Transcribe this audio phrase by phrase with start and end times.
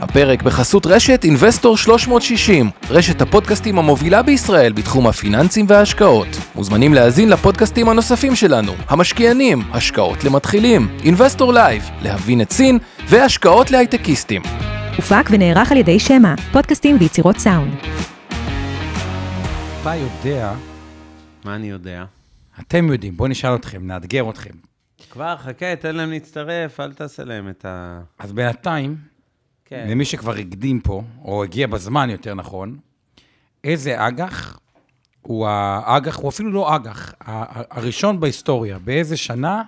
[0.00, 6.28] הפרק בחסות רשת אינבסטור 360, רשת הפודקאסטים המובילה בישראל בתחום הפיננסים וההשקעות.
[6.54, 12.78] מוזמנים להאזין לפודקאסטים הנוספים שלנו, המשקיענים, השקעות למתחילים, אינבסטור לייב, להבין את סין
[13.08, 14.42] והשקעות להייטקיסטים.
[14.96, 17.74] הופק ונערך על ידי שמע, פודקאסטים ויצירות סאונד.
[19.80, 20.52] אתה יודע,
[21.44, 22.04] מה אני יודע?
[22.60, 24.54] אתם יודעים, בואו נשאל אתכם, נאתגר אתכם.
[25.10, 28.00] כבר, חכה, תן להם להצטרף, אל תעשה להם את ה...
[28.18, 28.96] אז בינתיים,
[29.70, 29.86] כן.
[29.90, 32.78] למי שכבר הקדים פה, או הגיע בזמן יותר נכון,
[33.64, 34.58] איזה אג"ח
[35.22, 37.14] הוא האג"ח, הוא אפילו לא אג"ח,
[37.70, 39.62] הראשון בהיסטוריה, באיזה שנה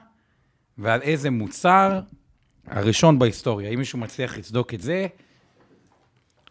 [0.79, 2.01] ועל איזה מוצר
[2.67, 3.71] הראשון בהיסטוריה.
[3.71, 5.07] אם מישהו מצליח לצדוק את זה,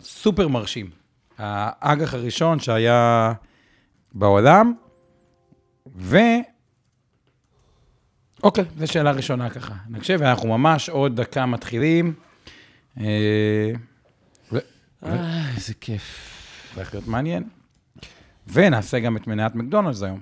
[0.02, 0.90] סופר מרשים.
[1.38, 3.34] האג"ח הראשון שהיה
[4.14, 4.74] בעולם,
[5.96, 6.18] ו...
[8.44, 9.74] אוקיי, זו שאלה ראשונה ככה.
[9.90, 12.14] נקשיב, ואנחנו ממש עוד דקה מתחילים.
[13.00, 13.72] אה,
[15.04, 16.32] אה, איזה כיף.
[16.76, 17.44] הולך להיות מעניין.
[18.48, 20.20] ונעשה גם את מניית מקדונלדס היום.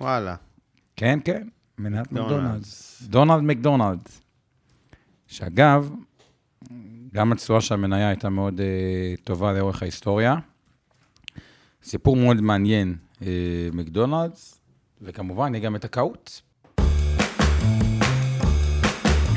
[0.00, 0.36] וואלה.
[0.96, 3.02] כן, כן, מניית מקדונלדס.
[3.02, 4.20] דונלד מקדונלדס.
[5.26, 5.90] שאגב,
[7.12, 10.36] גם התשואה של המניה הייתה מאוד uh, טובה לאורך ההיסטוריה.
[11.82, 13.24] סיפור מאוד מעניין, uh,
[13.72, 14.60] מקדונלדס,
[15.02, 16.30] וכמובן, יהיה גם את הקהוט.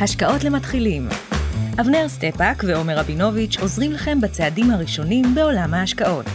[0.01, 1.07] השקעות למתחילים.
[1.81, 6.25] אבנר סטפאק ועומר רבינוביץ' עוזרים לכם בצעדים הראשונים בעולם ההשקעות.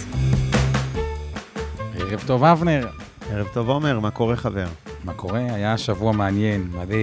[1.94, 2.88] ערב טוב, אבנר.
[3.30, 4.66] ערב טוב, עומר, מה קורה, חבר?
[5.05, 5.41] מה קורה?
[5.41, 6.97] היה שבוע מעניין, מלא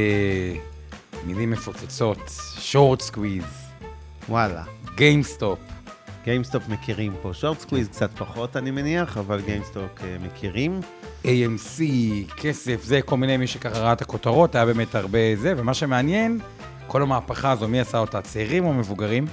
[1.26, 3.44] מילים מפוצצות, short squeeze,
[4.30, 4.64] וואלה.
[4.96, 5.60] גיימסטופ.
[6.24, 7.34] גיימסטופ מכירים פה.
[7.34, 10.80] short squeeze קצת פחות, אני מניח, אבל גיימסטופ אה, מכירים.
[11.24, 11.82] AMC,
[12.38, 16.40] כסף, זה, כל מיני, מי שככה ראה את הכותרות, היה באמת הרבה זה, ומה שמעניין,
[16.88, 19.26] כל המהפכה הזו, מי עשה אותה, צעירים או מבוגרים?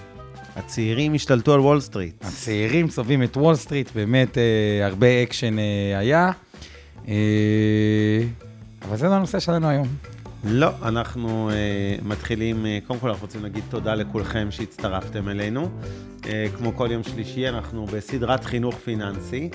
[0.57, 2.25] הצעירים השתלטו על וול סטריט.
[2.25, 6.31] הצעירים צובעים את וול סטריט, באמת אה, הרבה אקשן אה, היה.
[7.09, 7.15] אה,
[8.89, 9.89] אבל זה לא הנושא שלנו היום.
[10.47, 15.69] לא, אנחנו uh, מתחילים, uh, קודם כל אנחנו רוצים להגיד תודה לכולכם שהצטרפתם אלינו.
[16.21, 16.27] Uh,
[16.57, 19.51] כמו כל יום שלישי, אנחנו בסדרת חינוך פיננסי,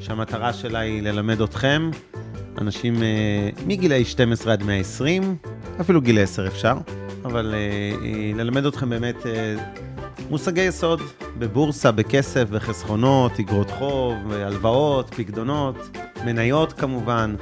[0.00, 1.90] שהמטרה שלה היא ללמד אתכם,
[2.60, 5.36] אנשים uh, מגילאי 12 עד 120,
[5.80, 6.76] אפילו גיל 10 אפשר,
[7.26, 9.26] אבל uh, היא ללמד אתכם באמת uh,
[10.30, 11.00] מושגי יסוד
[11.38, 15.76] בבורסה, בכסף, בחסכונות, אגרות חוב, הלוואות, פקדונות,
[16.24, 17.34] מניות כמובן.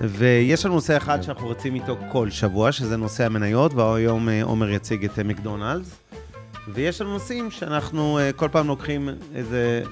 [0.00, 4.70] ויש לנו נושא אחד שאנחנו רצים איתו כל שבוע, שזה נושא המניות, והיום אה, עומר
[4.70, 5.96] יציג את אה, מקדונלדס.
[6.68, 9.82] ויש לנו נושאים שאנחנו אה, כל פעם לוקחים איזה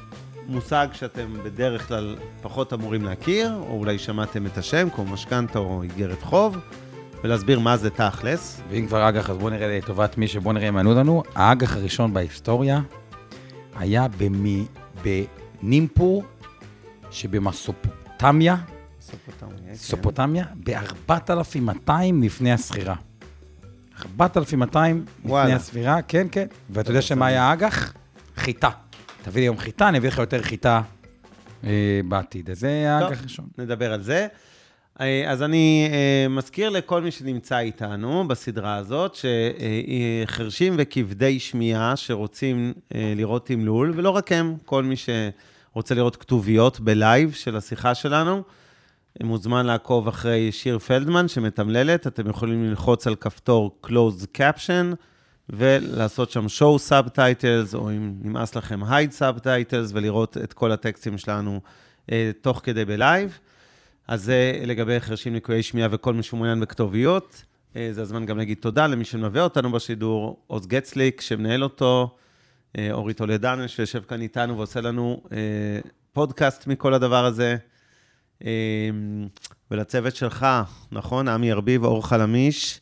[0.49, 5.83] מושג שאתם בדרך כלל פחות אמורים להכיר, או אולי שמעתם את השם, כמו משכנתה או
[5.83, 6.57] איגרת חוב,
[7.27, 8.61] ולהסביר מה זה תכלס.
[8.71, 11.23] ואם כבר אג"ח, אז בואו נראה לטובת מי שבואו נראה אם ענו לנו.
[11.35, 12.81] האג"ח הראשון בהיסטוריה
[13.77, 14.67] היה במי,
[15.03, 16.25] בנימפור
[17.11, 18.57] שבמסופוטמיה,
[19.75, 21.91] סופוטמיה, ב-4,200
[22.23, 22.95] לפני הספירה.
[24.21, 25.53] 4,200 לפני.
[25.53, 26.47] הספירה, כן, כן.
[26.71, 27.93] ואתה יודע שמה היה האג"ח?
[28.37, 28.71] חיטה.
[29.23, 30.83] תביא לי היום חיטה, אני אביא לך יותר חיטה
[31.65, 32.51] אה, בעתיד.
[32.51, 33.47] אז זה האג"ח הראשון.
[33.59, 34.27] נדבר על זה.
[35.01, 39.17] אה, אז אני אה, מזכיר לכל מי שנמצא איתנו בסדרה הזאת,
[40.27, 46.81] שחרשים וכבדי שמיעה שרוצים אה, לראות תמלול, ולא רק הם, כל מי שרוצה לראות כתוביות
[46.81, 48.43] בלייב של השיחה שלנו,
[49.23, 54.95] מוזמן לעקוב אחרי שיר פלדמן שמתמללת, אתם יכולים ללחוץ על כפתור Closed Caption
[55.51, 61.61] ולעשות שם show subtitles, או אם נמאס לכם hide subtitles, ולראות את כל הטקסטים שלנו
[62.41, 63.39] תוך כדי בלייב.
[64.09, 67.43] אז זה לגבי חרשים לקויי שמיעה וכל מי שמעוניין בכתוביות.
[67.77, 72.17] אה, זה הזמן גם להגיד תודה למי שמלווה אותנו בשידור, עוז גצליק, שמנהל אותו,
[72.79, 75.37] אה, אורי טולדנו, שיושב כאן איתנו ועושה לנו אה,
[76.13, 77.57] פודקאסט מכל הדבר הזה.
[79.71, 80.47] ולצוות שלך,
[80.93, 81.29] נכון?
[81.29, 82.81] עמי ארביב, אור חלמיש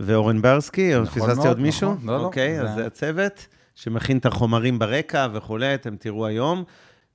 [0.00, 1.94] ואורן ברסקי, נכון פספסתי מאוד, עוד מישהו?
[1.94, 6.26] נכון, לא, לא, אוקיי, זה- אז זה הצוות שמכין את החומרים ברקע וכולי, אתם תראו
[6.26, 6.64] היום.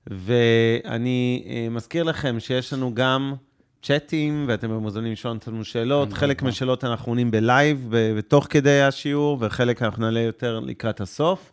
[0.09, 3.33] ואני אה, מזכיר לכם שיש לנו גם
[3.81, 6.07] צ'אטים, ואתם מוזמנים לשאול אותנו שאלות.
[6.07, 6.41] נכון, חלק.
[6.41, 11.51] מהשאלות אנחנו עונים בלייב, בתוך כדי השיעור, וחלק אנחנו נעלה יותר לקראת הסוף.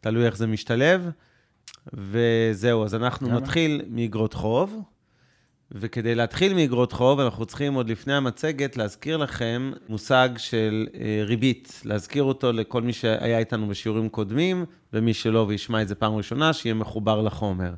[0.00, 1.10] תלוי איך זה משתלב.
[1.92, 3.28] וזהו, אז אנחנו.
[3.28, 4.82] נתחיל מאגרות חוב.
[5.74, 11.82] וכדי להתחיל מאגרות חוב, אנחנו צריכים עוד לפני המצגת להזכיר לכם מושג של אה, ריבית,
[11.84, 16.52] להזכיר אותו לכל מי שהיה איתנו בשיעורים קודמים, ומי שלא וישמע את זה פעם ראשונה,
[16.52, 17.74] שיהיה מחובר לחומר.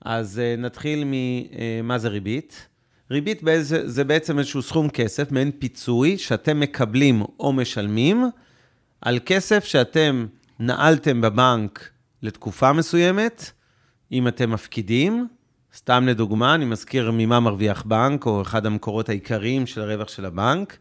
[0.00, 2.68] אז אה, נתחיל ממה זה ריבית.
[3.10, 8.24] ריבית באיזה, זה בעצם איזשהו סכום כסף, מעין פיצוי, שאתם מקבלים או משלמים,
[9.00, 10.26] על כסף שאתם
[10.58, 11.90] נעלתם בבנק
[12.22, 13.50] לתקופה מסוימת,
[14.12, 15.26] אם אתם מפקידים,
[15.76, 20.76] סתם לדוגמה, אני מזכיר ממה מרוויח בנק, או אחד המקורות העיקריים של הרווח של הבנק,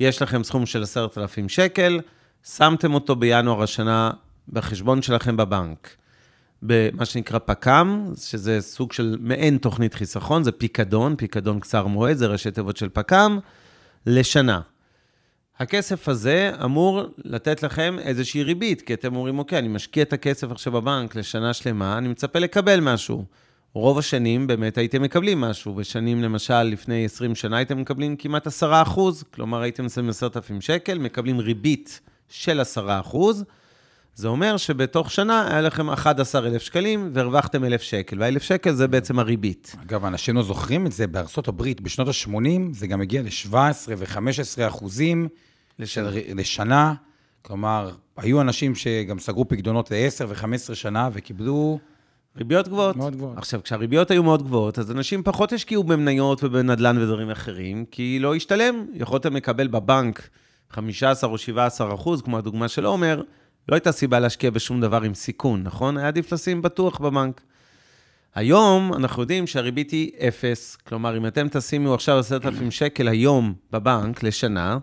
[0.00, 2.00] יש לכם סכום של 10,000 שקל,
[2.44, 4.10] שמתם אותו בינואר השנה
[4.48, 5.88] בחשבון שלכם בבנק.
[6.62, 12.26] במה שנקרא פק"ם, שזה סוג של מעין תוכנית חיסכון, זה פיקדון, פיקדון קצר מועד, זה
[12.26, 13.38] ראשי תיבות של פק"ם,
[14.06, 14.60] לשנה.
[15.58, 20.50] הכסף הזה אמור לתת לכם איזושהי ריבית, כי אתם אומרים, אוקיי, אני משקיע את הכסף
[20.50, 23.24] עכשיו בבנק לשנה שלמה, אני מצפה לקבל משהו.
[23.74, 25.74] רוב השנים באמת הייתם מקבלים משהו.
[25.74, 30.98] בשנים, למשל, לפני 20 שנה הייתם מקבלים כמעט 10 אחוז, כלומר הייתם שמים 10,000 שקל,
[30.98, 33.44] מקבלים ריבית של 10 אחוז.
[34.14, 39.18] זה אומר שבתוך שנה היה לכם 11,000 שקלים והרווחתם 1,000 שקל, וה-1,000 שקל זה בעצם
[39.18, 39.76] הריבית.
[39.82, 43.54] אגב, אנשים לא זוכרים את זה, בארצות הברית בשנות ה-80 זה גם הגיע ל-17
[43.88, 45.28] ו-15 אחוזים
[45.78, 46.10] לשנה.
[46.34, 46.94] לשנה.
[47.42, 51.78] כלומר, היו אנשים שגם סגרו פקדונות ל-10 ו-15 שנה וקיבלו...
[52.38, 52.96] ריביות גבוהות.
[52.96, 53.38] מאוד גבוהות.
[53.38, 58.34] עכשיו, כשהריביות היו מאוד גבוהות, אז אנשים פחות השקיעו במניות ובנדל"ן ודברים אחרים, כי לא
[58.34, 58.86] השתלם.
[58.94, 60.28] יכולתם לקבל בבנק
[60.70, 63.22] 15 או 17 אחוז, כמו הדוגמה של עומר,
[63.68, 65.96] לא הייתה סיבה להשקיע בשום דבר עם סיכון, נכון?
[65.96, 67.40] היה עדיף לשים בטוח בבנק.
[68.34, 74.22] היום אנחנו יודעים שהריבית היא אפס, כלומר, אם אתם תשימו עכשיו 10,000 שקל היום בבנק
[74.22, 74.78] לשנה,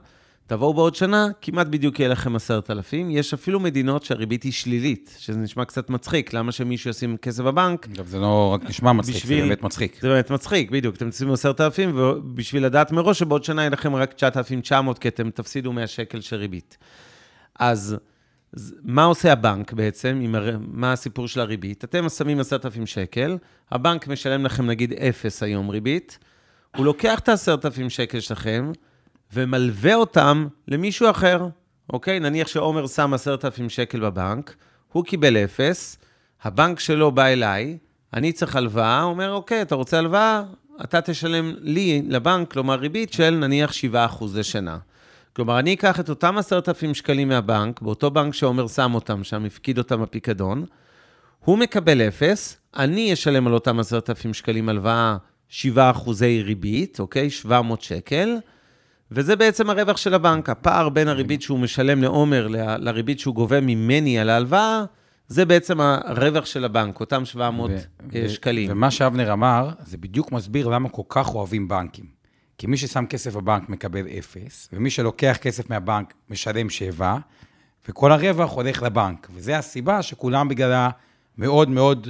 [0.52, 3.10] תבואו בעוד שנה, כמעט בדיוק יהיה לכם 10,000.
[3.10, 6.34] יש אפילו מדינות שהריבית היא שלילית, שזה נשמע קצת מצחיק.
[6.34, 7.88] למה שמישהו ישים כסף בבנק?
[7.96, 9.98] אגב, זה לא רק נשמע מצחיק, בשביל- זה באמת מצחיק.
[10.02, 10.96] זה באמת מצחיק, בדיוק.
[10.96, 15.74] אתם תשימו 10,000, ובשביל לדעת מראש שבעוד שנה יהיה לכם רק 9,900, כי אתם תפסידו
[15.74, 16.78] 100 שקל של ריבית.
[17.60, 17.98] אז
[18.84, 20.34] מה עושה הבנק בעצם?
[20.36, 20.58] הר...
[20.72, 21.84] מה הסיפור של הריבית?
[21.84, 23.38] אתם שמים 10,000 שקל,
[23.72, 26.20] הבנק משלם לכם נגיד 0 היום ריבית,
[26.78, 28.72] הוא לוקח את ה-10,000 שקל שלכם
[29.34, 31.48] ומלווה אותם למישהו אחר,
[31.94, 32.20] אוקיי?
[32.20, 34.56] נניח שעומר שם 10,000 שקל בבנק,
[34.92, 35.98] הוא קיבל 0,
[36.44, 37.78] הבנק שלו בא אליי,
[38.14, 40.44] אני צריך הלוואה, הוא אומר, אוקיי, אתה רוצה הלוואה?
[40.84, 44.78] אתה תשלם לי, לבנק, כלומר ריבית של נניח 7% לשנה.
[45.36, 49.78] כלומר, אני אקח את אותם 10,000 שקלים מהבנק, באותו בנק שעומר שם אותם, שם הפקיד
[49.78, 50.66] אותם בפיקדון,
[51.40, 55.18] הוא מקבל אפס, אני אשלם על אותם 10,000 שקלים הלוואה
[55.50, 57.30] 7 אחוזי ריבית, אוקיי?
[57.30, 58.38] 700 שקל,
[59.12, 60.50] וזה בעצם הרווח של הבנק.
[60.50, 64.84] הפער בין הריבית שהוא משלם לעומר ל- לריבית שהוא גובה ממני על ההלוואה,
[65.28, 67.72] זה בעצם הרווח של הבנק, אותם 700
[68.12, 68.72] ו- שקלים.
[68.72, 72.06] ומה שאבנר אמר, זה בדיוק מסביר למה כל כך אוהבים בנקים.
[72.58, 77.18] כי מי ששם כסף בבנק מקבל אפס, ומי שלוקח כסף מהבנק משלם שבע,
[77.90, 79.28] וכל הרווח הולך לבנק.
[79.34, 80.90] וזו הסיבה שכולם בגללה
[81.38, 82.08] מאוד מאוד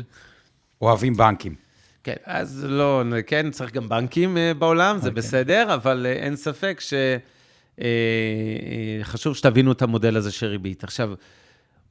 [0.81, 1.55] אוהבים בנקים.
[2.03, 6.81] כן, אז לא, כן, צריך גם בנקים אה, בעולם, זה בסדר, אבל אה, אין ספק
[9.01, 10.83] שחשוב שתבינו את המודל הזה של ריבית.
[10.83, 11.13] עכשיו,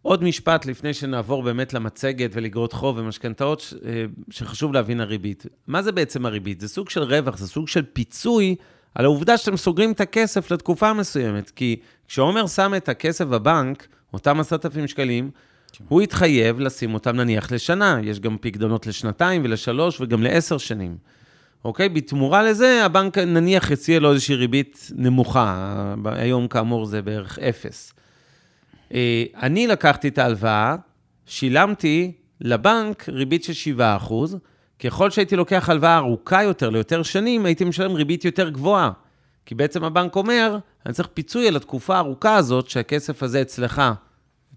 [0.03, 5.47] עוד משפט לפני שנעבור באמת למצגת ולגרות חוב ומשכנתאות, אה, שחשוב להבין הריבית.
[5.67, 6.61] מה זה בעצם הריבית?
[6.61, 8.57] זה סוג של רווח, זה סוג של פיצוי
[8.95, 11.51] על העובדה שאתם סוגרים את הכסף לתקופה מסוימת.
[11.51, 11.77] כי
[12.09, 15.31] כשעומר שם את הכסף בבנק, אותם עשרת אלפים שקלים,
[15.88, 17.99] הוא התחייב לשים אותם נניח לשנה.
[18.02, 20.96] יש גם פקדונות לשנתיים ולשלוש וגם לעשר שנים.
[21.64, 21.88] אוקיי?
[21.88, 25.94] בתמורה לזה, הבנק נניח הציע לו איזושהי ריבית נמוכה.
[26.05, 27.93] היום כאמור זה בערך אפס.
[28.94, 30.76] אה, אני לקחתי את ההלוואה,
[31.26, 34.38] שילמתי לבנק ריבית של 7 אחוז.
[34.78, 38.90] ככל שהייתי לוקח הלוואה ארוכה יותר, ליותר שנים, הייתי משלם ריבית יותר גבוהה.
[39.47, 43.83] כי בעצם הבנק אומר, אני צריך פיצוי על התקופה הארוכה הזאת שהכסף הזה אצלך,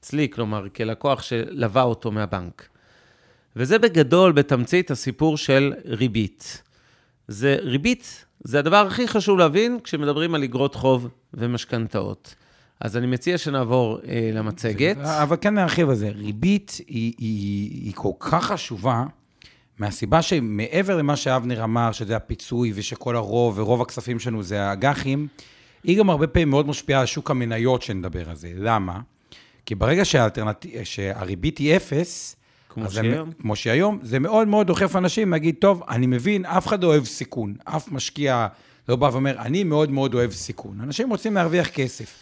[0.03, 2.67] אצלי, כלומר, כלקוח שלווה אותו מהבנק.
[3.55, 6.63] וזה בגדול, בתמצית, הסיפור של ריבית.
[7.27, 12.36] זה ריבית, זה הדבר הכי חשוב להבין כשמדברים על אגרות חוב ומשכנתאות.
[12.79, 14.98] אז אני מציע שנעבור אה, למצגת.
[14.98, 16.10] אבל כן נרחיב על זה.
[16.10, 19.03] ריבית היא, היא, היא כל כך חשובה,
[19.79, 25.27] מהסיבה שמעבר למה שאבנר אמר, שזה הפיצוי ושכל הרוב, ורוב הכספים שלנו זה האג"חים,
[25.83, 28.53] היא גם הרבה פעמים מאוד משפיעה על שוק המניות שנדבר על זה.
[28.57, 29.00] למה?
[29.65, 30.65] כי ברגע שהאלטרנט...
[30.84, 32.36] שהריבית היא אפס,
[32.70, 33.22] כמו שהיא זה-.
[33.41, 36.88] כמו שהיא היום, זה מאוד מאוד דוחף אנשים להגיד, טוב, אני מבין, אף אחד לא
[36.88, 37.55] אוהב סיכון.
[37.63, 38.48] אף משקיע
[38.89, 40.82] לא בא ואומר, אני מאוד מאוד אוהב סיכון.
[40.84, 42.15] אנשים רוצים להרוויח כסף.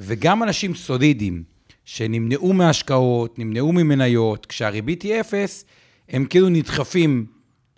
[0.00, 1.42] וגם אנשים סולידיים,
[1.84, 5.64] שנמנעו מהשקעות, נמנעו ממניות, כשהריבית היא אפס,
[6.08, 7.26] הם כאילו נדחפים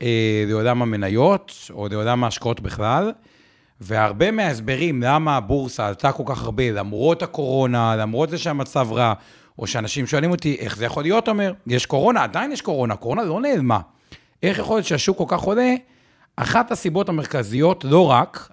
[0.03, 3.13] אה, לעולם המניות, או לעולם ההשקעות בכלל.
[3.83, 9.13] והרבה מההסברים למה הבורסה עלתה כל כך הרבה, למרות הקורונה, למרות זה שהמצב רע,
[9.59, 13.25] או שאנשים שואלים אותי, איך זה יכול להיות, אומר, יש קורונה, עדיין יש קורונה, קורונה
[13.25, 13.81] לא נעלמה.
[14.43, 15.75] איך יכול להיות שהשוק כל כך עולה?
[16.37, 18.51] אחת הסיבות המרכזיות, לא רק,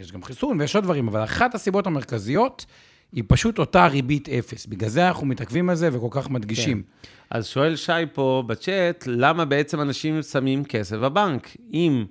[0.00, 2.66] יש גם חיסון ויש עוד דברים, אבל אחת הסיבות המרכזיות
[3.12, 4.66] היא פשוט אותה ריבית אפס.
[4.66, 6.82] בגלל זה אנחנו מתעכבים על זה וכל כך מדגישים.
[6.82, 7.08] כן.
[7.30, 11.56] אז שואל שי פה בצ'אט, למה בעצם אנשים שמים כסף בבנק?
[11.72, 12.04] אם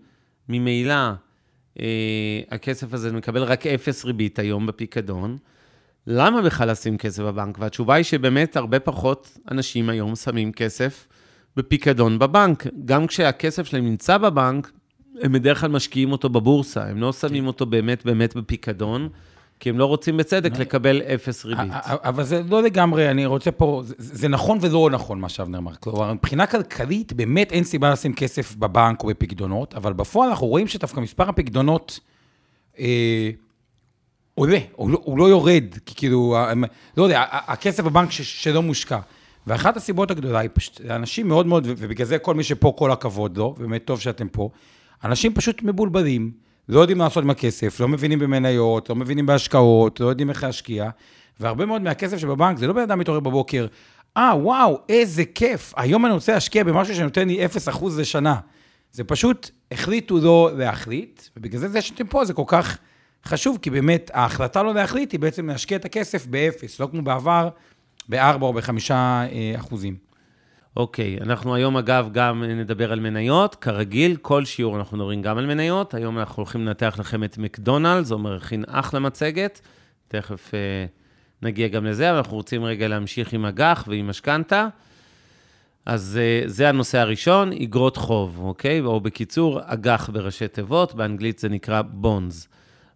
[0.49, 0.95] ממילא
[2.51, 5.37] הכסף הזה מקבל רק אפס ריבית היום בפיקדון,
[6.07, 7.57] למה בכלל לשים כסף בבנק?
[7.59, 11.07] והתשובה היא שבאמת הרבה פחות אנשים היום שמים כסף
[11.57, 12.67] בפיקדון בבנק.
[12.85, 14.71] גם כשהכסף שלהם נמצא בבנק,
[15.21, 19.09] הם בדרך כלל משקיעים אותו בבורסה, הם לא שמים אותו באמת באמת בפיקדון.
[19.59, 21.71] כי הם לא רוצים בצדק לקבל אפס ריבית.
[21.83, 25.71] אבל זה לא לגמרי, אני רוצה פה, זה, נכון ולא נכון מה שאבנר אמר.
[25.79, 30.67] כלומר, מבחינה כלכלית, באמת אין סיבה לשים כסף בבנק או בפקדונות, אבל בפועל אנחנו רואים
[30.67, 31.99] שדווקא מספר הפקדונות
[32.79, 33.29] אה,
[34.35, 36.37] עולה, הוא לא, הוא לא יורד, כי כאילו,
[36.97, 38.99] לא יודע, הכסף בבנק שלא מושקע.
[39.47, 43.37] ואחת הסיבות הגדולה היא פשוט, אנשים מאוד מאוד, ובגלל זה כל מי שפה, כל הכבוד
[43.37, 44.49] לו, באמת טוב שאתם פה,
[45.03, 46.44] אנשים פשוט מבולבלים.
[46.69, 50.43] לא יודעים מה לעשות עם הכסף, לא מבינים במניות, לא מבינים בהשקעות, לא יודעים איך
[50.43, 50.89] להשקיע,
[51.39, 53.67] והרבה מאוד מהכסף שבבנק, זה לא בן אדם מתעורר בבוקר,
[54.17, 57.49] אה, ah, וואו, איזה כיף, היום אני רוצה להשקיע במשהו שנותן לי 0%
[57.97, 58.35] לשנה.
[58.91, 62.77] זה פשוט החליטו לא להחליט, ובגלל זה זה שאתם פה זה כל כך
[63.25, 67.49] חשוב, כי באמת ההחלטה לא להחליט היא בעצם להשקיע את הכסף באפס, לא כמו בעבר,
[68.09, 69.95] ב-4 או ב-5 אה, אחוזים.
[70.77, 73.55] אוקיי, אנחנו היום אגב גם נדבר על מניות.
[73.55, 75.93] כרגיל, כל שיעור אנחנו מדברים גם על מניות.
[75.93, 79.61] היום אנחנו הולכים לנתח לכם את מקדונלדס, עומר הכין אחלה מצגת.
[80.07, 80.85] תכף אה,
[81.41, 84.67] נגיע גם לזה, אבל אנחנו רוצים רגע להמשיך עם אג"ח ועם משכנתה.
[85.85, 88.81] אז אה, זה הנושא הראשון, אגרות חוב, אוקיי?
[88.81, 92.47] או בקיצור, אג"ח בראשי תיבות, באנגלית זה נקרא בונדס.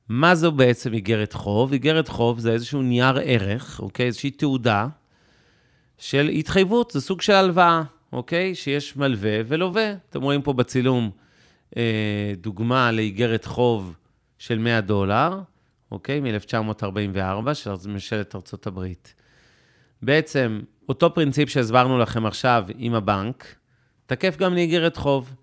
[0.10, 1.74] מה זו בעצם איגרת חוב?
[1.74, 4.06] איגרת חוב זה איזשהו נייר ערך, אוקיי?
[4.06, 4.88] איזושהי תעודה
[6.00, 8.56] של התחייבות, זה סוג של הלוואה, אוקיי?
[8.56, 9.94] שיש מלווה ולווה.
[10.10, 11.12] אתם רואים פה בצילום
[11.78, 13.96] אה, דוגמה לאיגרת חוב
[14.38, 15.40] של 100 דולר,
[15.92, 16.20] אוקיי?
[16.20, 19.14] מ-1944, של ממשלת ארצות הברית.
[20.02, 23.56] בעצם, אותו פרינציפ שהסברנו לכם עכשיו עם הבנק,
[24.06, 25.34] תקף גם לאיגרת חוב.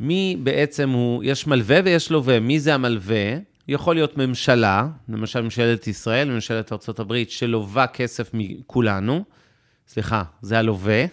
[0.00, 2.40] מי בעצם הוא, יש מלווה ויש לווה.
[2.40, 3.36] מי זה המלווה?
[3.68, 9.24] יכול להיות ממשלה, למשל ממשלת ישראל, ממשלת ארה"ב, שלווה כסף מכולנו,
[9.88, 11.04] סליחה, זה הלווה,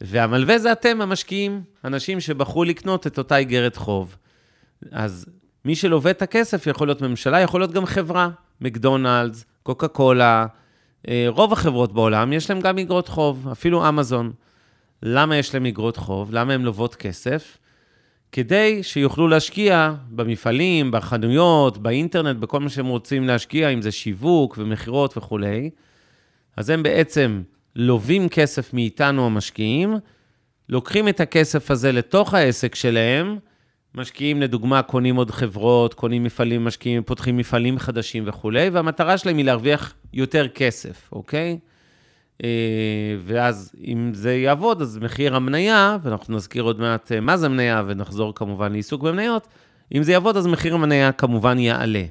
[0.00, 4.16] והמלווה זה אתם, המשקיעים, אנשים שבחרו לקנות את אותה איגרת חוב.
[4.90, 5.26] אז
[5.64, 8.28] מי שלווה את הכסף יכול להיות ממשלה, יכול להיות גם חברה,
[8.60, 10.46] מקדונלדס, קוקה קולה,
[11.08, 14.32] אה, רוב החברות בעולם יש להם גם איגרות חוב, אפילו אמזון.
[15.02, 16.32] למה יש להם איגרות חוב?
[16.32, 17.58] למה הן לוות כסף?
[18.32, 25.16] כדי שיוכלו להשקיע במפעלים, בחנויות, באינטרנט, בכל מה שהם רוצים להשקיע, אם זה שיווק ומכירות
[25.16, 25.70] וכולי.
[26.56, 27.42] אז הם בעצם
[27.76, 29.96] לווים כסף מאיתנו המשקיעים,
[30.68, 33.38] לוקחים את הכסף הזה לתוך העסק שלהם,
[33.94, 39.44] משקיעים, לדוגמה, קונים עוד חברות, קונים מפעלים, משקיעים, פותחים מפעלים חדשים וכולי, והמטרה שלהם היא
[39.44, 41.58] להרוויח יותר כסף, אוקיי?
[42.44, 42.48] אה,
[43.24, 47.82] ואז אם זה יעבוד, אז מחיר המניה, ואנחנו נזכיר עוד מעט אה, מה זה מניה,
[47.86, 49.48] ונחזור כמובן לעיסוק במניות,
[49.94, 52.04] אם זה יעבוד, אז מחיר המניה כמובן יעלה.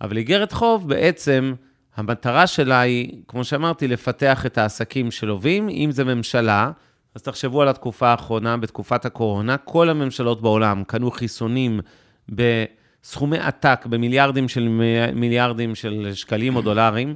[0.00, 1.54] אבל איגרת חוב בעצם
[1.96, 6.70] המטרה שלה היא, כמו שאמרתי, לפתח את העסקים שלווים, אם זה ממשלה,
[7.14, 11.80] אז תחשבו על התקופה האחרונה, בתקופת הקורונה, כל הממשלות בעולם קנו חיסונים
[12.28, 14.68] בסכומי עתק, במיליארדים של
[15.14, 17.14] מיליארדים של שקלים או דולרים,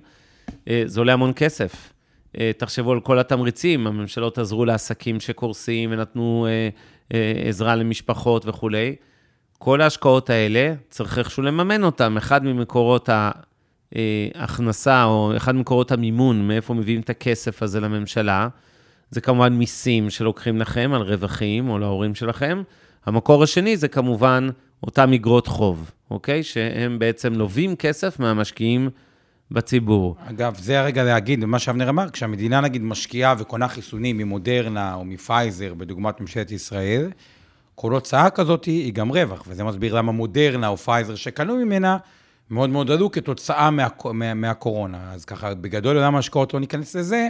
[0.68, 1.92] אה, זה עולה המון כסף.
[2.38, 6.46] אה, תחשבו על כל התמריצים, הממשלות עזרו לעסקים שקורסים ונתנו
[7.14, 8.96] אה, עזרה למשפחות וכולי.
[9.58, 12.16] כל ההשקעות האלה, צריך איכשהו לממן אותן.
[12.16, 13.30] אחד ממקורות אה,
[14.35, 18.49] הכנסה, או אחד ממקורות המימון, מאיפה מביאים את הכסף הזה לממשלה,
[19.11, 22.62] זה כמובן מיסים שלוקחים לכם על רווחים, או להורים שלכם.
[23.06, 24.49] המקור השני זה כמובן
[24.82, 26.42] אותם אגרות חוב, אוקיי?
[26.42, 28.90] שהם בעצם לווים כסף מהמשקיעים
[29.50, 30.16] בציבור.
[30.30, 35.75] אגב, זה הרגע להגיד, מה שאבנר אמר, כשהמדינה נגיד משקיעה וקונה חיסונים ממודרנה או מפייזר,
[35.75, 37.11] בדוגמת ממשלת ישראל,
[37.75, 41.97] כל הוצאה כזאת היא גם רווח, וזה מסביר למה מודרנה או פייזר שקנו ממנה,
[42.50, 45.12] מאוד מאוד עלו כתוצאה מה, מה, מהקורונה.
[45.12, 47.28] אז ככה, בגדול עולם ההשקעות לא ניכנס לזה,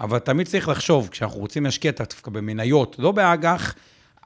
[0.00, 3.74] אבל תמיד צריך לחשוב, כשאנחנו רוצים להשקיע דווקא במניות, לא באג"ח,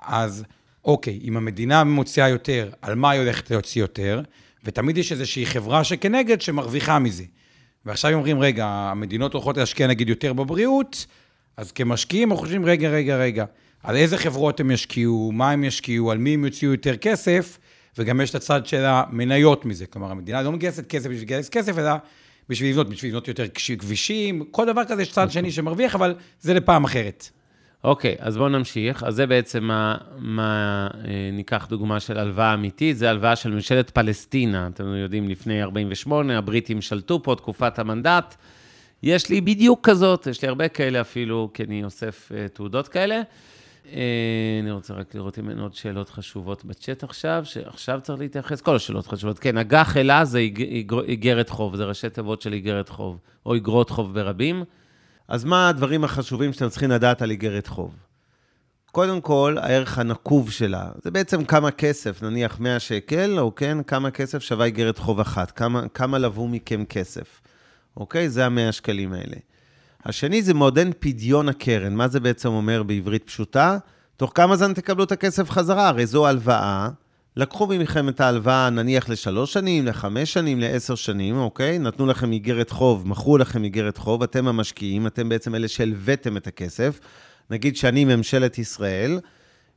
[0.03, 0.45] אז
[0.85, 4.23] אוקיי, אם המדינה מוציאה יותר, על מה היא הולכת להוציא יותר?
[4.65, 7.25] ותמיד יש איזושהי חברה שכנגד שמרוויחה מזה.
[7.87, 11.07] ועכשיו אומרים, רגע, המדינות הולכות להשקיע נגיד יותר בבריאות,
[11.57, 13.45] אז כמשקיעים אנחנו חושבים, רגע, רגע, רגע,
[13.83, 17.59] על איזה חברות הם ישקיעו, מה הם ישקיעו, על מי הם יוציאו יותר כסף,
[17.99, 19.87] וגם יש את הצד של המניות מזה.
[19.87, 21.93] כלומר, המדינה לא מגייסת כסף בשביל לגייס כסף, אלא
[22.49, 23.45] בשביל לבנות, בשביל לבנות יותר
[23.79, 27.29] כבישים, כל דבר כזה יש צד שני שמרוויח, אבל זה לפעם אחרת.
[27.85, 29.03] אוקיי, אז בואו נמשיך.
[29.03, 33.91] אז זה בעצם מה, מה אה, ניקח דוגמה של הלוואה אמיתית, זה הלוואה של ממשלת
[33.91, 34.67] פלסטינה.
[34.67, 38.35] אתם יודעים, לפני 48, הבריטים שלטו פה, תקופת המנדט.
[39.03, 43.23] יש לי בדיוק כזאת, יש לי הרבה כאלה אפילו, כי אני אוסף אה, תעודות כאלה.
[43.93, 48.61] אה, אני רוצה רק לראות אם אין עוד שאלות חשובות בצ'אט עכשיו, שעכשיו צריך להתייחס,
[48.61, 49.39] כל השאלות חשובות.
[49.39, 50.39] כן, אג"ח אלה זה
[51.09, 54.65] איגרת חוב, זה ראשי תיבות של איגרת חוב, או איגרות חוב ברבים.
[55.29, 57.95] אז מה הדברים החשובים שאתם צריכים לדעת על איגרת חוב?
[58.93, 64.11] קודם כל, הערך הנקוב שלה, זה בעצם כמה כסף, נניח 100 שקל, או כן, כמה
[64.11, 67.41] כסף שווה איגרת חוב אחת, כמה, כמה לבו מכם כסף,
[67.97, 68.29] אוקיי?
[68.29, 69.37] זה ה-100 שקלים האלה.
[70.09, 71.95] השני זה מועדן פדיון הקרן.
[71.95, 73.79] מה זה בעצם אומר בעברית פשוטה?
[74.17, 75.89] תוך כמה זמן תקבלו את הכסף חזרה?
[75.89, 76.89] הרי זו הלוואה.
[77.37, 81.79] לקחו מכם את ההלוואה נניח לשלוש שנים, לחמש שנים, לעשר שנים, אוקיי?
[81.79, 86.47] נתנו לכם איגרת חוב, מכרו לכם איגרת חוב, אתם המשקיעים, אתם בעצם אלה שהלוויתם את
[86.47, 87.01] הכסף.
[87.51, 89.21] נגיד שאני ממשלת ישראל,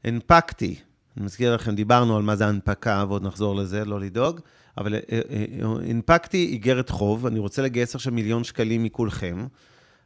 [0.04, 0.76] הנפקתי,
[1.18, 4.40] אני מזכיר לכם, דיברנו על מה זה הנפקה, ועוד נחזור לזה, לא לדאוג,
[4.78, 9.46] אבל אה, אה, אה, הנפקתי איגרת חוב, אני רוצה לגייס עכשיו מיליון שקלים מכולכם.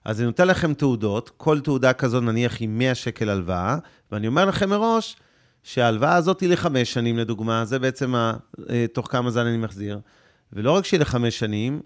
[0.06, 3.78] אז אני נותן לכם תעודות, כל תעודה כזו נניח היא 100 שקל הלוואה,
[4.12, 5.16] ואני אומר לכם מראש
[5.64, 8.34] שההלוואה הזאת היא לחמש שנים לדוגמה, זה בעצם ה,
[8.70, 10.00] אה, תוך כמה זמן אני מחזיר.
[10.54, 11.82] ולא רק שהיא לחמש שנים,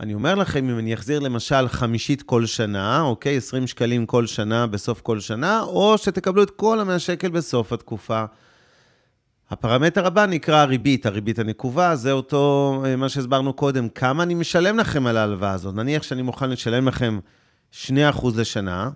[0.00, 3.36] אני אומר לכם, אם אני אחזיר למשל חמישית כל שנה, אוקיי?
[3.36, 8.24] 20 שקלים כל שנה בסוף כל שנה, או שתקבלו את כל ה-100 שקל בסוף התקופה.
[9.50, 14.78] הפרמטר הבא נקרא הריבית, הריבית הנקובה, זה אותו, אה, מה שהסברנו קודם, כמה אני משלם
[14.78, 15.74] לכם על ההלוואה הזאת.
[15.74, 17.18] נניח שאני מוכן לשלם לכם
[17.72, 17.86] 2%
[18.36, 18.90] לשנה,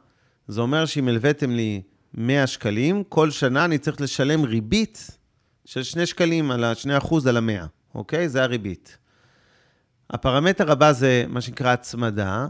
[0.48, 1.82] זה אומר שאם הלוויתם לי
[2.14, 5.18] 100 שקלים, כל שנה אני צריך לשלם ריבית
[5.64, 8.28] של 2 שקלים על ה-2% על ה-100, אוקיי?
[8.28, 8.98] זה הריבית.
[10.10, 12.46] הפרמטר הבא זה מה שנקרא הצמדה.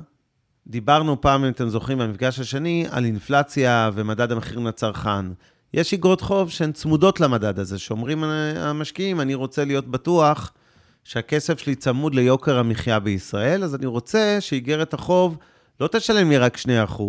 [0.67, 5.26] דיברנו פעם, אם אתם זוכרים, במפגש השני, על אינפלציה ומדד המחירים לצרכן.
[5.75, 8.25] יש אגרות חוב שהן צמודות למדד הזה, שאומרים
[8.57, 10.52] המשקיעים, אני רוצה להיות בטוח
[11.05, 15.37] שהכסף שלי צמוד ליוקר המחיה בישראל, אז אני רוצה שאיגרת החוב
[15.81, 16.59] לא תשלם לי רק
[16.97, 17.02] 2%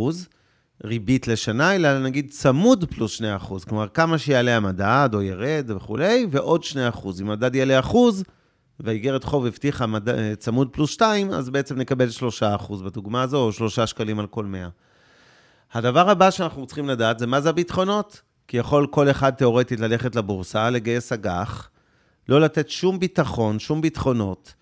[0.84, 3.24] ריבית לשנה, אלא נגיד צמוד פלוס 2%.
[3.70, 6.76] כלומר, כמה שיעלה המדד או ירד וכולי, ועוד 2%.
[7.22, 8.24] אם המדד יעלה אחוז,
[8.80, 10.36] והאיגרת חוב הבטיחה מד...
[10.36, 12.08] צמוד פלוס 2, אז בעצם נקבל
[12.70, 14.70] 3% בדוגמה הזו, או 3 שקלים על כל 100.
[15.74, 18.22] הדבר הבא שאנחנו צריכים לדעת זה מה זה הביטחונות.
[18.48, 21.70] כי יכול כל אחד תיאורטית ללכת לבורסה, לגייס אג"ח,
[22.30, 24.54] לא לתת שום ביטחון, שום ביטחונות,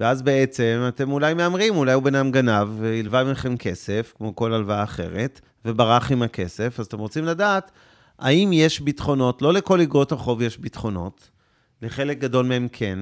[0.00, 4.52] ואז בעצם אתם אולי מהמרים, אולי הוא בן אדם גנב והלווה מכם כסף, כמו כל
[4.52, 7.70] הלוואה אחרת, וברח עם הכסף, אז אתם רוצים לדעת
[8.18, 11.30] האם יש ביטחונות, לא לכל אגרות החוב יש ביטחונות,
[11.82, 12.98] לחלק גדול מהם כן.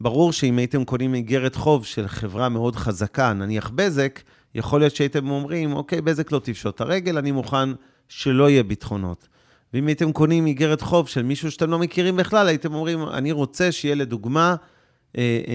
[0.00, 4.20] ברור שאם הייתם קונים איגרת חוב של חברה מאוד חזקה, נניח בזק,
[4.54, 7.68] יכול להיות שהייתם אומרים, אוקיי, בזק לא תפשוט את הרגל, אני מוכן
[8.08, 9.28] שלא יהיה ביטחונות.
[9.74, 13.72] ואם הייתם קונים איגרת חוב של מישהו שאתם לא מכירים בכלל, הייתם אומרים, אני רוצה
[13.72, 14.56] שיהיה לדוגמה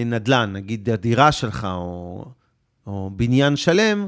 [0.06, 2.24] נדל"ן, נגיד הדירה שלך או,
[2.86, 4.06] או בניין שלם,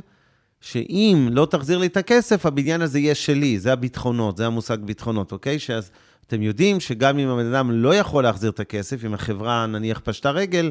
[0.61, 5.33] שאם לא תחזיר לי את הכסף, הבניין הזה יהיה שלי, זה הביטחונות, זה המושג ביטחונות,
[5.33, 5.59] אוקיי?
[5.59, 5.91] שאז
[6.27, 10.31] אתם יודעים שגם אם הבן אדם לא יכול להחזיר את הכסף, אם החברה נניח פשטה
[10.31, 10.71] רגל,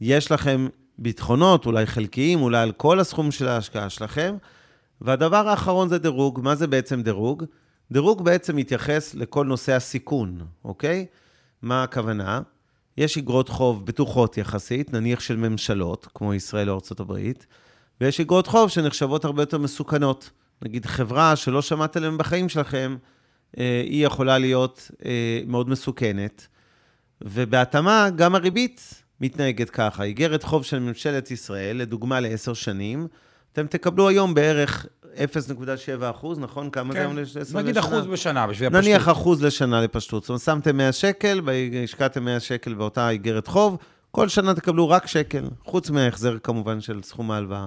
[0.00, 4.34] יש לכם ביטחונות, אולי חלקיים, אולי על כל הסכום של ההשקעה שלכם.
[5.00, 6.40] והדבר האחרון זה דירוג.
[6.42, 7.44] מה זה בעצם דירוג?
[7.92, 11.06] דירוג בעצם מתייחס לכל נושא הסיכון, אוקיי?
[11.62, 12.40] מה הכוונה?
[12.96, 17.18] יש אגרות חוב בטוחות יחסית, נניח של ממשלות, כמו ישראל או ארה"ב,
[18.00, 20.30] ויש אגרות חוב שנחשבות הרבה יותר מסוכנות.
[20.62, 22.96] נגיד חברה שלא שמעת עליהן בחיים שלכם,
[23.58, 26.46] אה, היא יכולה להיות אה, מאוד מסוכנת.
[27.20, 30.02] ובהתאמה, גם הריבית מתנהגת ככה.
[30.02, 33.06] איגרת חוב של ממשלת ישראל, לדוגמה לעשר שנים,
[33.52, 36.70] אתם תקבלו היום בערך 0.7 אחוז, נכון?
[36.70, 36.98] כמה כן.
[36.98, 37.62] זה היום לעשר לשנה?
[37.62, 38.84] נגיד אחוז בשנה, בשביל הפשטות.
[38.84, 40.22] נניח אחוז לשנה לפשטות.
[40.22, 41.40] זאת אומרת, שמתם 100 שקל,
[41.84, 43.78] השקעתם 100 שקל באותה איגרת חוב,
[44.10, 47.66] כל שנה תקבלו רק שקל, חוץ מההחזר כמובן של סכום ההלוואה.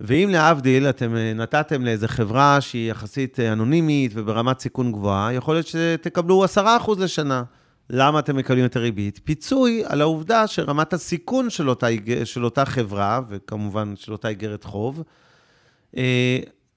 [0.00, 5.54] ואם להבדיל, אתם אה, נתתם לאיזו חברה שהיא יחסית אה, אנונימית וברמת סיכון גבוהה, יכול
[5.54, 6.58] להיות שתקבלו 10%
[6.98, 7.42] לשנה.
[7.90, 9.20] למה אתם מקבלים את הריבית?
[9.24, 11.86] פיצוי על העובדה שרמת הסיכון של אותה,
[12.24, 15.02] של אותה חברה, וכמובן של אותה איגרת חוב,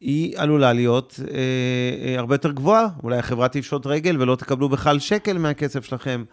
[0.03, 2.87] היא עלולה להיות אה, הרבה יותר גבוהה.
[3.03, 6.23] אולי החברה תפשוט רגל ולא תקבלו בכלל שקל מהכסף שלכם.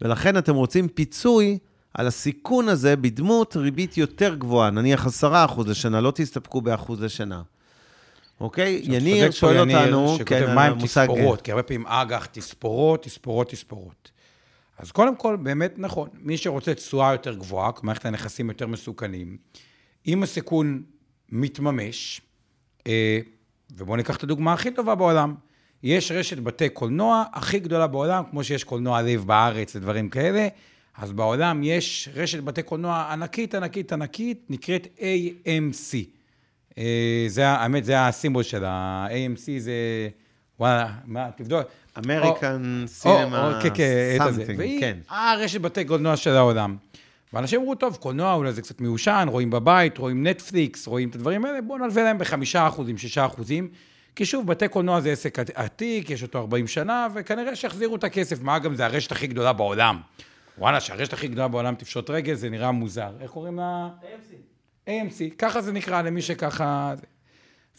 [0.00, 1.58] ולכן אתם רוצים פיצוי
[1.94, 5.28] על הסיכון הזה בדמות ריבית יותר גבוהה, נניח 10%
[5.66, 7.42] לשנה, לא תסתפקו באחוז לשנה.
[8.40, 8.80] אוקיי?
[8.84, 11.06] יניר שואל אותנו, כן, על המושג...
[11.06, 14.10] תספורות, כי הרבה פעמים אג"ח, תספורות, תספורות, תספורות.
[14.78, 19.36] אז קודם כל, באמת נכון, מי שרוצה תשואה יותר גבוהה, מערכת הנכסים יותר מסוכנים,
[20.06, 20.82] אם הסיכון
[21.28, 22.29] מתממש, אה,
[23.76, 25.34] ובואו ניקח את הדוגמה הכי טובה בעולם.
[25.82, 30.48] יש רשת בתי קולנוע הכי גדולה בעולם, כמו שיש קולנוע לב בארץ ודברים כאלה,
[30.98, 35.96] אז בעולם יש רשת בתי קולנוע ענקית, ענקית, ענקית, נקראת AMC.
[36.78, 39.72] אה, זה, האמת, זה הסימבול של ה-AMC, זה...
[40.60, 41.66] וואלה, מה, תבדוק.
[41.98, 44.18] אמריקן סינמה או, כן, כן,
[44.56, 44.98] והיא כן.
[45.08, 46.76] הרשת בתי קולנוע של העולם.
[47.32, 51.44] ואנשים אמרו, טוב, קולנוע אולי זה קצת מיושן, רואים בבית, רואים נטפליקס, רואים את הדברים
[51.44, 53.68] האלה, בואו נלווה להם בחמישה אחוזים, שישה אחוזים.
[54.16, 58.42] כי שוב, בתי קולנוע זה עסק עתיק, יש אותו 40 שנה, וכנראה שיחזירו את הכסף.
[58.42, 60.00] מה גם, זה הרשת הכי גדולה בעולם.
[60.58, 63.12] וואלה, שהרשת הכי גדולה בעולם תפשוט רגל, זה נראה מוזר.
[63.20, 63.88] איך קוראים לה?
[64.02, 64.88] AMC.
[64.88, 66.94] AMC, ככה זה נקרא למי שככה...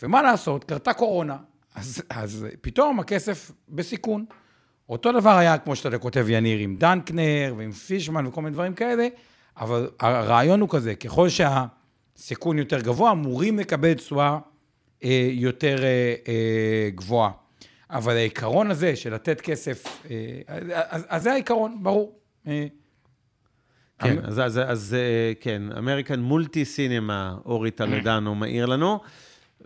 [0.03, 1.37] ומה לעשות, קרתה קורונה,
[1.75, 4.25] אז, אז פתאום הכסף בסיכון.
[4.89, 9.07] אותו דבר היה, כמו שאתה כותב, יניר, עם דנקנר ועם פישמן וכל מיני דברים כאלה,
[9.61, 14.37] אבל הרעיון הוא כזה, ככל שהסיכון יותר גבוה, אמורים לקבל תשואה
[15.03, 17.31] אה, יותר אה, אה, גבוהה.
[17.89, 20.41] אבל העיקרון הזה של לתת כסף, אה,
[20.89, 22.19] אז, אז זה העיקרון, ברור.
[22.47, 22.67] אה,
[23.99, 28.99] כן, אז, אז, אז אה, כן, אמריקן מולטי סינמה, אורי טלדנו מעיר לנו.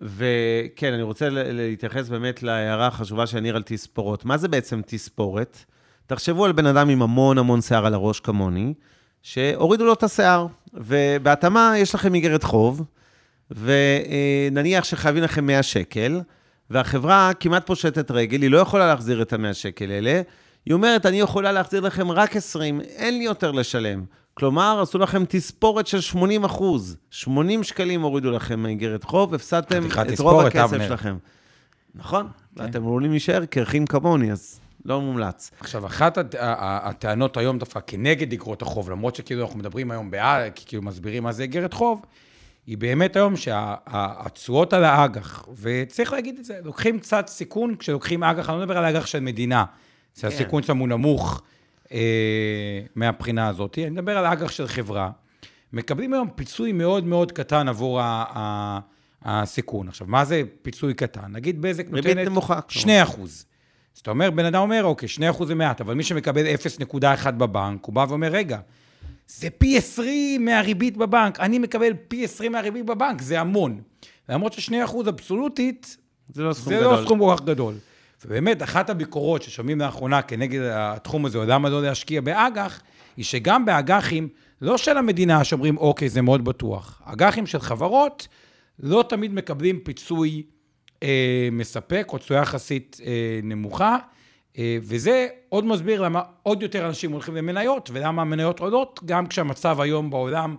[0.02, 4.26] וכן, אני רוצה להתייחס באמת להערה החשובה של יניר על תספורות.
[4.26, 5.66] מה זה בעצם תספורת?
[6.08, 8.74] תחשבו על בן אדם עם המון המון שיער על הראש כמוני,
[9.26, 12.84] שהורידו לו את השיער, ובהתאמה יש לכם איגרת חוב,
[13.52, 16.22] ונניח שחייבים לכם 100 שקל,
[16.70, 20.22] והחברה כמעט פושטת רגל, היא לא יכולה להחזיר את ה-100 שקל האלה,
[20.66, 24.04] היא אומרת, אני יכולה להחזיר לכם רק 20, אין לי יותר לשלם.
[24.34, 26.98] כלומר, עשו לכם תספורת של 80 אחוז.
[27.10, 29.84] 80 שקלים הורידו לכם מאיגרת חוב, הפסדתם
[30.14, 30.88] את רוב הכסף אבנר.
[30.88, 31.16] שלכם.
[31.96, 35.52] נכון, ואתם עלולים להישאר קרחים כמוני, אז לא מומלץ.
[35.60, 39.92] עכשיו, אחת הט- ה- ה- הטענות היום דווקא כנגד אגרות החוב, למרות שכאילו אנחנו מדברים
[39.92, 42.06] היום בעד, כי כאילו מסבירים מה זה אגרת חוב,
[42.68, 48.50] היא באמת היום שהתשואות על האג"ח, וצריך להגיד את זה, לוקחים קצת סיכון כשלוקחים אג"ח,
[48.50, 50.22] אני לא מדבר על אג"ח של מדינה, כן.
[50.22, 51.42] שהסיכון שם הוא נמוך
[51.92, 52.00] אה,
[52.96, 55.10] מהבחינה הזאת, אני מדבר על אג"ח של חברה,
[55.74, 58.80] מקבלים היום פיצוי מאוד מאוד קטן עבור ה- ה-
[59.26, 59.88] הסיכון.
[59.88, 61.32] עכשיו, מה זה פיצוי קטן?
[61.32, 62.60] נגיד בזק ריבית נותנת נמוכה.
[62.68, 63.46] 2 אחוז.
[63.96, 66.46] אז אתה אומר, בן אדם אומר, אוקיי, 2 אחוז זה מעט, אבל מי שמקבל
[66.96, 68.60] 0.1 בבנק, הוא בא ואומר, רגע,
[69.28, 73.82] זה פי 20 מהריבית בבנק, אני מקבל פי 20 מהריבית בבנק, זה המון.
[74.30, 75.98] למרות ש-2 אחוז אבסולוטית,
[76.34, 76.94] זה לא סכום זה גדול.
[76.94, 77.74] לא סכום כל כך גדול.
[78.26, 82.82] ובאמת, אחת הביקורות ששומעים לאחרונה כנגד התחום הזה, או למה לא להשקיע באג"ח,
[83.18, 84.28] היא שגם באג"חים,
[84.62, 87.02] לא של המדינה, שאומרים, אוקיי, זה מאוד בטוח.
[87.06, 88.28] אג"חים של חברות,
[88.80, 90.44] לא תמיד מקבלים פיצוי
[91.52, 93.98] מספק, או תשואה יחסית אה, נמוכה,
[94.58, 99.82] אה, וזה עוד מסביר למה עוד יותר אנשים הולכים למניות, ולמה המניות עולות, גם כשהמצב
[99.82, 100.56] היום בעולם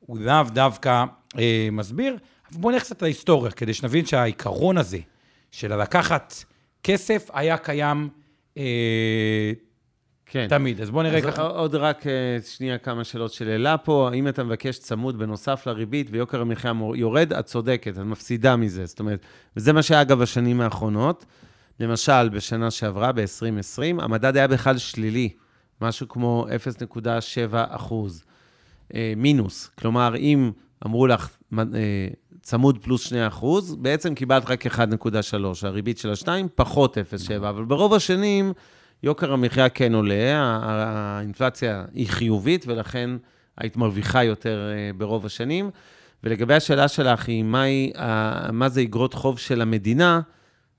[0.00, 1.04] הוא לאו דווקא
[1.38, 2.16] אה, מסביר.
[2.52, 4.98] אבל בואו נלך קצת להיסטוריה, כדי שנבין שהעיקרון הזה
[5.50, 6.34] של לקחת
[6.82, 8.08] כסף היה קיים
[8.58, 9.52] אה,
[10.32, 10.46] כן.
[10.48, 10.80] תמיד.
[10.80, 11.42] אז בואו נראה אז ככה.
[11.42, 12.12] עוד רק אה,
[12.46, 14.08] שנייה כמה שאלות של אלה פה.
[14.12, 17.32] האם אתה מבקש צמוד בנוסף לריבית ויוקר המחיה יורד?
[17.32, 18.86] את צודקת, את מפסידה מזה.
[18.86, 19.20] זאת אומרת,
[19.56, 21.26] וזה מה שהיה, אגב, בשנים האחרונות.
[21.80, 25.28] למשל, בשנה שעברה, ב-2020, המדד היה בכלל שלילי,
[25.80, 26.46] משהו כמו
[26.94, 26.98] 0.7
[27.52, 28.24] אחוז,
[28.94, 29.70] אה, מינוס.
[29.78, 30.50] כלומר, אם
[30.86, 31.64] אמרו לך אה,
[32.42, 34.76] צמוד פלוס 2 אחוז, בעצם קיבלת רק 1.3,
[35.62, 38.52] הריבית של ה-2 פחות 0.7, אבל ברוב השנים
[39.02, 43.10] יוקר המחיה כן עולה, האינפלציה היא חיובית, ולכן
[43.58, 45.70] היית מרוויחה יותר אה, ברוב השנים.
[46.24, 50.20] ולגבי השאלה שלך, היא מהי, ה- מה זה אגרות חוב של המדינה,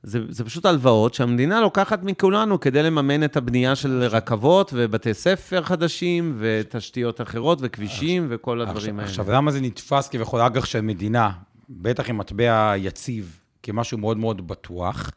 [0.04, 5.62] זה, זה פשוט הלוואות שהמדינה לוקחת מכולנו כדי לממן את הבנייה של רכבות ובתי ספר
[5.64, 9.04] חדשים ותשתיות אחרות וכבישים וכל הדברים עכשיו, האלה.
[9.10, 11.30] עכשיו, למה זה נתפס כביכול אג"ח של מדינה,
[11.70, 15.12] בטח עם מטבע יציב, כמשהו מאוד מאוד בטוח?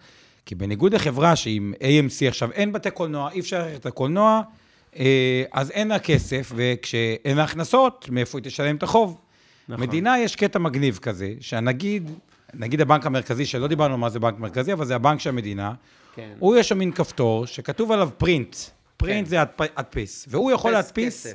[0.46, 4.42] כי בניגוד לחברה שעם AMC עכשיו אין בתי קולנוע, אי אפשר ללכת לקולנוע,
[4.98, 9.16] אה, אז אין לה כסף, וכשאין לה הכנסות, מאיפה היא תשלם את החוב?
[9.68, 9.86] נכון.
[9.86, 12.10] מדינה יש קטע מגניב כזה, שהנגיד,
[12.54, 15.72] נגיד הבנק המרכזי, שלא דיברנו מה זה בנק מרכזי, אבל זה הבנק של המדינה,
[16.14, 16.32] כן.
[16.38, 18.56] הוא יש שם מין כפתור שכתוב עליו פרינט.
[18.96, 19.30] פרינט כן.
[19.30, 21.26] זה הדפ- הדפיס, והוא יכול להדפיס.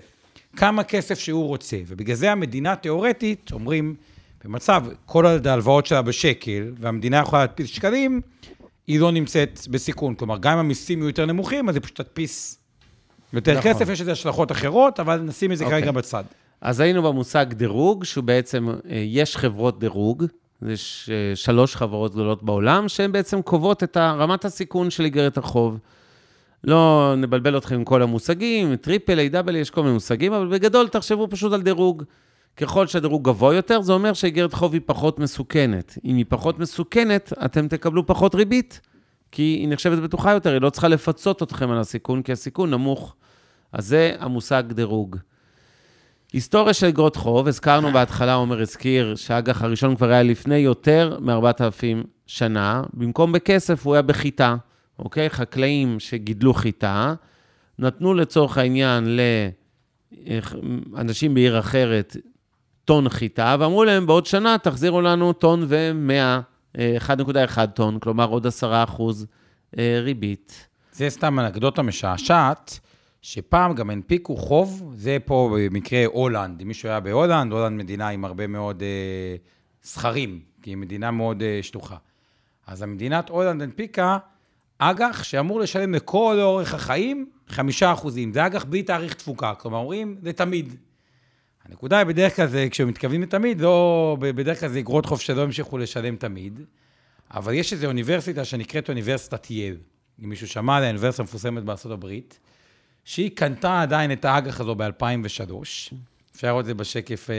[0.56, 1.78] כמה כסף שהוא רוצה.
[1.88, 3.95] ובגלל זה המדינה תיאורטית, אומרים,
[4.43, 8.22] במצב, כל ההלוואות שלה בשקל, והמדינה יכולה להדפיס שקלים,
[8.89, 10.15] היא לא נמצאת בסיכון.
[10.15, 12.60] כלומר, גם אם המיסים יהיו יותר נמוכים, אז היא פשוט תדפיס
[13.34, 13.73] יותר נכון.
[13.73, 15.82] כסף, יש לזה השלכות אחרות, אבל נשים את זה אוקיי.
[15.82, 16.23] כרגע בצד.
[16.62, 20.25] אז היינו במושג דירוג, שהוא בעצם, אה, יש חברות דירוג,
[20.67, 25.80] יש אה, שלוש חברות גדולות בעולם, שהן בעצם קובעות את רמת הסיכון של איגרת החוב.
[26.63, 30.88] לא נבלבל אתכם עם כל המושגים, triple A, double, יש כל מיני מושגים, אבל בגדול
[30.88, 32.04] תחשבו פשוט על דירוג.
[32.58, 35.98] ככל שהדירוג גבוה יותר, זה אומר שאיגרת חוב היא פחות מסוכנת.
[36.06, 38.82] אם היא פחות מסוכנת, אתם תקבלו פחות ריבית,
[39.32, 43.16] כי היא נחשבת בטוחה יותר, היא לא צריכה לפצות אתכם על הסיכון, כי הסיכון נמוך.
[43.72, 45.18] אז זה המושג דירוג.
[46.34, 52.08] היסטוריה של אגרות חוב, הזכרנו בהתחלה, עומר הזכיר, שהאג"ח הראשון כבר היה לפני יותר מ-4,000
[52.28, 52.84] שנה.
[52.94, 54.56] במקום בכסף, הוא היה בחיטה,
[55.00, 55.30] אוקיי?
[55.30, 57.14] חקלאים שגידלו חיטה,
[57.80, 59.18] נתנו לצורך העניין
[60.92, 62.18] לאנשים בעיר אחרת
[62.89, 68.84] טון חיטה, ואמרו להם, בעוד שנה תחזירו לנו טון ו-100, 1.1 טון, כלומר עוד 10
[68.84, 69.28] אחוז
[69.78, 70.67] אה, ריבית.
[70.91, 72.80] זה סתם אנקדוטה משעשעת,
[73.21, 76.62] שפעם גם הנפיקו חוב, זה פה במקרה הולנד.
[76.62, 80.12] אם מישהו היה בהולנד, הולנד מדינה עם הרבה מאוד אה,
[80.62, 81.97] כי היא מדינה מאוד אה, שטוחה.
[82.67, 84.17] אז המדינת הולנד הנפיקה
[84.78, 88.34] אג"ח שאמור לשלם לכל אורך החיים חמישה אחוזים.
[88.34, 90.75] זה אג"ח בלי תאריך תפוקה, כלומר אומרים, זה תמיד.
[91.69, 95.77] הנקודה היא בדרך כלל זה, כשמתכוונים לתמיד, לא, בדרך כלל זה אגרות חוב שלא המשיכו
[95.77, 96.60] לשלם תמיד,
[97.34, 99.75] אבל יש איזו אוניברסיטה שנקראת אוניברסיטת יל.
[100.23, 102.39] אם מישהו שמע עליה, אוניברסיטה מפורסמת בארצות הברית,
[103.05, 105.53] שהיא קנתה עדיין את האג"ח הזו ב-2003,
[106.36, 107.36] אפשר לראות את זה בשקף אה,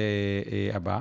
[0.52, 1.00] אה, הבא,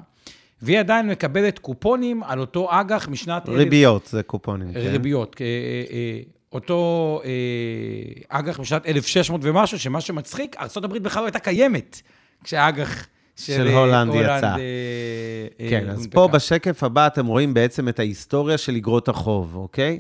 [0.62, 3.50] והיא עדיין מקבלת קופונים על אותו אג"ח משנת...
[3.50, 4.12] ריביות, אלף...
[4.12, 4.74] זה קופונים.
[4.74, 4.80] כן?
[4.80, 5.36] ריביות.
[5.42, 11.40] אה, אה, אה, אותו אה, אג"ח משנת 1600 ומשהו, שמה שמצחיק, ארה"ב בכלל לא הייתה
[11.40, 12.02] קיימת
[12.44, 13.08] כשהאג"ח...
[13.40, 14.56] של, של הולנד יצא.
[14.56, 19.56] אה, כן, אה, אז פה בשקף הבא אתם רואים בעצם את ההיסטוריה של אגרות החוב,
[19.56, 20.00] אוקיי?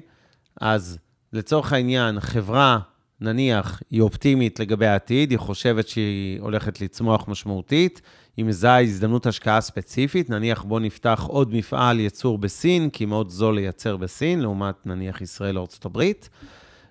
[0.61, 0.97] אז
[1.33, 2.79] לצורך העניין, חברה,
[3.21, 8.01] נניח, היא אופטימית לגבי העתיד, היא חושבת שהיא הולכת לצמוח משמעותית,
[8.37, 13.55] היא מזהה הזדמנות השקעה ספציפית, נניח בואו נפתח עוד מפעל ייצור בסין, כי מאוד זול
[13.55, 16.03] לייצר בסין, לעומת נניח ישראל או ארה"ב,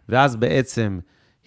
[0.08, 0.98] ואז בעצם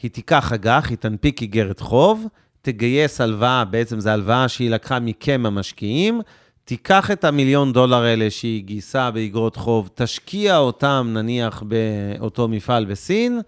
[0.02, 2.26] היא תיקח אג"ח, היא תנפיק איגרת חוב,
[2.62, 6.22] תגייס הלוואה, בעצם זו הלוואה שהיא לקחה מכם המשקיעים,
[6.66, 13.42] תיקח את המיליון דולר האלה שהיא גייסה באגרות חוב, תשקיע אותם נניח באותו מפעל בסין,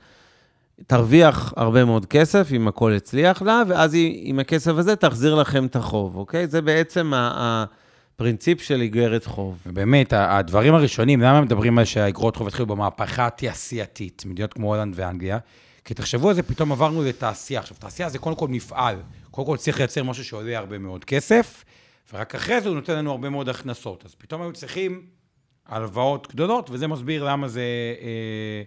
[0.88, 5.65] תרוויח הרבה מאוד כסף, אם הכל יצליח לה, ואז היא, עם הכסף הזה תחזיר לכם
[5.65, 6.47] את החוב, אוקיי?
[6.47, 9.58] זה בעצם הפרינציפ של איגרת חוב.
[9.65, 15.38] באמת, הדברים הראשונים, למה מדברים על שהאיגרות חוב התחילו במהפכה התעשייתית, מדינות כמו הולנד ואנגליה?
[15.86, 17.60] כי תחשבו על זה, פתאום עברנו לתעשייה.
[17.60, 18.96] עכשיו, תעשייה זה קודם כל מפעל.
[19.32, 21.65] קודם כל צריך לייצר משהו שעולה הרבה מאוד כסף,
[22.13, 24.06] ורק אחרי זה הוא נותן לנו הרבה מאוד הכנסות.
[24.06, 25.06] אז פתאום היו צריכים
[25.65, 27.62] הלוואות גדולות, וזה מסביר למה זה
[28.02, 28.63] אה,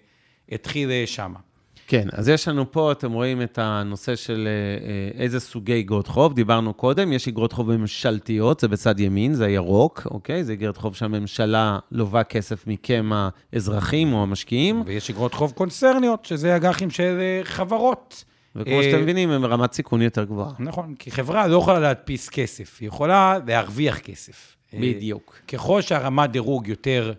[0.54, 1.38] התחיל אה, שמה.
[1.86, 6.06] כן, אז יש לנו פה, אתם רואים את הנושא של אה, אה, איזה סוגי אגרות
[6.06, 10.44] חוב, דיברנו קודם, יש אגרות חוב ממשלתיות, זה בצד ימין, זה הירוק, אוקיי?
[10.44, 14.82] זה אגרת חוב שהממשלה לובה כסף מכם האזרחים או המשקיעים.
[14.86, 18.24] ויש אגרות חוב קונצרניות, שזה אג"חים של אה, חברות.
[18.56, 20.52] וכמו שאתם מבינים, הם ברמת סיכון יותר גבוהה.
[20.58, 24.56] נכון, כי חברה לא יכולה להדפיס כסף, היא יכולה להרוויח כסף.
[24.74, 25.38] בדיוק.
[25.48, 27.12] ככל שהרמת דירוג יותר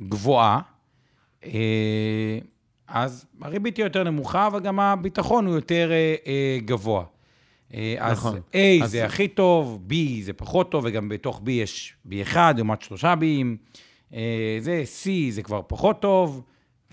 [0.00, 0.60] גבוהה,
[2.90, 7.04] אז הריבית היא יותר נמוכה, אבל גם הביטחון הוא יותר אה, אה, גבוה.
[7.74, 8.36] אה, נכון.
[8.36, 8.90] אז A אז...
[8.90, 13.76] זה הכי טוב, B זה פחות טוב, וגם בתוך B יש B1 לעומת שלושה B'ים.
[14.14, 16.42] אה, זה C זה כבר פחות טוב,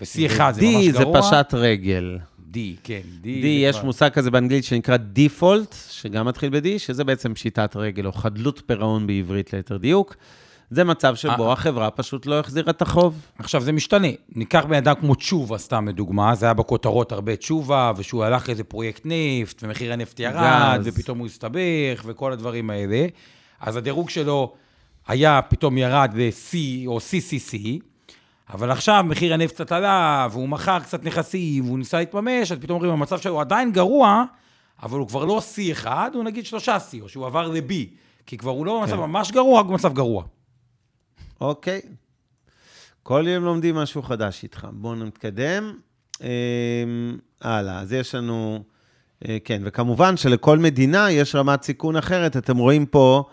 [0.00, 1.18] ו-C1 זה ממש גרוע.
[1.18, 2.18] D זה פשט רגל.
[2.52, 3.24] D, כן, D.
[3.24, 3.84] D, יש כבר...
[3.84, 9.06] מושג כזה באנגלית שנקרא Default, שגם מתחיל ב-D, שזה בעצם פשיטת רגל, או חדלות פירעון
[9.06, 10.16] בעברית ליתר דיוק.
[10.70, 11.52] זה מצב שבו אה.
[11.52, 13.20] החברה פשוט לא החזירה את החוב.
[13.38, 14.08] עכשיו, זה משתנה.
[14.34, 18.64] ניקח בן אדם כמו תשובה, סתם לדוגמה, זה היה בכותרות הרבה תשובה, שהוא הלך לאיזה
[18.64, 23.06] פרויקט נפט, ומחיר הנפט ירד, ופתאום הוא הסתבך, וכל הדברים האלה.
[23.60, 24.52] אז הדירוג שלו
[25.08, 27.58] היה, פתאום ירד ל-C או CCC,
[28.52, 32.76] אבל עכשיו מחיר הנפט קצת עלה, והוא מכר קצת נכסים, והוא ניסה להתממש, אז פתאום
[32.76, 34.24] אומרים, המצב שלו עדיין גרוע,
[34.82, 37.72] אבל הוא כבר לא C1, הוא נגיד שלושה C, או שהוא עבר ל-B,
[38.26, 39.00] כי כבר הוא לא במצב כן.
[39.00, 40.24] ממש גרוע, רק במצב גרוע.
[41.40, 41.80] אוקיי.
[43.02, 44.66] כל יום לומדים משהו חדש איתך.
[44.72, 45.72] בואו נתקדם.
[46.22, 46.28] אה,
[47.40, 48.64] הלאה, אז יש לנו...
[49.28, 52.36] אה, כן, וכמובן שלכל מדינה יש רמת סיכון אחרת.
[52.36, 53.24] אתם רואים פה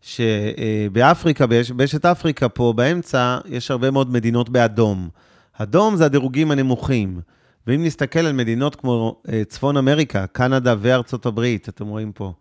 [0.00, 5.08] שבאפריקה, באשת אפריקה פה באמצע, יש הרבה מאוד מדינות באדום.
[5.52, 7.20] אדום זה הדירוגים הנמוכים.
[7.66, 12.32] ואם נסתכל על מדינות כמו אה, צפון אמריקה, קנדה וארצות הברית, אתם רואים פה,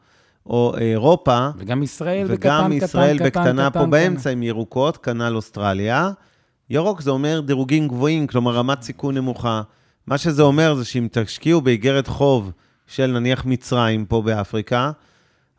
[0.45, 1.49] או אירופה.
[1.57, 3.89] וגם ישראל וגם בקטן, ישראל קטן, בקטנה קטן, פה קטן.
[3.89, 6.11] באמצע עם ירוקות, כנ"ל אוסטרליה.
[6.69, 9.61] ירוק זה אומר דירוגים גבוהים, כלומר רמת סיכון נמוכה.
[10.07, 12.51] מה שזה אומר זה שאם תשקיעו באיגרת חוב
[12.87, 14.91] של נניח מצרים פה באפריקה,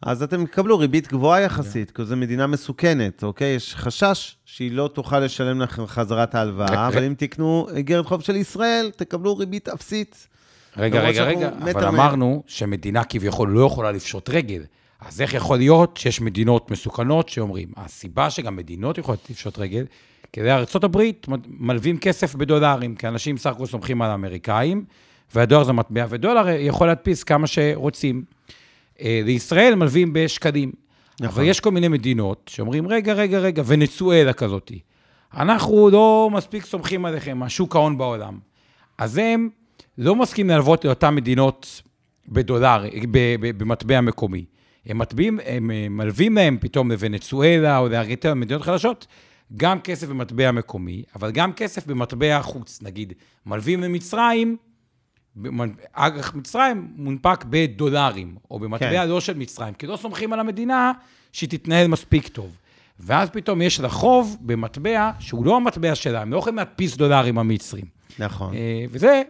[0.03, 3.55] אז אתם תקבלו ריבית גבוהה יחסית, כי זו מדינה מסוכנת, אוקיי?
[3.55, 8.37] יש חשש שהיא לא תוכל לשלם לכם חזרת ההלוואה, אבל אם תקנו איגרת חוב של
[8.37, 10.29] ישראל, תקבלו ריבית אפסית.
[10.77, 14.62] רגע, רגע, רגע, אבל אמרנו שמדינה כביכול לא יכולה לפשוט רגל.
[15.01, 19.85] אז איך יכול להיות שיש מדינות מסוכנות שאומרים, הסיבה שגם מדינות יכולות לפשוט רגל,
[20.33, 21.03] כי ארה"ב
[21.47, 24.85] מלווים כסף בדולרים, כי אנשים סך הכול סומכים על האמריקאים,
[25.35, 28.25] והדולר זה מטבע, ודולר יכול להדפיס כמה שרוצים.
[29.01, 30.73] אה, לישראל מלווים בשקלים.
[31.21, 31.27] נכון.
[31.27, 34.81] אבל יש כל מיני מדינות שאומרים, רגע, רגע, רגע, ונצואלה כזאתי.
[35.37, 38.39] אנחנו לא מספיק סומכים עליכם, השוק ההון בעולם.
[38.99, 39.49] אז הם
[39.99, 41.83] לא מסכימים להלוות לאותן מדינות
[42.29, 42.85] בדולר,
[43.57, 44.45] במטבע מקומי.
[44.87, 49.07] הם, מטביעים, הם אה, מלווים להם פתאום לוונצואלה או לארגנטינה, מדינות חדשות,
[49.57, 52.83] גם כסף במטבע מקומי, אבל גם כסף במטבע חוץ.
[52.83, 53.13] נגיד,
[53.47, 54.57] מלווים למצרים,
[55.93, 59.09] אג"ח מצרים מונפק בדולרים, או במטבע כן.
[59.09, 60.93] לא של מצרים, כי לא סומכים על המדינה
[61.33, 62.57] שהיא תתנהל מספיק טוב.
[63.01, 67.39] ואז פתאום יש לה חוב במטבע שהוא לא המטבע שלה, הם לא יכולים להדפיס דולרים
[67.39, 67.85] המצרים.
[68.19, 68.55] נכון.
[68.55, 69.23] אה, וזה...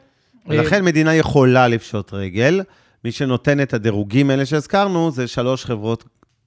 [0.48, 2.62] ולכן מדינה יכולה לפשוט רגל.
[3.04, 6.04] מי שנותן את הדירוגים האלה שהזכרנו, זה שלוש חברות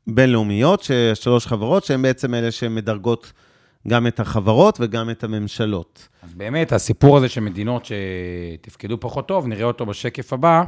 [0.08, 3.32] בינלאומיות, שלוש חברות שהן בעצם אלה שמדרגות
[3.88, 6.08] גם את החברות וגם את הממשלות.
[6.24, 10.64] אז באמת, הסיפור הזה של מדינות שתפקדו פחות טוב, נראה אותו בשקף הבא.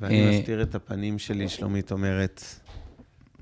[0.00, 2.44] ואני אה, מסתיר את הפנים שלי, שלומית אומרת.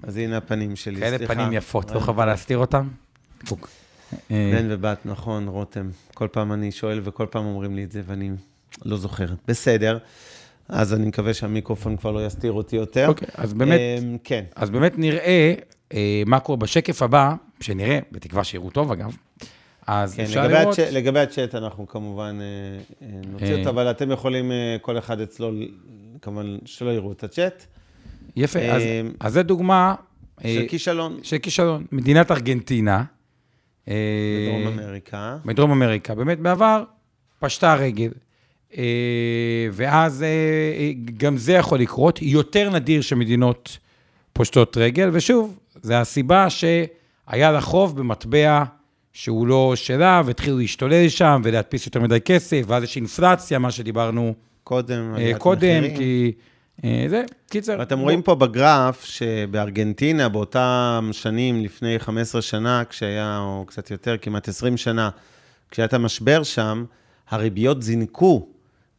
[0.03, 1.19] אז הנה הפנים שלי, סליחה.
[1.19, 2.89] כאלה פנים יפות, לא חבל להסתיר אותם?
[4.31, 5.91] אה, בן ובת, נכון, רותם.
[6.15, 8.31] כל פעם אני שואל וכל פעם אומרים לי את זה, ואני
[8.85, 9.27] לא זוכר.
[9.49, 9.99] בסדר.
[10.69, 13.09] אז אני מקווה שהמיקרופון כבר לא יסתיר אותי יותר.
[13.09, 14.45] אוקיי, אז באמת, אמ, כן.
[14.57, 15.55] אז באמת נראה
[15.93, 19.17] אה, מה קורה בשקף הבא, שנראה, בתקווה שיראו טוב אגב,
[19.87, 20.79] אז כן, אפשר לגבי לראות...
[20.79, 25.53] הצ'אט, לגבי הצ'אט אנחנו כמובן אה, אה, נוציא אותו, אבל אתם יכולים, כל אחד אצלו,
[26.23, 27.67] כמובן שלא יראו את הצ'אט.
[28.37, 28.83] יפה, אז,
[29.21, 29.95] אז זו דוגמה...
[30.43, 31.19] של כישלון.
[31.23, 31.87] של כישלון.
[31.93, 33.05] מדינת ארגנטינה.
[33.87, 35.37] בדרום אמריקה.
[35.45, 36.15] בדרום אמריקה.
[36.15, 36.85] באמת, בעבר
[37.39, 38.11] פשטה רגל.
[38.77, 42.23] אה, ואז אה, גם זה יכול לקרות.
[42.23, 43.79] יותר נדיר שמדינות
[44.33, 48.65] פושטות רגל, ושוב, זו הסיבה שהיה לה חוב במטבע
[49.13, 54.35] שהוא לא שלה, והתחילו להשתולל שם ולהדפיס יותר מדי כסף, ואז יש אינפלציה, מה שדיברנו
[54.65, 56.33] קודם, אה, קודם, כי...
[57.09, 57.77] זה, קיצר.
[57.79, 58.05] ואתם בוא...
[58.05, 64.77] רואים פה בגרף שבארגנטינה, באותם שנים, לפני 15 שנה, כשהיה, או קצת יותר, כמעט 20
[64.77, 65.11] שנה,
[65.71, 66.85] כשהיה את המשבר שם,
[67.31, 68.47] הריביות זינקו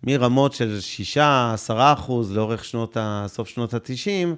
[0.04, 0.80] מרמות של
[1.16, 1.18] 6-10
[1.68, 3.26] אחוז לאורך שנות ה...
[3.28, 4.36] סוף שנות ה-90,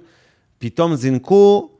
[0.58, 1.70] פתאום זינקו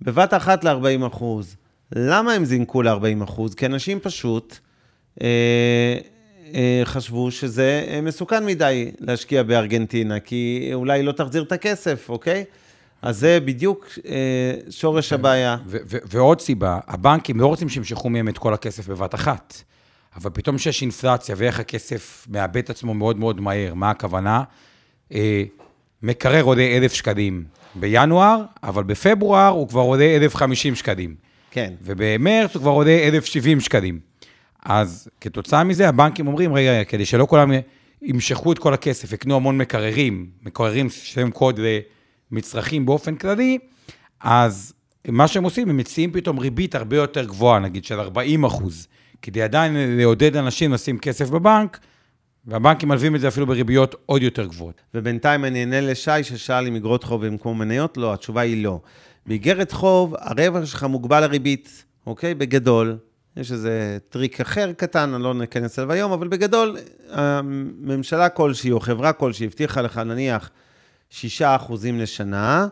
[0.00, 1.56] בבת אחת ל-40 אחוז.
[1.92, 3.54] למה הם זינקו ל-40 אחוז?
[3.54, 4.58] כי אנשים פשוט
[5.22, 5.98] אה,
[6.54, 12.44] אה, חשבו שזה אה, מסוכן מדי להשקיע בארגנטינה, כי אולי לא תחזיר את הכסף, אוקיי?
[13.02, 15.56] אז זה בדיוק אה, שורש הבעיה.
[15.90, 19.62] ועוד סיבה, הבנקים לא רוצים שימשכו מהם את כל הכסף בבת אחת.
[20.16, 24.42] אבל פתאום שיש אינפלציה ואיך הכסף מאבד את עצמו מאוד מאוד מהר, מה הכוונה?
[25.12, 25.44] אה,
[26.02, 31.14] מקרר עולה אלף שקלים בינואר, אבל בפברואר הוא כבר עולה אלף חמישים שקלים.
[31.50, 31.72] כן.
[31.82, 33.98] ובמרץ הוא כבר עולה אלף שבעים שקלים.
[34.64, 37.52] אז כתוצאה מזה, הבנקים אומרים, רגע, כדי שלא כולם
[38.02, 41.60] ימשכו את כל הכסף, יקנו המון מקררים, מקררים שם קוד
[42.30, 43.58] למצרכים באופן כללי,
[44.20, 44.72] אז
[45.08, 48.88] מה שהם עושים, הם מציעים פתאום ריבית הרבה יותר גבוהה, נגיד של 40 אחוז.
[49.24, 51.78] כדי עדיין לעודד אנשים לשים כסף בבנק,
[52.46, 54.80] והבנקים מלווים את זה אפילו בריביות עוד יותר גבוהות.
[54.94, 58.80] ובינתיים אני אענה לשי ששאל אם אגרות חוב כמו מניות, לא, התשובה היא לא.
[59.26, 62.34] באיגרת חוב, הרווח שלך מוגבל לריבית, אוקיי?
[62.34, 62.96] בגדול.
[63.36, 66.76] יש איזה טריק אחר קטן, אני לא ניכנס אליו היום, אבל בגדול,
[67.10, 70.50] הממשלה כלשהי או חברה כלשהי הבטיחה לך, נניח,
[71.10, 71.14] 6%
[71.92, 72.66] לשנה,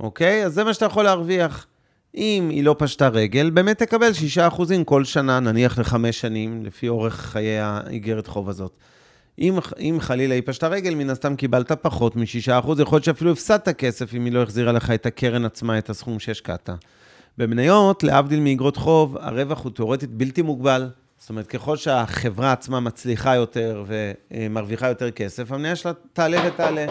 [0.00, 0.46] אוקיי?
[0.46, 1.66] אז זה מה שאתה יכול להרוויח.
[2.14, 4.10] אם היא לא פשטה רגל, באמת תקבל
[4.50, 8.72] 6% כל שנה, נניח לחמש שנים, לפי אורך חיי האיגרת חוב הזאת.
[9.38, 13.68] אם, אם חלילה היא פשטה רגל, מן הסתם קיבלת פחות מ-6%, יכול להיות שאפילו הפסדת
[13.68, 16.70] כסף אם היא לא החזירה לך את הקרן עצמה, את הסכום שהשקעת.
[17.38, 20.88] במניות, להבדיל מאיגרות חוב, הרווח הוא תאורטית בלתי מוגבל.
[21.18, 23.84] זאת אומרת, ככל שהחברה עצמה מצליחה יותר
[24.30, 26.86] ומרוויחה יותר כסף, המניה שלה תעלה ותעלה.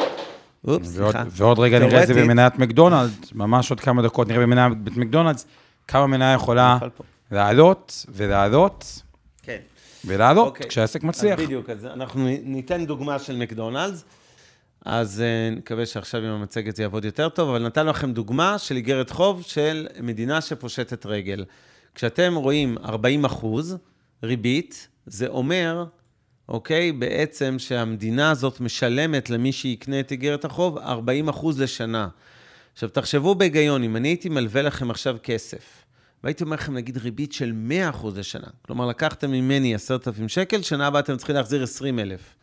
[0.68, 1.24] אופס, סליחה.
[1.32, 5.46] ועוד רגע נראה את זה במניית מקדונלדס, ממש עוד כמה דקות נראה במניית מקדונלדס,
[5.88, 6.78] כמה מניה יכולה
[7.32, 9.02] לעלות ולעלות.
[9.44, 9.58] כן.
[10.06, 10.68] ולעלות אוקיי.
[10.68, 11.40] כשהעסק מצליח.
[11.40, 14.04] אז בדיוק, אז אנחנו ניתן דוגמה של מקדונלדס.
[14.86, 18.76] אז אה, נקווה שעכשיו עם המצגת זה יעבוד יותר טוב, אבל נתנו לכם דוגמה של
[18.76, 21.46] איגרת חוב של מדינה שפושטת רגל.
[21.96, 23.78] כשאתם רואים 40 אחוז
[24.24, 25.86] ריבית, זה אומר
[26.50, 26.92] אוקיי?
[26.92, 32.08] בעצם שהמדינה הזאת משלמת למי שיקנה את איגרת החוב 40 אחוז לשנה.
[32.74, 35.84] עכשיו, תחשבו בהיגיון, אם אני הייתי מלווה לכם עכשיו כסף,
[36.24, 40.88] והייתי אומר לכם, נגיד, ריבית של 100 אחוז לשנה, כלומר, לקחתם ממני 10,000 שקל, שנה
[40.88, 42.36] הבאה אתם צריכים להחזיר 20,000.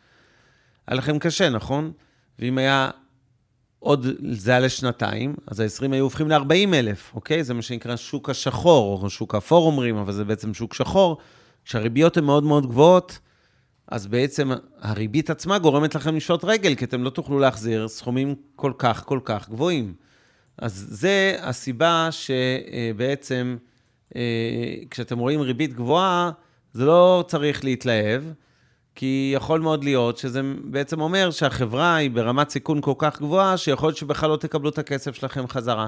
[0.87, 1.91] היה לכם קשה, נכון?
[2.39, 2.89] ואם היה
[3.79, 7.43] עוד, זה היה לשנתיים, אז ה-20 היו הופכים ל-40 אלף, אוקיי?
[7.43, 11.17] זה מה שנקרא שוק השחור, או שוק האפור אומרים, אבל זה בעצם שוק שחור.
[11.65, 13.19] כשהריביות הן מאוד מאוד גבוהות,
[13.87, 18.71] אז בעצם הריבית עצמה גורמת לכם לשעות רגל, כי אתם לא תוכלו להחזיר סכומים כל
[18.77, 19.93] כך כל כך גבוהים.
[20.57, 23.57] אז זה הסיבה שבעצם
[24.15, 24.21] אה,
[24.91, 26.31] כשאתם רואים ריבית גבוהה,
[26.73, 28.23] זה לא צריך להתלהב,
[28.95, 33.87] כי יכול מאוד להיות שזה בעצם אומר שהחברה היא ברמת סיכון כל כך גבוהה, שיכול
[33.87, 35.87] להיות שבכלל לא תקבלו את הכסף שלכם חזרה.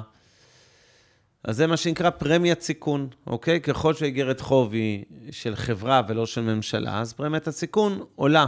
[1.48, 3.62] אז זה מה שנקרא פרמיית סיכון, אוקיי?
[3.62, 8.46] ככל שאיגרת חוב היא של חברה ולא של ממשלה, אז פרמיית הסיכון עולה,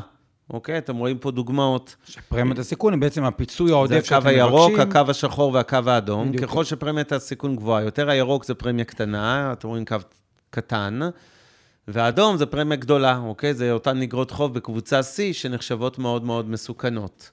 [0.50, 0.78] אוקיי?
[0.78, 1.96] אתם רואים פה דוגמאות.
[2.06, 4.44] שפרמיית הסיכון היא בעצם הפיצוי העודף זה שאתם הקו מבקשים.
[4.44, 6.32] הירוק, הקו השחור והקו האדום.
[6.32, 6.44] בדיוק.
[6.44, 9.98] ככל שפרמיית הסיכון גבוהה יותר, הירוק זה פרמיה קטנה, אתם רואים קו
[10.50, 11.00] קטן,
[11.88, 13.54] והאדום זה פרמיה גדולה, אוקיי?
[13.54, 17.32] זה אותן אגרות חוב בקבוצה C שנחשבות מאוד מאוד מסוכנות.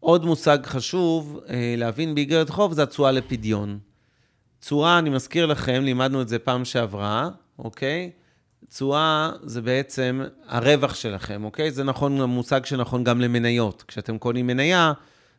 [0.00, 3.78] עוד מושג חשוב אה, להבין באיגרת חוב זה התשואה לפדיון.
[4.66, 8.10] תשואה, אני מזכיר לכם, לימדנו את זה פעם שעברה, אוקיי?
[8.68, 11.70] תשואה זה בעצם הרווח שלכם, אוקיי?
[11.70, 13.84] זה נכון, המושג שנכון גם למניות.
[13.88, 14.92] כשאתם קונים מניה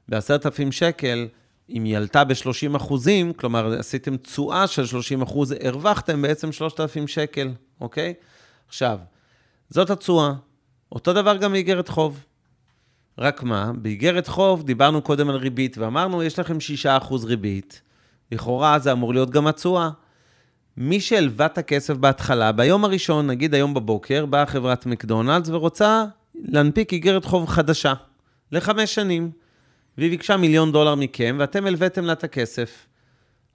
[0.09, 1.27] ב-10,000 שקל,
[1.69, 7.51] אם היא עלתה ב-30 אחוזים, כלומר, עשיתם תשואה של 30 אחוז, הרווחתם בעצם 3,000 שקל,
[7.81, 8.13] אוקיי?
[8.67, 8.99] עכשיו,
[9.69, 10.33] זאת התשואה.
[10.91, 12.25] אותו דבר גם באיגרת חוב.
[13.17, 17.81] רק מה, באיגרת חוב דיברנו קודם על ריבית, ואמרנו, יש לכם 6% ריבית.
[18.31, 19.89] לכאורה זה אמור להיות גם התשואה.
[20.77, 26.05] מי שהלווה את הכסף בהתחלה, ביום הראשון, נגיד היום בבוקר, באה חברת מקדונלדס ורוצה
[26.35, 27.93] להנפיק איגרת חוב חדשה,
[28.51, 29.31] לחמש שנים,
[29.97, 32.87] והיא ביקשה מיליון דולר מכם, ואתם הלוויתם לה את הכסף.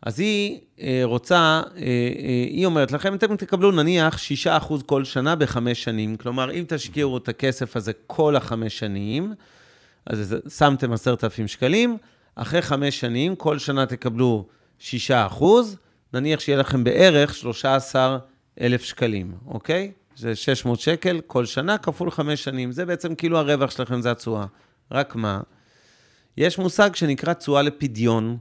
[0.02, 1.84] אז היא אה, רוצה, אה, אה,
[2.50, 6.16] היא אומרת לכם, אתם תקבלו נניח 6% כל שנה בחמש שנים.
[6.16, 9.34] כלומר, אם תשקיעו את הכסף הזה כל החמש שנים,
[10.06, 11.96] אז שמתם 10,000 שקלים,
[12.34, 14.46] אחרי חמש שנים, כל שנה תקבלו
[14.82, 15.44] 6%,
[16.12, 19.92] נניח שיהיה לכם בערך 13,000 שקלים, אוקיי?
[20.16, 22.72] זה 600 שקל כל שנה כפול חמש שנים.
[22.72, 24.44] זה בעצם כאילו הרווח שלכם, זה התשואה.
[24.90, 25.40] רק מה?
[26.36, 28.36] יש מושג שנקרא תשואה לפדיון,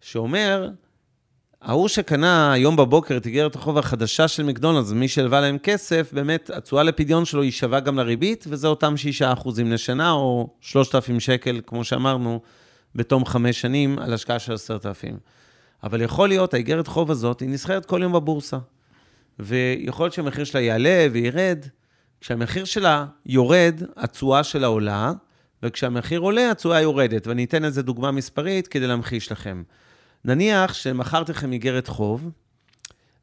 [0.00, 0.68] שאומר,
[1.62, 6.50] ההוא שקנה היום בבוקר את איגרת החוב החדשה של מקדונלדס, מי שהלווה להם כסף, באמת,
[6.50, 8.94] התשואה לפדיון שלו היא שווה גם לריבית, וזה אותם
[9.42, 12.40] 6% לשנה, או 3,000 שקל, כמו שאמרנו,
[12.94, 15.18] בתום חמש שנים, על השקעה של 10,000.
[15.84, 18.58] אבל יכול להיות, האיגרת חוב הזאת, היא נסחרת כל יום בבורסה.
[19.38, 21.66] ויכול להיות שהמחיר שלה יעלה וירד.
[22.20, 25.12] כשהמחיר שלה יורד, התשואה שלה עולה,
[25.62, 27.26] וכשהמחיר עולה, התשואה יורדת.
[27.26, 29.62] ואני אתן איזה דוגמה מספרית כדי להמחיש לכם.
[30.24, 32.30] נניח שמכרתי לכם איגרת חוב,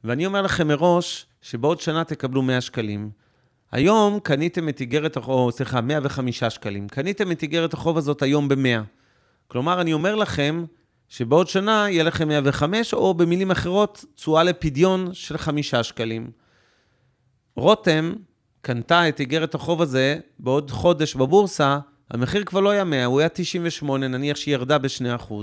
[0.04, 3.10] ואני אומר לכם מראש שבעוד שנה תקבלו 100 שקלים.
[3.72, 6.88] היום קניתם את איגרת החוב, סליחה, 105 שקלים.
[6.88, 8.84] קניתם את איגרת החוב הזאת היום ב-100.
[9.48, 10.66] כלומר, אני אומר לכם
[11.10, 16.32] שבעוד שנה יהיה לכם 105, או במילים אחרות, תשואה לפדיון של 5 שקלים.
[17.56, 18.14] רותם
[18.62, 21.80] קנתה את איגרת החוב הזה בעוד חודש בבורסה,
[22.12, 25.34] המחיר כבר לא היה 100, הוא היה 98, נניח שהיא ירדה ב-2%.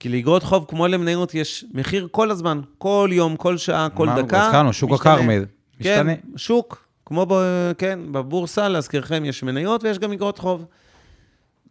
[0.00, 4.22] כי לאגרות חוב כמו למניות יש מחיר כל הזמן, כל יום, כל שעה, כל מה,
[4.22, 4.46] דקה.
[4.46, 5.14] הזכרנו, שוק משתנה.
[5.14, 5.44] הכרמל.
[5.82, 6.36] כן, משתנה.
[6.36, 7.34] שוק, כמו ב,
[7.78, 10.64] כן, בבורסה, להזכירכם, יש מניות ויש גם אגרות חוב.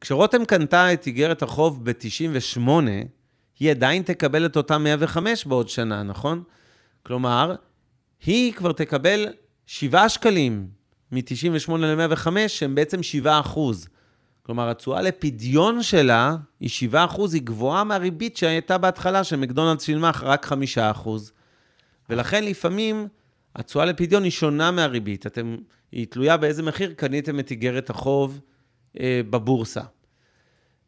[0.02, 2.60] כשרותם קנתה את איגרת החוב ב-98,
[3.60, 6.43] היא עדיין תקבל את אותם 105 בעוד שנה, נכון?
[7.04, 7.56] כלומר,
[8.26, 9.26] היא כבר תקבל
[9.66, 10.68] 7 שקלים
[11.12, 13.88] מ-98 ל-105, שהם בעצם 7 אחוז.
[14.43, 20.45] כלומר, התשואה לפדיון שלה היא 7 אחוז, היא גבוהה מהריבית שהייתה בהתחלה, שמקדונלדס שילמה רק
[20.45, 21.32] 5 אחוז.
[22.10, 23.08] ולכן לפעמים
[23.56, 25.28] התשואה לפדיון היא שונה מהריבית.
[25.28, 25.58] אתם,
[25.91, 28.39] היא תלויה באיזה מחיר קניתם את איגרת החוב
[29.02, 29.82] בבורסה.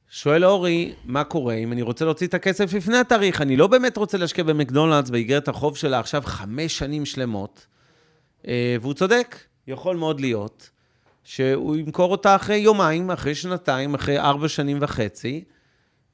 [0.09, 3.41] שואל אורי, מה קורה אם אני רוצה להוציא את הכסף לפני התאריך?
[3.41, 7.65] אני לא באמת רוצה להשקיע במקדונלדס באיגרת החוב שלה עכשיו חמש שנים שלמות.
[8.47, 9.37] אה, והוא צודק,
[9.67, 10.69] יכול מאוד להיות
[11.23, 15.43] שהוא ימכור אותה אחרי יומיים, אחרי שנתיים, אחרי ארבע שנים וחצי,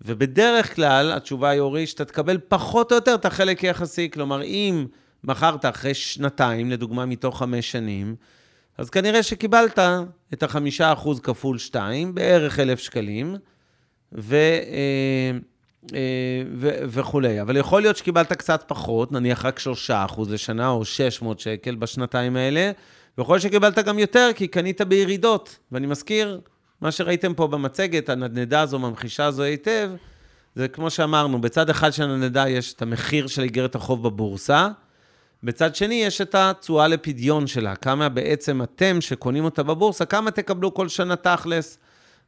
[0.02, 4.10] ובדרך כלל התשובה היא, אורי, שאתה תקבל פחות או יותר את החלק היחסי.
[4.12, 4.86] כלומר, אם
[5.24, 8.16] מכרת אחרי שנתיים, לדוגמה מתוך חמש שנים,
[8.78, 9.80] אז כנראה שקיבלת
[10.34, 13.36] את החמישה אחוז כפול שתיים, בערך אלף שקלים,
[14.12, 15.32] ו, אה,
[15.94, 17.42] אה, ו, וכולי.
[17.42, 22.36] אבל יכול להיות שקיבלת קצת פחות, נניח רק שלושה אחוז לשנה, או 600 שקל בשנתיים
[22.36, 22.72] האלה,
[23.18, 25.58] ויכול להיות שקיבלת גם יותר, כי קנית בירידות.
[25.72, 26.42] ואני מזכיר,
[26.82, 29.92] מה שראיתם פה במצגת, הנדנדה הזו ממחישה זו היטב,
[30.56, 34.70] זה כמו שאמרנו, בצד אחד של הנדנדה יש את המחיר של איגרת החוב בבורסה,
[35.44, 40.74] בצד שני יש את התשואה לפדיון שלה, כמה בעצם אתם שקונים אותה בבורסה, כמה תקבלו
[40.74, 41.78] כל שנה תכלס.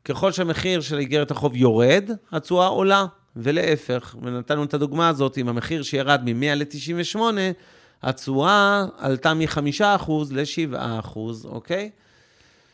[0.05, 3.05] ככל שהמחיר של איגרת החוב יורד, התשואה עולה,
[3.35, 4.15] ולהפך.
[4.21, 7.19] ונתנו את הדוגמה הזאת, אם המחיר שירד מ-100 ל-98,
[8.03, 11.89] התשואה עלתה מ-5% ל-7%, אוקיי?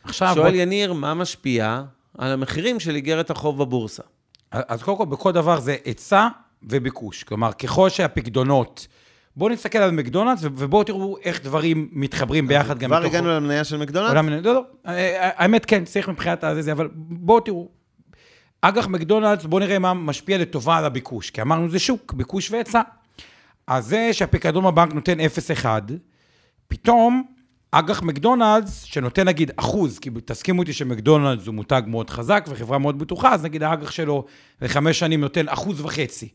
[0.04, 0.32] עכשיו...
[0.36, 1.82] שואל בוא- יניר, מה משפיע
[2.18, 4.04] על המחירים של איגרת החוב בבורסה?
[4.52, 6.28] אז קודם כל, בכל דבר זה היצע
[6.64, 7.24] וביקוש.
[7.24, 8.88] כלומר, ככל שהפקדונות...
[9.38, 13.04] בואו נסתכל על מקדונלדס, ובואו תראו איך דברים מתחברים ביחד גם כבר.
[13.06, 14.46] הגענו למניה של מקדונלדס?
[14.46, 17.70] לא, לא, אה, האמת כן, צריך מבחינת הזה, אבל בואו תראו.
[18.62, 22.82] אג"ח מקדונלדס, בואו נראה מה משפיע לטובה על הביקוש, כי אמרנו זה שוק, ביקוש והיצע.
[23.68, 25.66] אז זה שהפיקדון בבנק נותן 0.1,
[26.68, 27.35] פתאום
[27.80, 33.00] אג"ח מקדונלדס, שנותן נגיד אחוז, כי תסכימו איתי שמקדונלדס הוא מותג מאוד חזק וחברה מאוד
[33.00, 34.26] בטוחה, אז נגיד האג"ח שלו
[34.62, 36.30] לחמש שנים נותן אחוז וחצי.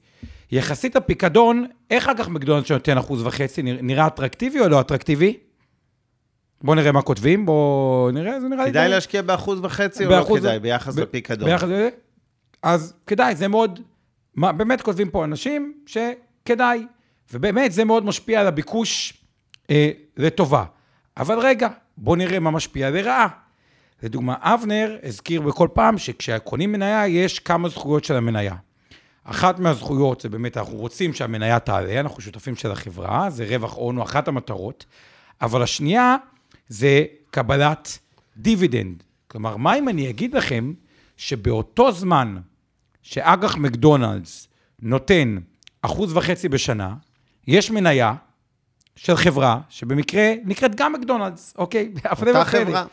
[0.52, 5.36] יחסית הפיקדון, איך אג"ח מקדונלדס שנותן אחוז וחצי, נראה- אטרקטיבי או לא אטרקטיבי?
[6.62, 8.70] בואו נראה מה כותבים, בואו נראה, זה נראה לי...
[8.70, 11.48] כדאי די- להשקיע באחוז וחצי או לא כדאי, ביחס ב- לפיקדון?
[11.48, 11.88] ביחס לזה?
[12.62, 13.80] אז כדאי, זה מאוד,
[14.34, 16.86] מה, באמת כותבים פה אנשים שכדאי,
[17.32, 19.12] ובאמת זה מאוד משפיע על הביקוש
[19.70, 20.64] אה, לטובה.
[21.20, 23.28] אבל רגע, בואו נראה מה משפיע לרעה.
[24.02, 28.54] לדוגמה, אבנר הזכיר בכל פעם שכשקונים מניה, יש כמה זכויות של המניה.
[29.24, 33.96] אחת מהזכויות זה באמת, אנחנו רוצים שהמניה תעלה, אנחנו שותפים של החברה, זה רווח הון,
[33.96, 34.86] הוא אחת המטרות,
[35.42, 36.16] אבל השנייה
[36.68, 37.98] זה קבלת
[38.36, 39.02] דיבידנד.
[39.28, 40.72] כלומר, מה אם אני אגיד לכם
[41.16, 42.36] שבאותו זמן
[43.02, 44.48] שאג"ח מקדונלדס
[44.82, 45.38] נותן
[45.82, 46.94] אחוז וחצי בשנה,
[47.46, 48.14] יש מניה
[49.02, 51.92] של חברה, שבמקרה נקראת גם מקדונלדס, אוקיי?
[52.38, 52.44] אותה.
[52.44, 52.84] חברה.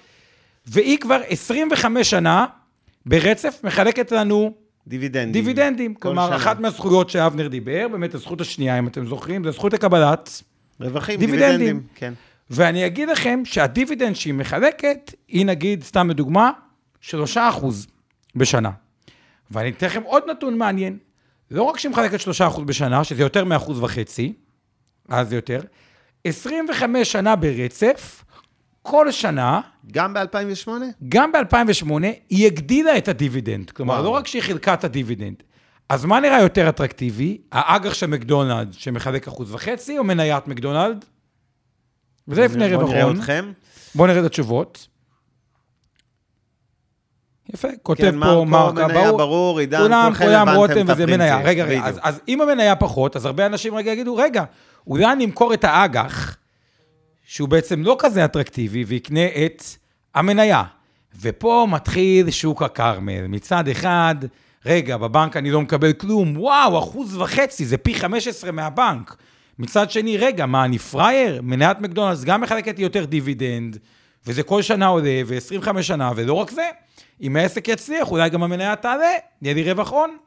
[0.66, 2.46] והיא כבר 25 שנה
[3.06, 4.54] ברצף מחלקת לנו
[4.88, 5.32] דיבידנדים.
[5.32, 5.94] דיבידנדים.
[5.94, 6.36] כל כלומר, שנה.
[6.36, 10.42] אחת מהזכויות שאבנר דיבר, באמת הזכות השנייה, אם אתם זוכרים, זה זכות לקבלת.
[10.80, 11.58] רווחים, דיבידנדים.
[11.58, 11.88] דיבידנדים.
[11.96, 12.14] כן.
[12.50, 16.52] ואני אגיד לכם שהדיבידנד שהיא מחלקת, היא נגיד, סתם לדוגמה,
[17.02, 17.16] 3%
[18.36, 18.72] בשנה.
[19.52, 20.98] ואני אתן לכם עוד נתון מעניין.
[21.52, 24.34] לא רק שהיא מחלקת 3% בשנה, שזה יותר מאחוז וחצי,
[25.10, 25.62] אז יותר,
[26.28, 28.24] 25 שנה ברצף,
[28.82, 29.62] כל שנה,
[29.92, 30.70] גם ב-2008?
[31.10, 31.92] גם ב-2008,
[32.30, 33.72] היא הגדילה את הדיבידנד.
[33.72, 34.04] כלומר, וואו.
[34.06, 35.44] לא רק שהיא חילקה את הדיבידנד.
[35.90, 37.38] אז מה נראה יותר אטרקטיבי?
[37.52, 41.06] האג"ח של מקדונלד שמחלק אחוז וחצי, או מניית מקדונלד?
[42.28, 43.18] וזה לפני בואו רווח נראה הון.
[43.18, 43.52] אתכם.
[43.96, 44.88] בואו נראה את התשובות.
[47.54, 49.18] יפה, כותב כן, פה מרקו, מניה ברור.
[49.18, 51.42] ברור, עידן, כולם, כולם רותם וזה מניה.
[51.44, 52.00] רגע, רגע, אז.
[52.04, 54.44] אז אם המניה פחות, אז הרבה אנשים רגע יגידו, רגע,
[54.88, 56.38] אולי אני אמכור את האג"ח,
[57.26, 59.64] שהוא בעצם לא כזה אטרקטיבי, ויקנה את
[60.16, 60.64] המניה.
[61.22, 63.28] ופה מתחיל שוק הכרמל.
[63.28, 64.16] מצד אחד,
[64.66, 69.16] רגע, בבנק אני לא מקבל כלום, וואו, אחוז וחצי, זה פי 15 מהבנק.
[69.60, 71.42] מצד שני, רגע, מה, אני פראייר?
[71.42, 73.78] מניית מקדונלדס גם מחלקת לי יותר דיבידנד,
[74.28, 76.70] וזה כל שנה עולה, ו-25 שנה, ולא רק זה,
[77.22, 79.12] אם העסק יצליח, אולי גם המניה תעלה,
[79.42, 80.18] יהיה לי רווח הון.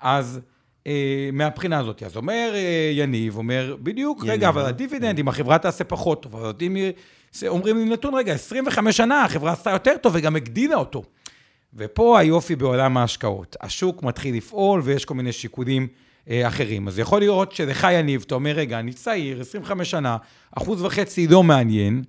[0.00, 0.40] אז
[0.86, 0.92] אה,
[1.32, 4.30] מהבחינה הזאת, אז אומר אה, יניב, אומר, בדיוק, יניב.
[4.32, 6.92] רגע, אבל הדיבידנד, אם החברה תעשה פחות טוב, אבל אם היא-
[7.48, 11.02] אומרים לי נתון, רגע, 25 שנה, החברה עשתה יותר טוב וגם הגדילה אותו.
[11.76, 13.56] ופה היופי בעולם ההשקעות.
[13.60, 15.86] השוק מתחיל לפעול ויש כל מיני שיקולים
[16.30, 16.88] אה, אחרים.
[16.88, 20.16] אז יכול להיות שלך, יניב, אתה אומר, רגע, אני צעיר, 25 שנה,
[20.58, 22.02] אחוז וחצי לא מעניין,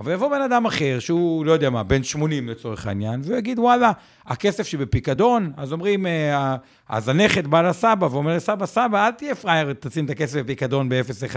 [0.00, 3.58] אבל יבוא בן אדם אחר, שהוא, לא יודע מה, בן 80 לצורך העניין, והוא יגיד,
[3.58, 3.92] וואלה,
[4.26, 6.56] הכסף שבפיקדון, אז אומרים, אה,
[6.88, 11.36] אז הנכד בא לסבא ואומר לסבא, סבא, אל תהיה פראייר, תשים את הכסף בפיקדון ב-0.1.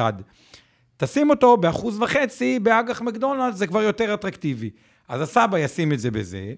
[0.98, 4.70] תשים אותו באחוז וחצי באג"ח מקדונלדס, זה כבר יותר אטרקטיבי.
[5.08, 6.54] אז הסבא ישים את זה בזה,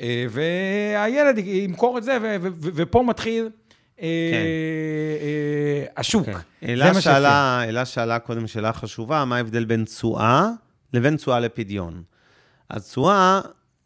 [0.00, 3.48] אה, והילד ימכור את זה, ו- ו- ו- ופה מתחיל
[4.02, 4.06] אה,
[5.22, 6.26] אה, השוק.
[6.26, 6.32] כן.
[6.62, 7.00] אלה.
[7.00, 10.48] שאלה, אלה שאלה קודם שאלה חשובה, מה ההבדל בין תשואה
[10.92, 12.02] לבין תשואה לפדיון?
[12.68, 13.40] אז תשואה,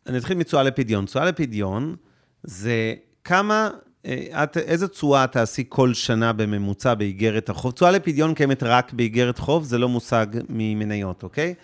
[0.07, 1.05] אני אתחיל מתשואה לפדיון.
[1.05, 1.97] תשואה לפדיון
[2.43, 2.95] זה
[3.25, 3.71] כמה,
[4.07, 7.73] אה, את, איזה תשואה תעשי כל שנה בממוצע באיגרת החוב.
[7.73, 11.55] תשואה לפדיון קיימת רק באיגרת חוב, זה לא מושג ממניות, אוקיי?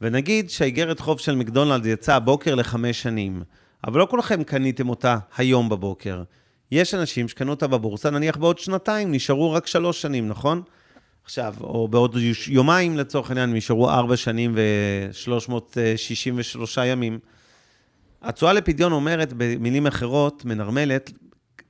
[0.00, 3.42] ונגיד שהאיגרת חוב של מקדונלד יצאה הבוקר לחמש שנים,
[3.86, 6.22] אבל לא כולכם קניתם אותה היום בבוקר.
[6.72, 10.62] יש אנשים שקנו אותה בבורסה, נניח בעוד שנתיים, נשארו רק שלוש שנים, נכון?
[11.28, 12.16] עכשיו, או בעוד
[12.48, 17.18] יומיים לצורך העניין, נשארו ארבע שנים ו-363 ימים.
[18.22, 21.12] התשואה לפדיון אומרת, במילים אחרות, מנרמלת,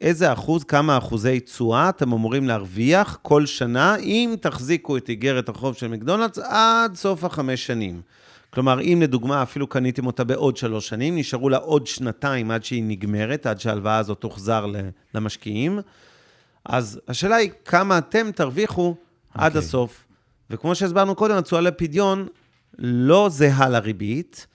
[0.00, 5.74] איזה אחוז, כמה אחוזי תשואה אתם אמורים להרוויח כל שנה, אם תחזיקו את איגרת החוב
[5.74, 8.00] של מקדונלדס עד סוף החמש שנים.
[8.50, 12.84] כלומר, אם לדוגמה אפילו קניתם אותה בעוד שלוש שנים, נשארו לה עוד שנתיים עד שהיא
[12.86, 14.66] נגמרת, עד שההלוואה הזאת תוחזר
[15.14, 15.78] למשקיעים,
[16.64, 18.94] אז השאלה היא כמה אתם תרוויחו
[19.39, 19.43] okay.
[19.43, 20.07] עד הסוף.
[20.51, 22.26] וכמו שהסברנו קודם, התשואה לפדיון
[22.78, 24.47] לא זהה לריבית,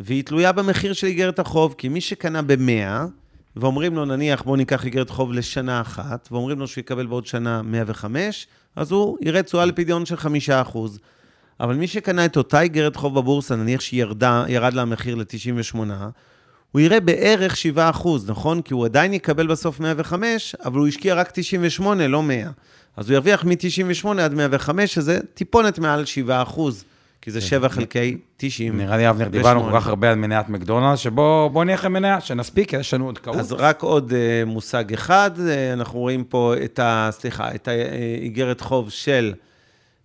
[0.00, 3.08] והיא תלויה במחיר של איגרת החוב, כי מי שקנה ב-100,
[3.56, 7.62] ואומרים לו, נניח, בואו ניקח איגרת חוב לשנה אחת, ואומרים לו שהוא יקבל בעוד שנה
[7.62, 10.78] 105, אז הוא יראה תשואה לפדיון של 5%.
[11.60, 14.22] אבל מי שקנה את אותה איגרת חוב בבורסה, נניח שירד
[14.74, 15.78] לה המחיר ל-98,
[16.72, 18.62] הוא יראה בערך 7%, נכון?
[18.62, 22.50] כי הוא עדיין יקבל בסוף 105, אבל הוא השקיע רק 98, לא 100.
[22.96, 26.60] אז הוא ירוויח מ-98 עד 105, שזה טיפונת מעל 7%,
[27.20, 27.74] כי זה 7 כן.
[27.74, 28.78] חלקי 90.
[28.78, 32.94] נראה לי, אבנר, דיברנו כל כך הרבה על מניית מקדונלדס, שבוא נלך למניה, שנספיק, יש
[32.94, 33.36] לנו עוד קהות.
[33.36, 35.40] אז רק עוד uh, מושג אחד, uh,
[35.72, 37.08] אנחנו רואים פה את ה...
[37.12, 39.34] סליחה, את האיגרת חוב של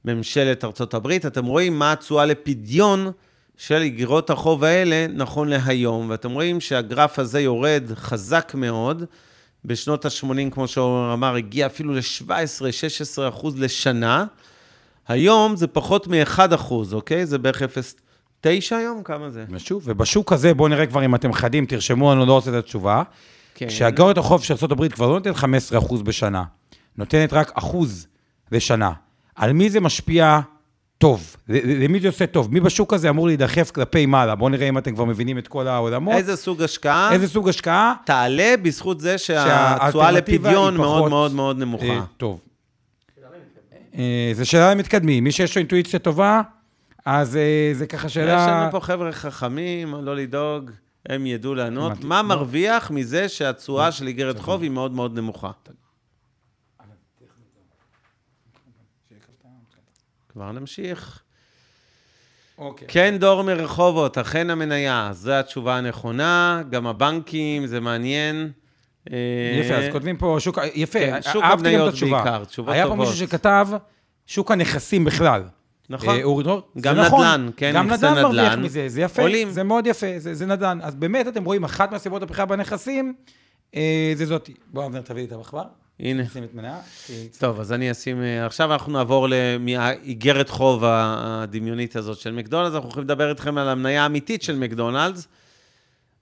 [0.06, 1.26] ממשלת ארצות הברית.
[1.26, 3.12] אתם רואים מה התשואה לפדיון
[3.58, 9.04] של איגרות החוב האלה נכון להיום, ואתם רואים שהגרף הזה יורד חזק מאוד.
[9.66, 14.26] בשנות ה-80, כמו שאומר אמר, הגיע אפילו ל-17-16 אחוז לשנה.
[15.08, 17.26] היום זה פחות מ-1 אחוז, אוקיי?
[17.26, 19.04] זה בערך 0.9 היום?
[19.04, 19.46] כמה זה?
[19.50, 23.04] ושוב, ובשוק הזה, בואו נראה כבר אם אתם חדים, תרשמו, אני לא רוצה את התשובה.
[23.56, 23.70] כן.
[23.70, 26.44] שהגאורת החוב של ארה"ב כבר לא נותנת 15 אחוז בשנה,
[26.98, 28.08] נותנת רק אחוז
[28.52, 28.92] לשנה.
[29.36, 30.40] על מי זה משפיע
[31.00, 32.54] טוב, למי זה עושה טוב?
[32.54, 34.36] מי בשוק הזה אמור להידחף כלפי מעלה?
[34.36, 36.16] בואו נראה אם אתם כבר מבינים את כל העולמות.
[36.16, 37.12] איזה סוג השקעה?
[37.12, 37.94] איזה סוג השקעה?
[38.06, 41.86] תעלה בזכות זה שהתשואה לפדיון מאוד מאוד מאוד נמוכה.
[41.86, 42.40] אה, טוב.
[43.98, 45.24] אה, זו שאלה למתקדמים.
[45.24, 46.42] מי שיש לו אינטואיציה טובה,
[47.06, 48.34] אז אה, זה ככה שאלה...
[48.34, 50.72] יש לנו פה חבר'ה חכמים, לא לדאוג,
[51.10, 52.04] הם ידעו לענות.
[52.04, 55.52] מה מרוויח מזה שהתשואה של איגרת חוב היא מאוד מאוד נמוכה?
[60.40, 61.22] כבר נמשיך.
[62.58, 62.88] אוקיי.
[62.88, 68.52] כן, דור מרחובות, אכן המניה, זו התשובה הנכונה, גם הבנקים, זה מעניין.
[69.06, 72.74] יפה, אז כותבים פה שוק, יפה, כן, שוק המניות בעיקר, תשובות טובות.
[72.74, 73.68] היה פה מישהו שכתב,
[74.28, 75.44] שוק הנכסים בכלל.
[75.90, 76.10] נכון.
[76.10, 77.52] אה, אורי דרור, גם נדל"ן, נכון.
[77.58, 79.50] כן, גם נדל"ן מרוויח מזה, זה יפה, עולים.
[79.50, 80.80] זה מאוד יפה, זה, זה נדל"ן.
[80.82, 83.14] אז באמת, אתם רואים, אחת מהסיבות הבחירה בנכסים,
[83.76, 84.54] אה, זה זאתי.
[84.68, 85.64] בוא, אבנר, תביא לי את המחבר.
[86.00, 86.24] הנה.
[86.24, 86.80] נשים את מניה.
[87.40, 88.24] טוב, אז אני אשים...
[88.24, 89.28] אה, עכשיו אנחנו נעבור
[89.60, 92.74] מהאיגרת חוב הדמיונית הזאת של מקדונלדס.
[92.74, 95.28] אנחנו הולכים לדבר איתכם על המניה האמיתית של מקדונלדס.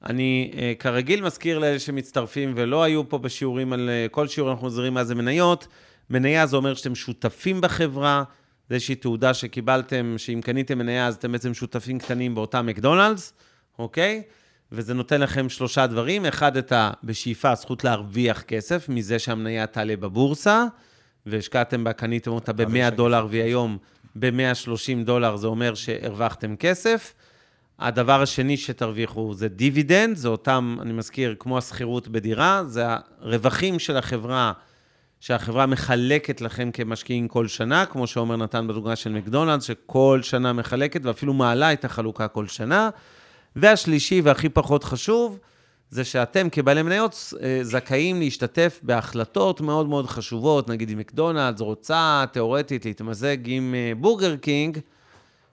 [0.05, 4.67] אני אה, כרגיל מזכיר לאלה שמצטרפים ולא היו פה בשיעורים על אה, כל שיעור אנחנו
[4.67, 5.67] מזהירים מה זה מניות.
[6.09, 8.23] מניה זה אומר שאתם שותפים בחברה,
[8.69, 13.33] זה איזושהי תעודה שקיבלתם, שאם קניתם מניה אז אתם בעצם שותפים קטנים באותה מקדונלדס,
[13.79, 14.23] אוקיי?
[14.71, 16.25] וזה נותן לכם שלושה דברים.
[16.25, 16.91] אחד, את ה...
[17.03, 20.65] בשאיפה הזכות להרוויח כסף מזה שהמניה תעלה בבורסה,
[21.25, 23.77] והשקעתם בה, קניתם אותה ב-100 דולר, והיום
[24.15, 27.13] ב-130 דולר, זה אומר שהרווחתם כסף.
[27.79, 32.83] הדבר השני שתרוויחו זה דיבידנד, זה אותם, אני מזכיר, כמו השכירות בדירה, זה
[33.21, 34.53] הרווחים של החברה,
[35.19, 41.05] שהחברה מחלקת לכם כמשקיעים כל שנה, כמו שעומר נתן בדוגמה של מקדונלדס, שכל שנה מחלקת
[41.05, 42.89] ואפילו מעלה את החלוקה כל שנה.
[43.57, 45.39] והשלישי והכי פחות חשוב,
[45.89, 52.25] זה שאתם כבעלי מניות אה, זכאים להשתתף בהחלטות מאוד מאוד חשובות, נגיד אם מקדונלדס רוצה
[52.31, 54.79] תיאורטית להתמזג עם אה, בורגר קינג,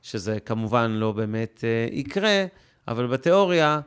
[0.02, 2.44] שזה כמובן לא באמת אה, יקרה,
[2.88, 3.80] אבל בתיאוריה,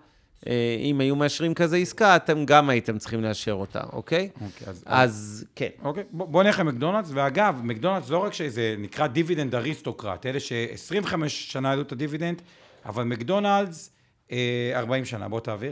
[0.80, 4.30] אם היו מאשרים כזה עסקה, אתם גם הייתם צריכים לאשר אותה, אוקיי?
[4.36, 4.84] אוקיי, אז...
[4.86, 5.68] אז כן.
[5.84, 11.28] אוקיי, בוא, בוא נלך למקדונלדס, ואגב, מקדונלדס לא רק שזה נקרא dividend aristocrat, אלה ש-25
[11.28, 12.42] שנה העלו את הדיבידנד,
[12.86, 13.97] אבל מקדונלדס
[14.32, 15.72] 40 אה, שנה, בוא תעביר.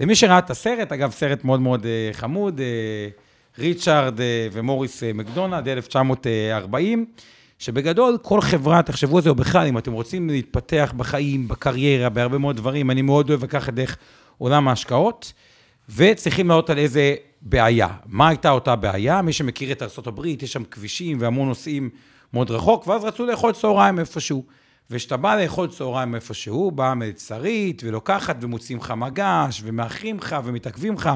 [0.00, 3.08] למי שראה את הסרט, אגב, סרט מאוד מאוד אה, חמוד, אה,
[3.58, 4.14] ריצ'ארד
[4.52, 7.06] ומוריס מקדונלד, 1940,
[7.58, 12.38] שבגדול, כל חברה, תחשבו על זה, או בכלל, אם אתם רוצים להתפתח בחיים, בקריירה, בהרבה
[12.38, 13.96] מאוד דברים, אני מאוד אוהב לקחת דרך
[14.38, 15.32] עולם ההשקעות,
[15.96, 17.88] וצריכים לעלות על איזה בעיה.
[18.06, 19.22] מה הייתה אותה בעיה?
[19.22, 21.90] מי שמכיר את ארה"ב, יש שם כבישים והמון נוסעים
[22.32, 24.44] מאוד רחוק, ואז רצו לאכול צהריים איפשהו.
[24.90, 31.10] וכשאתה בא לאכול צהריים איפשהו, באה מלצרית ולוקחת ומוציאים לך מגש, ומאחרים לך ומתעכבים לך,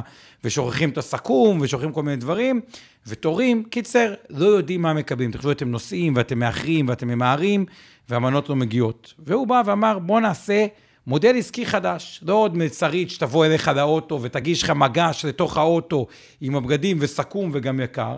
[0.45, 2.61] ושוכחים את הסכו"ם, ושוכחים כל מיני דברים,
[3.07, 3.65] ותורים.
[3.65, 5.33] קיצר, לא יודעים מה מקבלים.
[5.33, 7.67] תחשבו, אתם נוסעים, ואתם מאחרים, ואתם ממהרים,
[8.09, 9.15] והמנות לא מגיעות.
[9.19, 10.67] והוא בא ואמר, בוא נעשה
[11.07, 12.21] מודל עסקי חדש.
[12.27, 16.07] לא עוד מלצרית שתבוא אליך לאוטו ותגיש לך מגש לתוך האוטו
[16.41, 18.17] עם הבגדים וסכו"ם וגם יקר.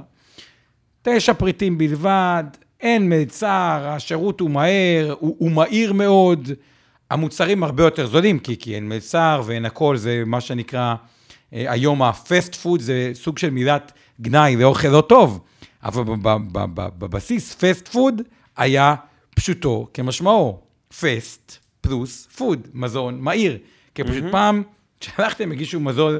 [1.02, 2.44] תשע פריטים בלבד,
[2.80, 6.50] אין מלצר, השירות הוא מהר, הוא, הוא מהיר מאוד,
[7.10, 10.94] המוצרים הרבה יותר זולים, כי, כי אין מלצר ואין הכל, זה מה שנקרא
[11.52, 15.40] אה, היום ה fast food, זה סוג של מילת גנאי לאוכל לא טוב,
[15.82, 16.02] אבל
[16.98, 18.22] בבסיס fast food
[18.56, 18.94] היה
[19.34, 20.60] פשוטו כמשמעו,
[21.00, 23.58] fast פלוס food, מזון מהיר,
[23.94, 24.32] כי פשוט mm-hmm.
[24.32, 24.62] פעם
[25.00, 26.18] כשהלכתם הגישו מזון, אה,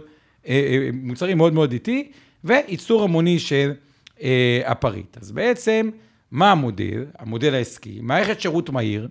[0.49, 2.11] אה, מוצרים מאוד מאוד איטי,
[2.45, 3.73] וייצור המוני של
[4.65, 5.17] הפריט.
[5.21, 5.91] אז בעצם,
[6.31, 7.05] מה המודל?
[7.19, 9.09] המודל העסקי, מערכת שירות מהיר.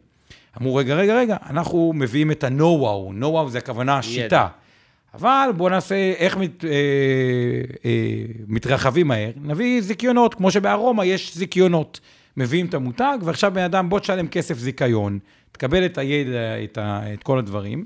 [0.62, 4.48] אמרו, רגע, רגע, רגע, אנחנו מביאים את ה-Know-how, Know-how זה הכוונה השיטה.
[5.14, 6.70] אבל בואו נעשה איך מת, אה,
[7.86, 7.92] אה,
[8.48, 12.00] מתרחבים מהר, נביא זיכיונות, כמו שבארומה יש זיכיונות.
[12.38, 15.20] מביאים את המותג, ועכשיו בן אדם, בוא תשלם כסף זיכיון,
[15.52, 17.86] תקבל את הידע, את, ה, את כל הדברים,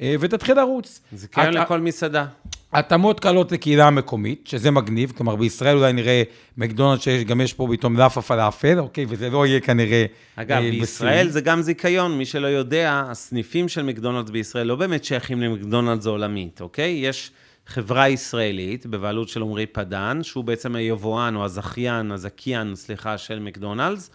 [0.00, 1.00] אה, ותתחיל לרוץ.
[1.12, 2.26] זיכיון את- לכל מסעדה.
[2.72, 6.22] התאמות קלות לקהילה המקומית, שזה מגניב, כלומר בישראל אולי נראה
[6.56, 10.06] מקדונלד שגם יש פה פתאום לאפה פלאפל, אוקיי, וזה לא יהיה כנראה
[10.36, 11.32] אגב, אה, בישראל בסין.
[11.32, 16.60] זה גם זיכיון, מי שלא יודע, הסניפים של מקדונלדס בישראל לא באמת שייכים למקדונלדס העולמית,
[16.60, 16.90] אוקיי?
[16.90, 17.30] יש
[17.66, 24.10] חברה ישראלית בבעלות של עמרי פדן, שהוא בעצם היבואן או הזכיין, הזכיין, סליחה, של מקדונלדס.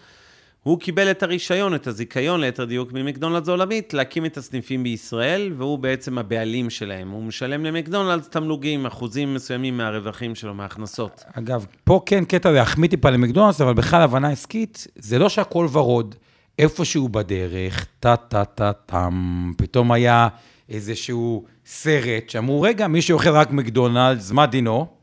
[0.65, 5.79] הוא קיבל את הרישיון, את הזיכיון, ליתר דיוק, ממקדונלדס העולמית, להקים את הסניפים בישראל, והוא
[5.79, 7.09] בעצם הבעלים שלהם.
[7.09, 11.23] הוא משלם למקדונלדס תמלוגים, אחוזים מסוימים מהרווחים שלו, מההכנסות.
[11.33, 16.15] אגב, פה כן קטע להחמיא טיפה למקדונלדס, אבל בכלל הבנה עסקית, זה לא שהכל ורוד.
[16.59, 20.27] איפשהו בדרך, טה-טה-טה-טם, פתאום היה
[20.69, 24.94] איזשהו סרט שאמרו, רגע, מי שאוכל רק מקדונלדס, מה דינו?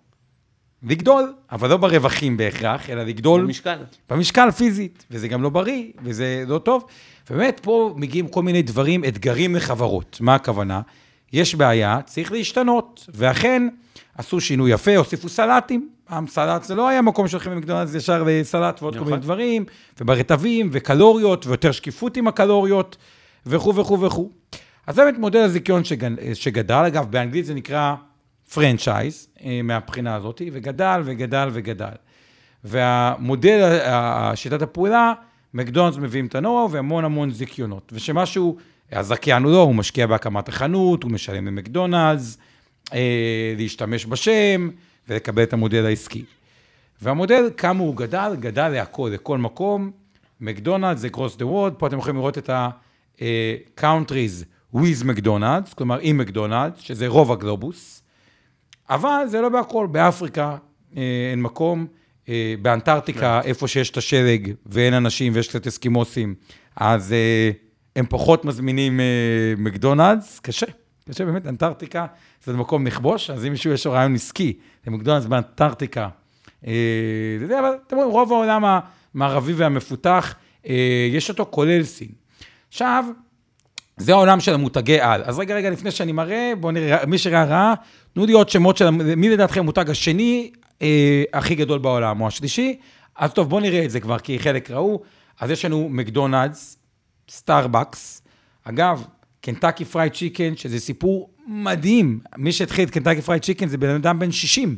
[0.83, 3.77] לגדול, אבל לא ברווחים בהכרח, אלא לגדול במשקל.
[4.11, 6.85] במשקל פיזית, וזה גם לא בריא, וזה לא טוב.
[7.31, 10.19] ובאמת, פה מגיעים כל מיני דברים, אתגרים לחברות.
[10.21, 10.81] מה הכוונה?
[11.33, 13.07] יש בעיה, צריך להשתנות.
[13.15, 13.69] ואכן,
[14.19, 15.89] עשו שינוי יפה, הוסיפו סלטים.
[16.05, 19.13] פעם סלט זה לא היה מקום שהולכים למקדונלדס ישר לסלט ועוד כל נכון.
[19.13, 19.65] מיני דברים,
[20.01, 22.97] וברטבים, וקלוריות, ויותר שקיפות עם הקלוריות,
[23.47, 24.31] וכו' וכו' וכו'.
[24.87, 27.95] אז באמת מודל הזיכיון שגד, שגדל, אגב, באנגלית זה נקרא
[28.55, 31.95] פרנצ'ייז, אה, מהבחינה הזאת, וגדל וגדל וגדל.
[32.65, 33.79] והמודל,
[34.35, 35.13] שיטת הפעולה,
[35.55, 37.93] מקדונלדס מביאים את הנוער והמון המון זיכיונות.
[37.95, 38.57] ושמשהו,
[38.93, 42.39] הזכיין הוא לא, הוא משקיע בהקמת החנות, הוא משלם למקדונלדס,
[42.93, 44.71] אה, להשתמש בשם
[45.09, 46.25] ולקבל את המודל העסקי.
[47.03, 49.91] והמודל, כמה הוא גדל, גדל להכל, לכל מקום.
[50.41, 54.45] מקדונלדס זה קרוס דה וורד, פה אתם יכולים לראות את ה-countries
[54.75, 58.02] with מקדונלדס, כלומר עם מקדונלדס, שזה רוב הגלובוס.
[58.95, 60.57] אבל זה לא בהכל, באפריקה
[60.97, 61.87] אה, אין מקום,
[62.29, 66.35] אה, באנטארקטיקה, איפה שיש את השלג ואין אנשים ויש קצת אסקימוסים,
[66.77, 67.51] אז אה,
[67.97, 69.01] הם פחות מזמינים
[69.59, 70.67] מקדונלדס, קשה,
[71.09, 72.07] קשה באמת, אנטארקטיקה
[72.45, 76.09] זה מקום לכבוש, אז אם מישהו יש לו רעיון עסקי, למקדונלדס באנטארקטיקה,
[76.67, 76.73] אה,
[77.39, 78.81] זה זה, אבל אתם רואים, רוב העולם
[79.15, 80.35] המערבי והמפותח,
[81.13, 82.09] יש אותו כולל סין.
[82.69, 83.05] עכשיו,
[83.97, 85.23] זה העולם של המותגי על.
[85.25, 87.75] אז רגע, רגע, לפני שאני מראה, בואו נראה, מי שראה ראה,
[88.15, 90.51] תנו לי עוד שמות של, מי לדעתכם המותג השני
[90.83, 92.79] אה, הכי גדול בעולם, או השלישי?
[93.17, 95.03] אז טוב, בואו נראה את זה כבר, כי חלק ראו.
[95.41, 96.79] אז יש לנו מקדונלדס,
[97.31, 98.23] סטארבקס.
[98.65, 99.05] אגב,
[99.41, 102.21] קנטקי פרייד צ'יקן, שזה סיפור מדהים.
[102.37, 104.77] מי שהתחיל את קנטקי פרייד צ'יקן זה בן אדם בן 60,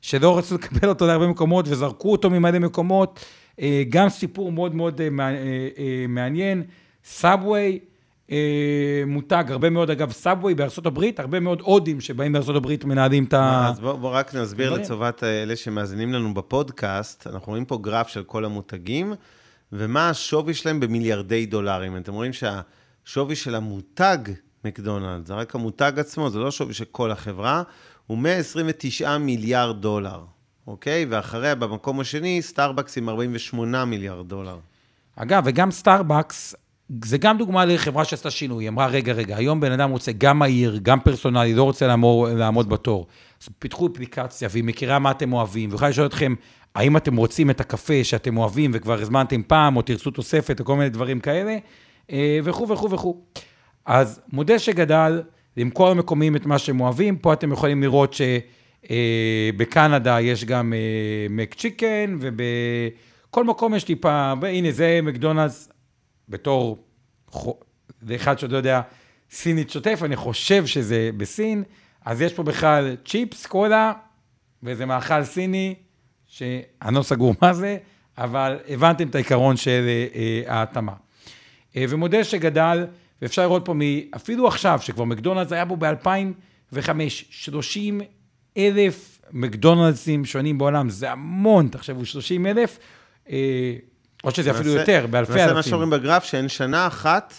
[0.00, 3.24] שלא רצו לקבל אותו להרבה מקומות וזרקו אותו ממלא מקומות.
[3.60, 5.08] אה, גם סיפור מאוד מאוד אה,
[5.78, 6.62] אה, מעניין.
[7.04, 7.78] סאבווי,
[9.06, 13.32] מותג, הרבה מאוד, אגב, סאבווי בארצות הברית, הרבה מאוד הודים שבאים בארצות הברית מנהלים את
[13.34, 13.68] ה...
[13.68, 14.72] אז בואו בוא רק נסביר.
[14.72, 19.14] לטובת אלה שמאזינים לנו בפודקאסט, אנחנו רואים פה גרף של כל המותגים,
[19.72, 21.96] ומה השווי שלהם במיליארדי דולרים.
[21.96, 24.18] אתם רואים שהשווי של המותג
[24.64, 27.62] מקדונלד, זה רק המותג עצמו, זה לא שווי של כל החברה,
[28.06, 30.24] הוא 129 מיליארד דולר,
[30.66, 31.06] אוקיי?
[31.08, 34.58] ואחריה, במקום השני, סטארבקס עם 48 מיליארד דולר.
[35.16, 36.54] אגב, וגם סטארבקס,
[37.04, 38.64] זה גם דוגמה לחברה שעשתה שינוי.
[38.64, 42.32] היא אמרה, רגע, רגע, היום בן אדם רוצה גם מהיר, גם פרסונלי, לא רוצה לעמוד,
[42.32, 43.06] לעמוד בתור.
[43.42, 46.34] אז פיתחו אפליקציה, והיא מכירה מה אתם אוהבים, ויכולה לשאול אתכם,
[46.74, 50.76] האם אתם רוצים את הקפה שאתם אוהבים וכבר הזמנתם פעם, או תרצו תוספת, או כל
[50.76, 51.56] מיני דברים כאלה,
[52.12, 53.20] אה, וכו' וכו' וכו'.
[53.86, 55.22] אז מודל שגדל,
[55.56, 58.16] למכור למקומיים את מה שהם אוהבים, פה אתם יכולים לראות
[58.82, 60.72] שבקנדה יש גם
[61.30, 65.71] מק צ'יקן, ובכל מקום יש טיפה, והנה זה מקדונלדס,
[66.32, 66.84] בתור
[68.14, 68.80] אחד לא יודע
[69.30, 71.62] סינית שוטף, אני חושב שזה בסין,
[72.04, 73.92] אז יש פה בכלל צ'יפס, קולה,
[74.62, 75.74] ואיזה מאכל סיני,
[76.26, 77.78] שאני לא סגור מה זה,
[78.18, 80.92] אבל הבנתם את העיקרון של אה, אה, ההתאמה.
[81.76, 82.86] אה, ומודל שגדל,
[83.22, 83.74] ואפשר לראות פה,
[84.16, 86.78] אפילו עכשיו, שכבר מקדונלדס היה בו ב-2005,
[87.08, 88.00] 30
[88.56, 92.78] אלף מקדונלדסים שונים בעולם, זה המון, תחשבו, 30 אלף,
[94.24, 95.70] או שזה אפילו נעשה- יותר, באלפי נעשה מה אלפים.
[95.70, 97.34] שאומרים בגרף, שאין שנה אחת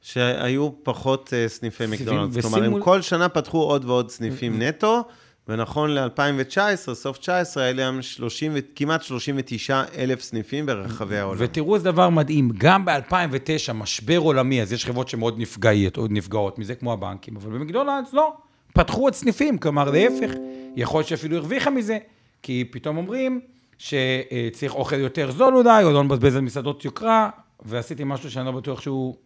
[0.00, 2.40] שהיו פחות אה, סניפי מקדונלדס.
[2.40, 5.04] כלומר, ושימו- הם כל שנה פתחו עוד ועוד סניפים נטו,
[5.48, 6.58] ונכון ל-2019,
[6.94, 11.40] סוף 19, היה להם 30 ו- כמעט 39 אלף סניפים ברחבי העולם.
[11.40, 16.58] ותראו איזה דבר מדהים, גם ב-2009, משבר עולמי, אז יש חברות שמאוד נפגעות, או נפגעות
[16.58, 18.32] מזה, כמו הבנקים, אבל במקדונלדס לא,
[18.74, 20.30] פתחו עוד סניפים, כלומר, להפך,
[20.76, 21.98] יכול להיות שאפילו הרוויחה מזה,
[22.42, 23.40] כי פתאום אומרים
[23.82, 27.30] שצריך אוכל יותר זול אולי, או לא נבזבז על מסעדות יוקרה,
[27.64, 29.16] ועשיתי משהו שאני לא בטוח שהוא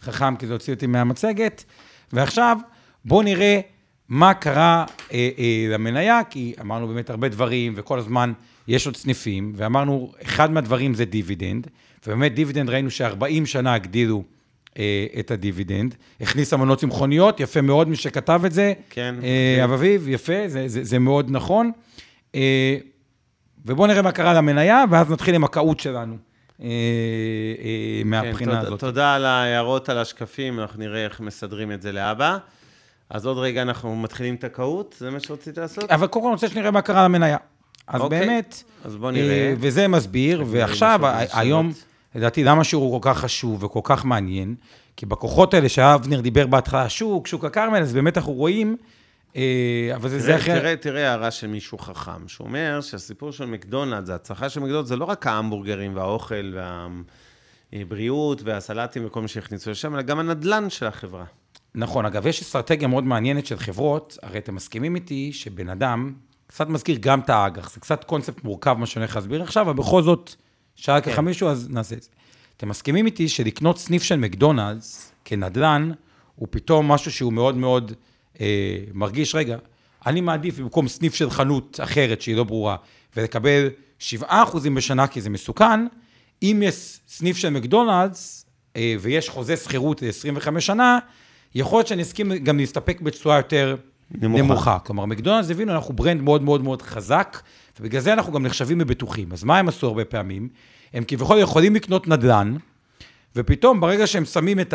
[0.00, 1.64] חכם, כי זה הוציא אותי מהמצגת.
[2.12, 2.58] ועכשיו,
[3.04, 3.60] בואו נראה
[4.08, 8.32] מה קרה אה, אה, למניה, כי אמרנו באמת הרבה דברים, וכל הזמן
[8.68, 11.66] יש עוד סניפים, ואמרנו, אחד מהדברים זה דיבידנד,
[12.06, 14.22] ובאמת דיבידנד ראינו ש-40 שנה הגדילו
[14.78, 18.72] אה, את הדיבידנד, הכניסו מנות צמחוניות, יפה מאוד מי שכתב את זה.
[18.90, 19.14] כן.
[19.22, 21.70] אה, אביב, יפה, זה, זה, זה מאוד נכון.
[22.34, 22.76] אה,
[23.68, 26.16] ובואו נראה מה קרה למניה, ואז נתחיל עם ה Kahoot שלנו.
[26.62, 28.80] אה, אה, מהבחינה כן, הזאת.
[28.80, 32.38] תודה, על ההערות על השקפים, אנחנו נראה איך מסדרים את זה להבא.
[33.10, 35.90] אז עוד רגע אנחנו מתחילים את ה Kahoot, זה מה שרצית לעשות?
[35.90, 37.36] אבל קודם כל אני רוצה שנראה מה קרה למניה.
[37.86, 38.20] אז אוקיי.
[38.20, 39.28] באמת, אז בוא נראה.
[39.28, 41.00] אה, וזה מסביר, ועכשיו,
[41.32, 41.72] היום.
[42.14, 44.54] לדעתי, למה השיעור הוא כל כך חשוב וכל כך מעניין?
[44.96, 48.76] כי בכוחות האלה שאבנר דיבר בהתחלה, שוק, שוק הכרמל, אז באמת אנחנו רואים,
[49.94, 50.58] אבל זה זה תראה, אחר...
[50.58, 55.04] תראה, תראה הערה של מישהו חכם, שאומר שהסיפור של מקדונלדס, ההצלחה של מקדונלדס, זה לא
[55.04, 56.54] רק ההמבורגרים והאוכל
[57.72, 61.24] והבריאות והסלטים וכל מה שהכניסו לשם, אלא גם הנדלן של החברה.
[61.74, 66.12] נכון, אגב, יש אסטרטגיה מאוד מעניינת של חברות, הרי אתם מסכימים איתי שבן אדם,
[66.46, 69.72] קצת מזכיר גם את האג"ח, זה קצת קונספט מורכב מה שאני הולך להסביר עכשיו, אבל
[69.72, 70.34] בכל זאת,
[70.74, 71.12] שאל כן.
[71.12, 72.08] ככה מישהו, אז נעשה את זה.
[72.56, 75.90] אתם מסכימים איתי שלקנות סניף של מקדונלדס כנדל"ן,
[76.34, 77.96] הוא פתאום משהו שהוא מאוד מאוד אה,
[78.94, 79.56] מרגיש, רגע,
[80.06, 82.76] אני מעדיף במקום סניף של חנות אחרת שהיא לא ברורה,
[83.16, 83.68] ולקבל
[84.00, 84.24] 7%
[84.74, 85.86] בשנה כי זה מסוכן,
[86.42, 90.98] אם יש סניף של מקדונלדס, אה, ויש חוזה שכירות ל-25 שנה,
[91.54, 93.76] יכול להיות שאני אסכים גם להסתפק בתשואה יותר
[94.10, 94.42] נמוכה.
[94.42, 94.78] נמוכה.
[94.78, 97.42] כלומר, מקדונלדס הבינו, אנחנו ברנד מאוד מאוד מאוד חזק,
[97.80, 99.32] ובגלל זה אנחנו גם נחשבים לבטוחים.
[99.32, 100.48] אז מה הם עשו הרבה פעמים?
[100.94, 102.56] הם כביכול יכולים לקנות נדל"ן,
[103.36, 104.74] ופתאום ברגע שהם שמים את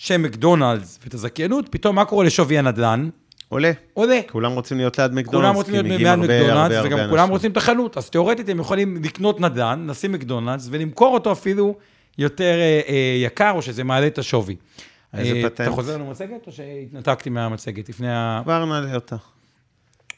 [0.00, 3.08] השם מקדונלדס ואת הזכיינות, פתאום מה קורה לשווי הנדל"ן?
[3.48, 3.72] עולה.
[3.94, 4.20] עולה.
[4.30, 7.10] כולם רוצים להיות ליד מקדונלדס, כולם רוצים להיות הרבה, הרבה, מקדונלדס, וגם אנשים.
[7.10, 7.96] כולם רוצים את החנות.
[7.96, 11.74] אז תיאורטית הם יכולים לקנות נדל"ן, לשים מקדונלדס, ולמכור אותו אפילו
[12.18, 14.56] יותר אה, אה, יקר, או שזה מעלה את השווי.
[15.14, 15.60] איזה אה, פטנט?
[15.60, 18.40] אתה חוזר לנו מצגת, או שהתנתקתי מהמצגת לפני ה...
[18.44, 19.16] כבר נעלה אותה.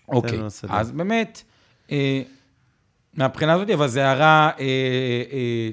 [0.09, 0.39] אוקיי.
[0.69, 1.43] אז באמת,
[1.93, 2.23] אה,
[3.15, 4.65] מהבחינה הזאת, אבל זו הערה אה,
[5.33, 5.69] אה,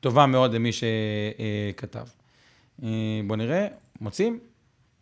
[0.00, 2.19] טובה מאוד למי שכתב.
[2.84, 2.88] אה,
[3.26, 3.66] בואו נראה,
[4.00, 4.38] מוצאים?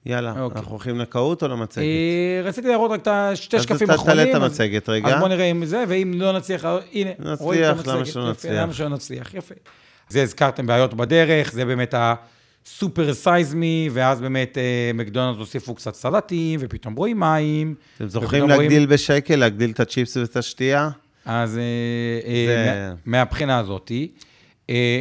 [0.06, 0.58] יאללה, אוקיי.
[0.58, 1.84] אנחנו הולכים לקהות או למצגת?
[1.84, 4.16] אה, רציתי להראות רק את השתי אז שקפים האחרונים.
[4.16, 5.08] תעלה את אז- המצגת רגע.
[5.08, 8.12] אז בואו נראה אם זה, ואם לא נצליח, הנה, נצליח, רואים את למה המצגת.
[8.12, 8.62] שלא יפה, נצליח?
[8.62, 9.54] למה שלא נצליח, יפה.
[10.08, 15.94] זה הזכרתם בעיות בדרך, זה באמת הסופר סייז מי, ואז באמת אה, מקדונלדס הוסיפו קצת
[15.94, 17.74] סלטים, ופתאום רואים מים.
[17.96, 20.90] אתם זוכרים ופתאום רואים- להגדיל בשקל, להגדיל את הצ'יפס ואת השתייה?
[21.24, 21.62] אז אה,
[22.30, 24.08] אה, זה- מה- מהבחינה הזאתי,
[24.70, 25.00] אה,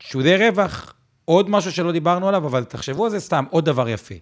[0.00, 0.92] שודי רווח,
[1.26, 4.14] עוד משהו שלא דיברנו עליו, אבל תחשבו על זה סתם, עוד דבר יפה.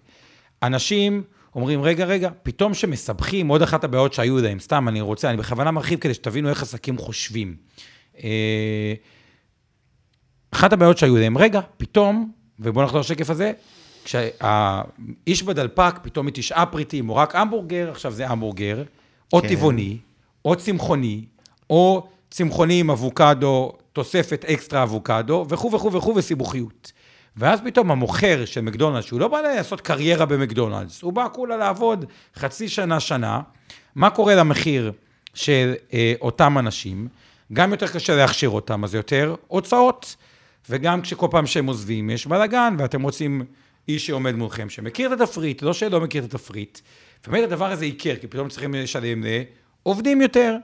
[0.63, 1.23] אנשים
[1.55, 5.71] אומרים, רגע, רגע, פתאום שמסבכים, עוד אחת הבעיות שהיו להם, סתם, אני רוצה, אני בכוונה
[5.71, 7.55] מרחיב כדי שתבינו איך עסקים חושבים.
[8.23, 8.93] אה,
[10.51, 13.51] אחת הבעיות שהיו להם, רגע, פתאום, ובואו נחזור לשקף הזה,
[14.03, 18.83] כשהאיש בדלפק פתאום מתשעה פריטים, או רק המבורגר, עכשיו זה המבורגר,
[19.33, 19.47] או כן.
[19.47, 19.97] טבעוני,
[20.45, 21.25] או צמחוני,
[21.69, 26.91] או צמחוני עם אבוקדו, תוספת אקסטרה אבוקדו, וכו' וכו' וכו' וסיבוכיות.
[27.37, 32.05] ואז פתאום המוכר של מקדונלדס, שהוא לא בא לעשות קריירה במקדונלדס, הוא בא כולה לעבוד
[32.35, 33.41] חצי שנה, שנה,
[33.95, 34.91] מה קורה למחיר
[35.33, 37.07] של אה, אותם אנשים?
[37.53, 40.15] גם יותר קשה להכשיר אותם, אז יותר הוצאות.
[40.69, 43.45] וגם כשכל פעם שהם עוזבים, יש בלאגן, ואתם רוצים
[43.87, 46.79] איש שעומד מולכם, שמכיר את התפריט, לא שלא מכיר את התפריט.
[47.27, 49.23] באמת הדבר הזה ייקר, כי פתאום צריכים לשלם
[49.85, 50.55] לעובדים יותר,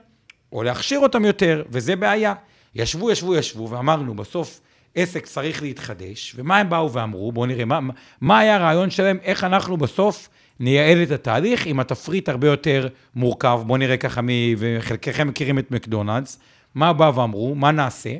[0.52, 2.34] או להכשיר אותם יותר, וזה בעיה.
[2.74, 4.60] ישבו, ישבו, ישבו, ואמרנו, בסוף
[4.94, 7.32] עסק צריך להתחדש, ומה הם באו ואמרו?
[7.32, 7.78] בואו נראה, מה,
[8.20, 10.28] מה היה הרעיון שלהם, איך אנחנו בסוף
[10.60, 13.60] נייעל את התהליך עם התפריט הרבה יותר מורכב.
[13.66, 14.26] בואו נראה ככה, מ...
[14.58, 16.38] וחלקכם מכירים את מקדונלדס,
[16.74, 18.14] מה באו ואמרו, מה נעשה?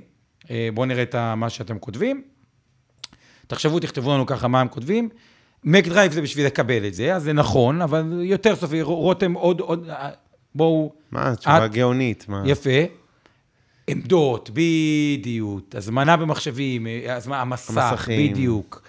[0.51, 2.23] אה, בואו נראה את מה שאתם כותבים.
[3.47, 5.09] תחשבו, תכתבו לנו ככה מה הם כותבים.
[5.65, 9.61] מק דרייב זה בשביל לקבל את זה, אז זה נכון, אבל יותר סופי, רותם עוד,
[9.61, 10.11] עוד, אה,
[10.55, 12.43] בואו, מה, תשובה את- גאונית, מה?
[12.47, 12.71] יפה.
[13.87, 18.33] עמדות, בדיוק, הזמנה במחשבים, הזמנה, המסך, המסכים.
[18.33, 18.83] בדיוק.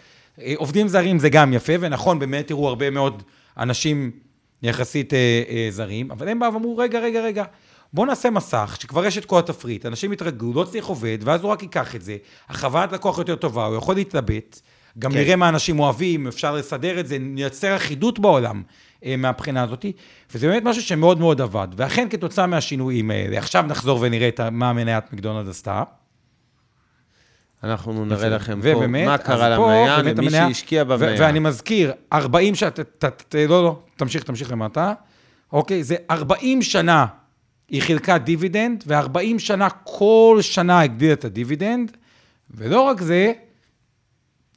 [0.56, 3.24] עובדים זרים זה גם יפה, ונכון, באמת תראו הרבה מאוד
[3.58, 4.12] אנשים
[4.64, 7.44] יחסית אה, אה, זרים, אבל הם באו ואמרו, רגע, רגע, רגע,
[7.94, 11.52] בואו נעשה מסך, שכבר יש את כל התפריט, אנשים יתרגלו, לא צריך עובד, ואז הוא
[11.52, 12.18] רק ייקח את זה,
[12.50, 14.62] החוויית לקוח יותר טובה, הוא יכול להתלבט,
[15.00, 15.18] גם כן.
[15.18, 18.64] נראה מה אנשים אוהבים, אפשר לסדר את זה, נייצר אחידות בעולם
[19.18, 19.86] מהבחינה הזאת,
[20.34, 21.68] וזה באמת משהו שמאוד מאוד עבד.
[21.76, 25.84] ואכן, כתוצאה מהשינויים האלה, עכשיו נחזור ונראה מה מניית מקדונלד עשתה.
[27.64, 31.16] אנחנו נראה לכם פה ובאמת, מה קרה למניה, למי המניה- שהשקיע במניה.
[31.20, 32.70] ואני מזכיר, 40 שנה,
[33.50, 34.94] לא, לא, תמשיך, תמשיך למטה.
[35.54, 37.06] אוקיי, זה 40 שנה
[37.70, 41.92] היא חילקה דיבידנד, ו-40 שנה, כל שנה הגדילה את הדיבידנד,
[42.52, 43.34] ולא רק זה,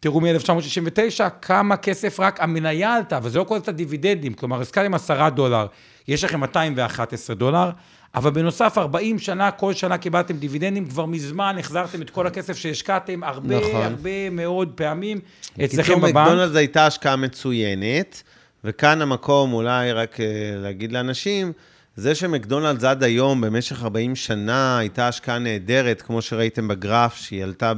[0.00, 5.28] תראו מ-1969, כמה כסף רק המניה עלתה, וזה לא כולל את הדיבידנדים, כלומר, הזכרתם 10
[5.28, 5.66] דולר,
[6.08, 7.70] יש לכם 211 דולר,
[8.14, 13.24] אבל בנוסף, 40 שנה, כל שנה קיבלתם דיבידנדים, כבר מזמן החזרתם את כל הכסף שהשקעתם
[13.24, 13.82] הרבה, נכון.
[13.82, 15.20] הרבה מאוד פעמים
[15.64, 16.16] אצלכם קיצור, בבנק.
[16.16, 18.22] מקדונלדס הייתה השקעה מצוינת,
[18.64, 20.26] וכאן המקום אולי רק אה,
[20.56, 21.52] להגיד לאנשים,
[21.96, 27.72] זה שמקדונלדס עד היום, במשך 40 שנה, הייתה השקעה נהדרת, כמו שראיתם בגרף, שהיא עלתה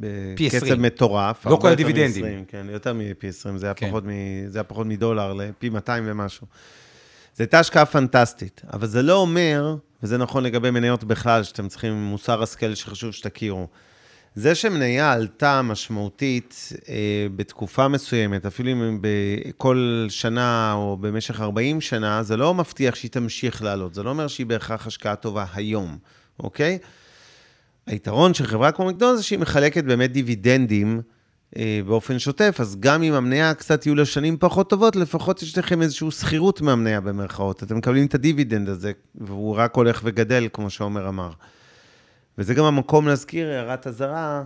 [0.00, 0.82] בקצב 20.
[0.82, 1.46] מטורף.
[1.46, 2.24] לא כל הדיבידנדים.
[2.24, 3.88] מ-20, כן, יותר מפי 20, זה היה, כן.
[3.88, 4.08] פחות, מ,
[4.46, 6.46] זה היה פחות מדולר, לפי 200 ומשהו.
[7.36, 11.92] זו הייתה השקעה פנטסטית, אבל זה לא אומר, וזה נכון לגבי מניות בכלל, שאתם צריכים
[11.92, 13.68] מוסר השכל שחשוב שתכירו.
[14.34, 22.22] זה שמניה עלתה משמעותית אה, בתקופה מסוימת, אפילו אם בכל שנה או במשך 40 שנה,
[22.22, 23.94] זה לא מבטיח שהיא תמשיך לעלות.
[23.94, 25.98] זה לא אומר שהיא בהכרח השקעה טובה היום,
[26.40, 26.78] אוקיי?
[27.86, 31.00] היתרון של חברה כמו מקדונלדס זה שהיא מחלקת באמת דיבידנדים
[31.56, 35.58] אה, באופן שוטף, אז גם אם המניה קצת יהיו לה שנים פחות טובות, לפחות יש
[35.58, 37.62] לכם איזושהי שכירות מהמניה במרכאות.
[37.62, 41.30] אתם מקבלים את הדיבידנד הזה, והוא רק הולך וגדל, כמו שעומר אמר.
[42.38, 44.42] וזה גם המקום להזכיר הערת אזהרה,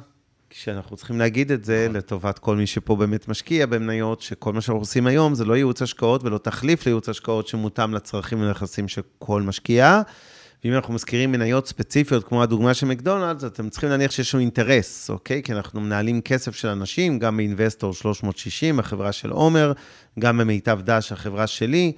[0.50, 4.80] שאנחנו צריכים להגיד את זה לטובת כל מי שפה באמת משקיע במניות, שכל מה שאנחנו
[4.80, 9.42] עושים היום זה לא ייעוץ השקעות ולא תחליף לייעוץ השקעות שמותאם לצרכים ולנכסים של כל
[9.42, 10.02] משקיע.
[10.64, 15.10] ואם אנחנו מזכירים מניות ספציפיות, כמו הדוגמה של מקדונלדס, אתם צריכים להניח שיש לנו אינטרס,
[15.10, 15.42] אוקיי?
[15.42, 19.72] כי אנחנו מנהלים כסף של אנשים, גם באינבסטור 360, החברה של עומר,
[20.18, 21.92] גם במיטב דש, החברה שלי.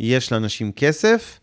[0.00, 1.40] יש לאנשים כסף,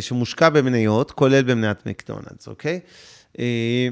[0.00, 2.80] שמושקע במניות, כולל במניית מקדונלדס, אוקיי?
[3.38, 3.88] אה,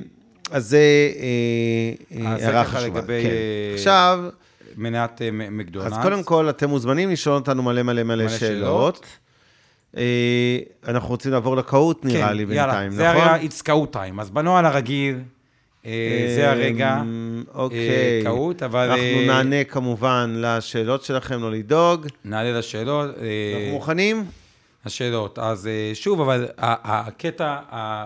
[0.51, 0.78] אז זה
[1.20, 3.01] אה, אה, זה הערה חשובה.
[3.01, 3.74] לגבי, כן.
[3.74, 4.20] עכשיו,
[4.76, 5.93] מניית מקדונלדס.
[5.93, 9.07] אז קודם כל, אתם מוזמנים לשאול אותנו מלא מלא מלא מלא שאלות.
[9.95, 10.07] שאלות.
[10.89, 13.28] אנחנו רוצים לעבור לקהוט, נראה כן, לי, יאללה, בינתיים, זה נכון?
[13.28, 14.20] הרי ה-It's טיים.
[14.20, 15.18] אז בנוהל הרגיל,
[15.84, 17.03] זה הרגע,
[17.55, 18.22] אוקיי.
[18.24, 22.07] קהוט, אבל אנחנו נענה כמובן לשאלות שלכם, לא לדאוג.
[22.24, 23.11] נעלה לשאלות.
[23.11, 24.24] אנחנו מוכנים?
[24.89, 25.39] השאלות.
[25.39, 27.59] אז אה, שוב, אבל הקטע,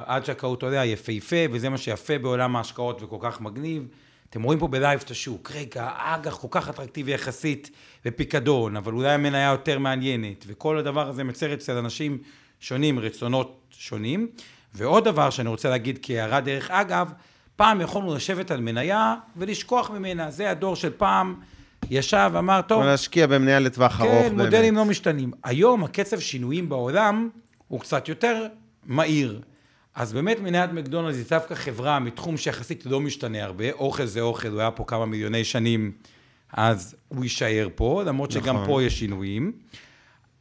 [0.07, 3.87] עד שהקהוט עולה, יפהפה, וזה מה שיפה בעולם ההשקעות וכל כך מגניב.
[4.31, 7.71] אתם רואים פה בלייב את השוק, רגע, האג"ח כל כך אטרקטיבי יחסית
[8.05, 12.19] בפיקדון, אבל אולי המניה יותר מעניינת, וכל הדבר הזה מצר אצל אנשים
[12.61, 14.29] שונים, רצונות שונים.
[14.75, 17.13] ועוד דבר שאני רוצה להגיד כהערה דרך אגב,
[17.57, 20.31] פעם יכולנו לשבת על מניה ולשכוח ממנה.
[20.31, 21.35] זה הדור של פעם
[21.91, 24.45] ישב ואמר, טוב, להשקיע במניה לטווח ארוך, כן, באמת.
[24.45, 25.31] מודלים לא משתנים.
[25.45, 27.29] היום הקצב שינויים בעולם
[27.69, 28.47] הוא קצת יותר
[28.87, 29.41] מהיר.
[29.95, 33.73] אז באמת מניית מקדונלדס היא דווקא חברה מתחום שיחסית לא משתנה הרבה.
[33.73, 35.93] אוכל זה אוכל, הוא היה פה כמה מיליוני שנים,
[36.53, 38.67] אז הוא יישאר פה, למרות שגם נכון.
[38.67, 39.53] פה יש שינויים.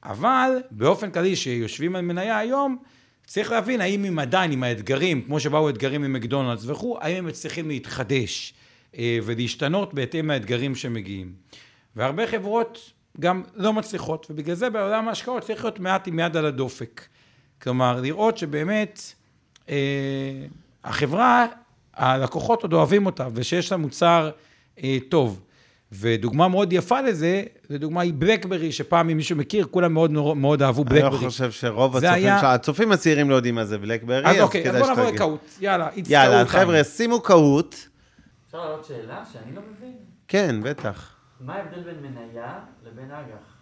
[0.04, 2.78] אבל באופן כללי, שיושבים על מניה היום,
[3.26, 7.26] צריך להבין האם הם עדיין, עם האתגרים, כמו שבאו אתגרים עם מקדונלדס וכו', האם הם
[7.26, 8.54] מצליחים להתחדש
[9.00, 11.32] ולהשתנות בהתאם לאתגרים שמגיעים.
[11.96, 16.46] והרבה חברות גם לא מצליחות, ובגלל זה בעולם ההשקעות צריך להיות מעט עם יד על
[16.46, 17.02] הדופק.
[17.62, 19.02] כלומר, לראות שבאמת
[19.70, 19.76] אה,
[20.84, 21.46] החברה,
[21.96, 24.30] הלקוחות עוד אוהבים אותה, ושיש לה מוצר
[24.84, 25.42] אה, טוב.
[25.92, 30.62] ודוגמה מאוד יפה לזה, זו דוגמה היא בלקברי, שפעם, אם מישהו מכיר, כולם מאוד מאוד
[30.64, 31.30] אהבו אני לא בלקברי.
[31.30, 34.62] חושב שרוב הצופים, היה- של- הצופים הצעירים לא יודעים מה זה בלקברי, אז אז אוקיי,
[34.62, 35.16] אז כדאי בוא נעבור שתגיד.
[35.16, 35.40] לקהוט.
[35.62, 37.76] יאללה, יאללה, קהוט חבר'ה, שימו קהוט.
[38.52, 39.96] אפשר להעלות שאלה שאני לא מבין?
[40.28, 41.16] כן, בטח.
[41.42, 43.54] מה ההבדל בין מניה לבין אג"ח?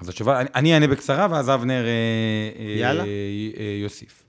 [0.00, 1.90] אז התשובה, אני- אני אענה בקצרה, ואז אבנר אה,
[2.58, 3.04] אה, יאללה.
[3.04, 3.08] אה,
[3.82, 4.22] יוסיף.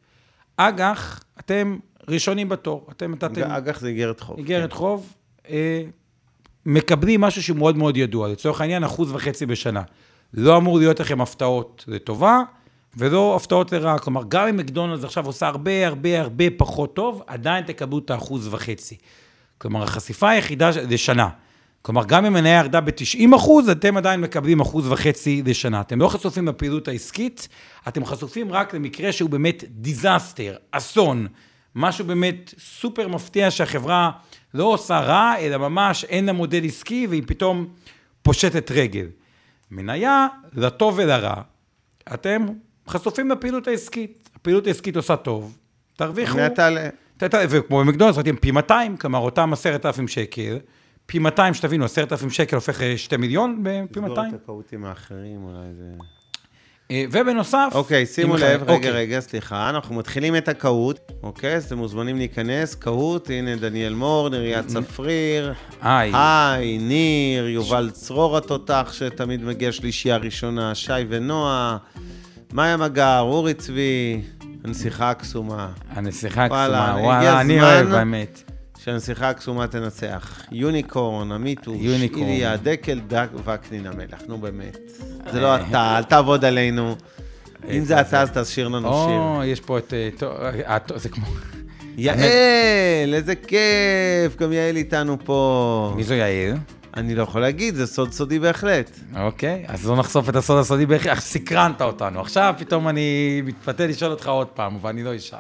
[0.58, 2.88] אג"ח, אתם ראשונים בתור.
[2.92, 4.38] אתם נתתם אג"ח זה איגרת חוב.
[4.38, 4.76] איגרת כן.
[4.76, 5.14] חוב,
[5.50, 5.82] אה,
[6.66, 8.28] מקבלים משהו שהוא מאוד מאוד ידוע.
[8.28, 9.82] לצורך העניין, אחוז וחצי בשנה.
[10.34, 12.40] לא אמור להיות לכם הפתעות לטובה,
[12.98, 14.00] ולא הפתעות לרעה.
[14.00, 18.48] כלומר, גם אם מקדונלדס עכשיו עושה הרבה הרבה הרבה פחות טוב, עדיין תקבלו את האחוז
[18.54, 18.98] וחצי.
[19.60, 21.30] כלומר, החשיפה היחידה ש- לשנה.
[21.82, 25.82] כלומר, גם אם מניה ירדה ב-90 אחוז, אתם עדיין מקבלים אחוז וחצי לשנה.
[25.82, 27.48] אתם לא חשופים לפעילות העסקית,
[27.88, 31.28] אתם חשופים רק למקרה שהוא באמת disaster, אסון,
[31.76, 34.12] משהו באמת סופר מפתיע שהחברה
[34.54, 37.68] לא עושה רע, אלא ממש אין לה מודל עסקי והיא פתאום
[38.22, 39.06] פושטת רגל.
[39.72, 41.42] מניה, לטוב ולרע,
[42.14, 42.46] אתם
[42.88, 44.30] חשופים לפעילות העסקית.
[44.36, 45.58] הפעילות העסקית עושה טוב,
[45.96, 46.38] תרוויחו...
[47.50, 50.60] וכמו במקדונלדס, ראיתם פי 200, כלומר אותם 10,000 שקל,
[51.06, 54.36] פי 200, שתבינו, 10,000 שקל הופך ל-2 מיליון בפי תסגור 200.
[54.36, 55.84] את הקהוטים האחרים, אולי זה...
[56.92, 57.70] אה, ובנוסף...
[57.74, 58.92] אוקיי, שימו לב, רגע, אוקיי.
[58.92, 61.56] רגע, סליחה, אנחנו מתחילים את הקהוט, אוקיי?
[61.56, 66.12] אז אתם מוזמנים להיכנס, קהוט, הנה דניאל מור, נריה צפריר, היי.
[66.14, 71.78] היי, ניר, יובל צרור התותח, שתמיד מגיע שלישייה ראשונה, שי ונועה,
[72.54, 74.22] מאיה מגר, אורי צבי,
[74.64, 75.72] הנסיכה הקסומה.
[75.90, 78.44] הנסיכה הקסומה, וואלה, אני אוהב, האמת.
[78.84, 80.42] שהנסיכה הקסומה תנצח.
[80.52, 81.30] יוניקורן,
[81.68, 82.26] יוניקורן.
[82.26, 84.22] איליה, דקל, דק וקנין המלך.
[84.28, 84.78] נו באמת.
[85.32, 86.96] זה לא אתה, אל תעבוד עלינו.
[87.70, 89.20] אם זה אתה, אז תשאיר לנו שיר.
[89.20, 89.94] או, יש פה את...
[89.94, 90.10] אה,
[90.68, 91.26] אה, זה כמו...
[91.98, 95.94] יעל, איזה כיף, גם יעל איתנו פה.
[95.96, 96.58] מי זו יעל?
[97.00, 99.00] אני לא יכול להגיד, זה סוד סודי בהחלט.
[99.20, 102.22] אוקיי, אז לא נחשוף את הסוד הסודי בהכרח, אך סקרנת אותנו.
[102.22, 103.02] עכשיו פתאום אני
[103.46, 105.38] מתפתה לשאול אותך עוד פעם, ואני לא אשאל.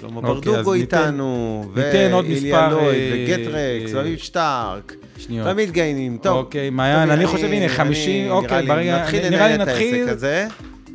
[0.00, 2.70] שלמה אוקיי, ברדוגו איתנו, לויד, אה,
[3.12, 4.92] וגטרקס, אה, ואביב שטרק.
[5.18, 5.48] שניות.
[5.48, 6.36] תמיד גיינים, טוב.
[6.36, 9.68] אוקיי, מעיין, אני חושב, הנה, 50, אני- אוקיי, נראה לי- נתחיל נראה לי לנהל את
[9.68, 9.94] נתחיל.
[9.94, 10.46] העסק הזה.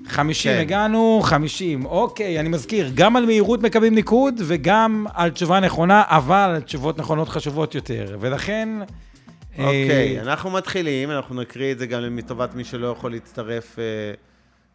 [0.08, 0.60] 50 כן.
[0.62, 1.86] הגענו, 50.
[1.86, 7.30] אוקיי, אני מזכיר, גם על מהירות מקבלים ניקוד, וגם על תשובה נכונה, אבל תשובות נכונות
[7.30, 8.18] חשובות יותר.
[8.20, 8.70] ולכן...
[9.60, 13.84] אה, אוקיי, אנחנו מתחילים, אנחנו נקריא את זה גם לטובת מי שלא יכול להצטרף, אה,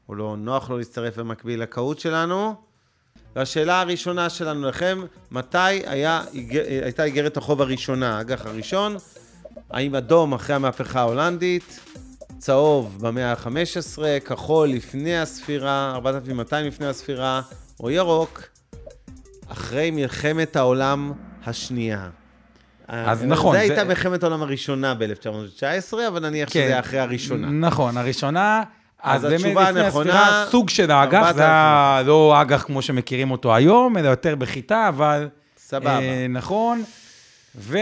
[0.08, 2.54] או לא נוח לו להצטרף במקביל לקהות שלנו.
[3.36, 8.96] והשאלה הראשונה שלנו לכם, מתי היה, אה, הייתה איגרת החוב הראשונה, האג"ח הראשון?
[9.70, 11.80] האם אדום אחרי המהפכה ההולנדית,
[12.38, 17.42] צהוב במאה ה-15, כחול לפני הספירה, 4200 לפני הספירה,
[17.80, 18.42] או ירוק
[19.48, 21.12] אחרי מלחמת העולם
[21.46, 22.08] השנייה?
[22.88, 27.46] אז אה, נכון, זה- הייתה מלחמת העולם הראשונה ב-1919, אבל נניח שזה היה אחרי הראשונה.
[27.46, 28.62] נכון, הראשונה.
[29.02, 31.36] אז אז באמת לפני הנכונה, הספירה, סוג של האג"ח, 4,000.
[31.36, 35.28] זה היה לא אג"ח כמו שמכירים אותו היום, אלא יותר בחיטה, אבל...
[35.58, 35.98] סבבה.
[35.98, 36.82] אה, נכון.
[37.56, 37.78] ו...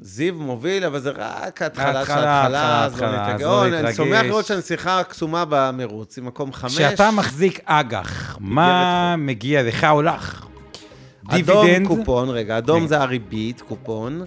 [0.00, 3.00] זיו מוביל, אבל זה רק ההתחלה של ההתחלה, ההתחלה, אז
[3.40, 3.66] לא.
[3.70, 3.94] לא אני.
[3.94, 6.74] שמח לראות שהנסיכה הקסומה במרוץ, היא מקום חמש.
[6.74, 10.44] כשאתה מחזיק אג"ח, מה מגיע לך או לך?
[11.34, 11.88] אדום דיבידנד?
[11.88, 12.86] קופון, רגע, אדום רגע.
[12.86, 14.24] זה הריבית, קופון.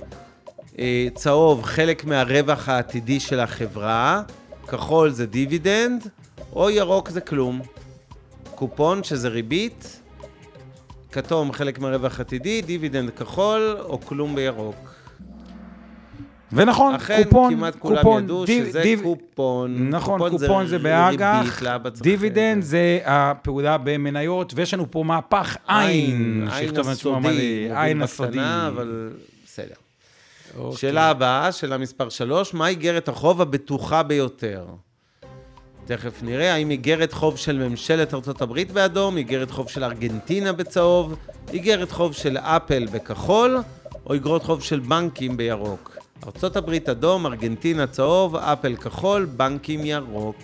[0.80, 4.22] אה, צהוב, חלק מהרווח העתידי של החברה.
[4.68, 6.08] כחול זה דיבידנד,
[6.53, 7.62] או ירוק זה כלום.
[8.55, 10.01] קופון, שזה ריבית.
[11.12, 14.97] כתום, חלק מהרווח העתידי, דיבידנד כחול, או כלום בירוק.
[16.54, 19.89] ונכון, אכן, קופון, כמעט כולם קופון, ידעו דיב- שזה דיב- קופון.
[19.89, 26.48] נכון, קופון זה ריבית, באג"ח, צריך- דיבידנד זה הפעולה במניות, ויש לנו פה מהפך עין,
[26.52, 28.39] עין הסודי, עין הסודי.
[28.68, 29.10] אבל
[29.45, 29.66] בסדר.
[30.58, 30.78] אוקיי.
[30.78, 34.66] שאלה הבאה, שאלה מספר 3, מה איגרת החוב הבטוחה ביותר?
[35.86, 41.16] תכף נראה, האם איגרת חוב של ממשלת ארה"ב באדום, איגרת חוב של ארגנטינה בצהוב,
[41.54, 43.58] איגרת חוב של אפל בכחול,
[44.06, 45.97] או איגרות חוב של בנקים בירוק?
[46.24, 50.36] ארה"ב אדום, ארגנטינה צהוב, אפל כחול, בנקים ירוק.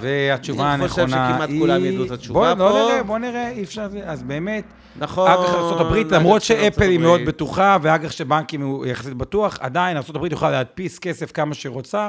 [0.00, 1.34] והתשובה אני חושב הנכונה היא...
[1.34, 2.78] שכמעט כולם ידעו את התשובה בוא, פה.
[2.78, 3.88] לא נראה, בוא נראה, אי אפשר...
[4.04, 4.64] אז באמת,
[4.96, 5.30] נכון.
[5.30, 7.20] אג"ח ארה"ב, אג"ח למרות שאפל היא מאוד.
[7.26, 12.08] בטוחה, ואג"ח של בנקים הוא יחסית בטוח, עדיין ארה"ב יכולה להדפיס כסף כמה שרוצה,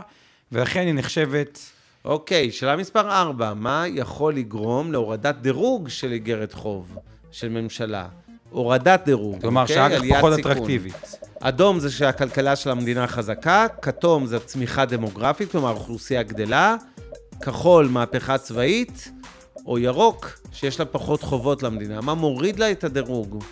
[0.52, 1.60] ולכן היא נחשבת...
[2.06, 6.98] אוקיי, שאלה מספר 4, מה יכול לגרום להורדת דירוג של איגרת חוב
[7.32, 8.08] של ממשלה?
[8.52, 9.76] הורדת דירוג, כלומר, אוקיי?
[9.76, 10.52] שהאג"ח פחות סיכון.
[10.52, 11.20] אטרקטיבית.
[11.40, 16.76] אדום זה שהכלכלה של המדינה חזקה, כתום זה צמיחה דמוגרפית, כלומר אוכלוסייה גדלה,
[17.42, 19.12] כחול מהפכה צבאית,
[19.66, 22.02] או ירוק שיש לה פחות חובות למדינה.
[22.02, 23.44] מה מוריד לה את הדירוג?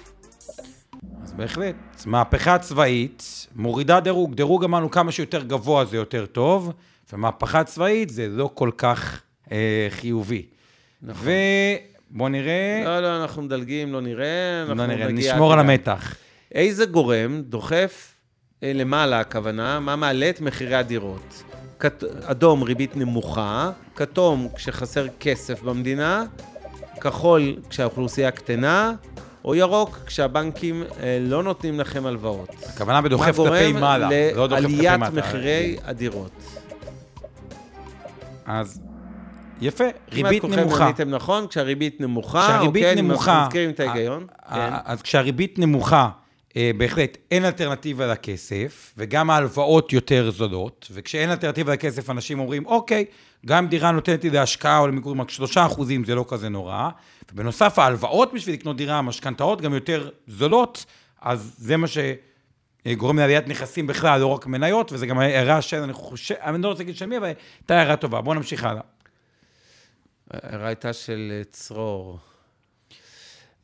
[1.24, 1.76] אז בהחלט.
[2.06, 4.36] מהפכה צבאית מורידה דירוג.
[4.36, 6.72] דירוג אמרנו כמה שיותר גבוה זה יותר טוב,
[7.14, 9.22] ומהפכה צבאית זה לא כל כך
[9.52, 10.45] אה, חיובי.
[11.02, 11.24] נכון.
[12.12, 14.62] ובוא נראה, לא, לא, אנחנו מדלגים, לא נראה.
[14.62, 15.60] אנחנו לא נראה, נשמור על.
[15.60, 16.16] המתח.
[16.55, 18.14] איזה גורם דוחף
[18.64, 21.43] אה, למעלה, הכוונה, מה מעלה את מחירי הדירות?
[21.80, 22.03] כת...
[22.24, 26.24] אדום, ריבית נמוכה, כתום, כשחסר כסף במדינה,
[27.01, 28.93] כחול, כשהאוכלוסייה קטנה,
[29.45, 32.49] או ירוק, כשהבנקים אה, לא נותנים לכם הלוואות.
[32.64, 35.12] הכוונה בדוחף כלפי מעלה, לא דוחף כלפי לעליית מטה.
[35.12, 36.32] מחירי הדירות.
[38.46, 38.82] אז
[39.61, 40.86] יפה, כמעט ריבית כולכם נמוכה.
[40.86, 44.27] עניתם נכון, כשהריבית נמוכה, כשהריבית אוקיי, נמוכה, אני מזכירים את ההיגיון.
[44.53, 44.73] כן.
[44.86, 46.09] אז כשהריבית נמוכה,
[46.57, 53.05] אה, בהחלט אין אלטרנטיבה לכסף, וגם ההלוואות יותר זולות, וכשאין אלטרנטיבה לכסף, אנשים אומרים, אוקיי,
[53.45, 56.89] גם דירה נותנת לי להשקעה או למגורים רק שלושה אחוזים, זה לא כזה נורא.
[57.33, 60.86] ובנוסף, ההלוואות בשביל לקנות דירה, המשכנתאות גם יותר זולות,
[61.21, 61.87] אז זה מה
[62.86, 66.67] שגורם לעליית נכסים בכלל, לא רק מניות, וזה גם הערה של, אני חושב, אני לא
[66.67, 68.21] רוצה להגיד של מי, אבל הייתה הערה טובה.
[68.21, 68.81] בואו נמשיך הלאה.
[70.32, 72.18] ההערה הייתה של אה, צרור.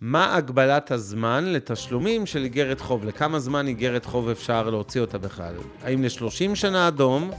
[0.01, 3.05] מה הגבלת הזמן לתשלומים של איגרת חוב?
[3.05, 5.55] לכמה זמן איגרת חוב אפשר להוציא אותה בכלל?
[5.83, 7.31] האם ל-30 שנה אדום?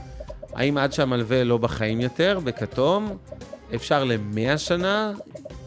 [0.53, 3.17] האם עד שהמלווה לא בחיים יותר, בכתום?
[3.75, 5.11] אפשר ל-100 שנה,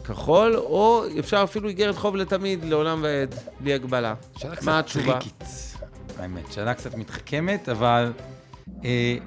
[0.03, 0.55] כחול?
[0.55, 4.13] או אפשר אפילו איגרת חוב לתמיד, לעולם ועד, בלי הגבלה?
[4.37, 5.19] שאלה קצת מה התשובה?
[5.19, 5.43] טריקית,
[6.19, 6.51] האמת.
[6.51, 8.11] שאלה קצת מתחכמת, אבל
[8.85, 9.17] אה,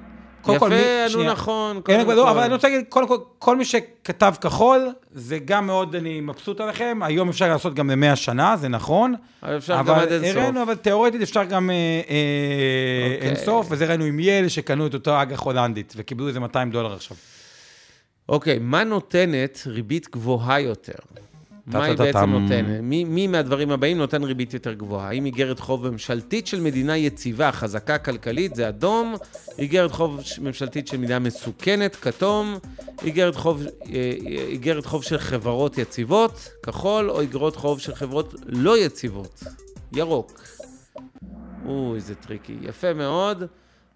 [0.45, 1.31] קודם כל, יפה, שנייה.
[1.31, 1.81] נכון.
[2.07, 2.31] לא.
[2.31, 6.61] אבל אני רוצה להגיד, קודם כל, כל מי שכתב כחול, זה גם מאוד, אני מבסוט
[6.61, 6.99] עליכם.
[7.01, 9.15] היום אפשר לעשות גם ל-100 שנה, זה נכון.
[9.43, 10.37] אבל אפשר גם עד אינסוף.
[10.37, 13.29] הראינו, אבל תיאורטית אפשר גם אה, אה, אוקיי.
[13.29, 17.17] אינסוף, וזה ראינו עם יל, שקנו את אותו אג"ח הולנדית, וקיבלו איזה 200 דולר עכשיו.
[18.29, 20.93] אוקיי, מה נותנת ריבית גבוהה יותר?
[21.67, 21.95] מה היא.
[21.97, 22.79] בעצם נותנת?
[22.81, 25.07] מי, מהדברים הבאים נותן ריבית יותר גבוהה?
[25.07, 29.15] האם איגרת חוב ממשלתית של מדינה יציבה, חזקה כלכלית, זה אדום,
[29.57, 32.57] איגרת חוב ממשלתית של מדינה מסוכנת, כתום,
[33.03, 33.35] איגרת
[34.85, 39.43] חוב, של חברות יציבות, כחול, או איגרות חוב של חברות לא יציבות,
[39.93, 40.41] ירוק.
[41.65, 42.57] אוי, זה טריקי.
[42.61, 43.43] יפה מאוד.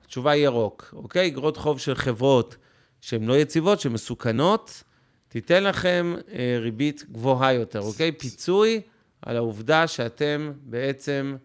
[0.05, 1.21] התשובה היא ירוק, אוקיי?
[1.21, 2.55] איגרות חוב של חברות
[3.01, 4.83] שהן לא יציבות, שהן מסוכנות,
[5.29, 8.11] תיתן לכם אה, ריבית גבוהה יותר, אוקיי?
[8.11, 8.81] פיצוי
[9.21, 11.35] על העובדה שאתם בעצם...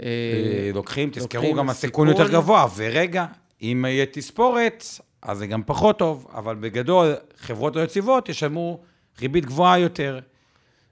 [0.00, 2.22] אה, אה, לוקחים, תזכרו לוקחים גם הסיכון סיכון.
[2.26, 2.66] יותר גבוה.
[2.76, 3.26] ורגע,
[3.62, 4.84] אם יהיה תספורת,
[5.22, 8.80] אז זה גם פחות טוב, אבל בגדול, חברות לא יציבות ישלמו
[9.20, 10.20] ריבית גבוהה יותר.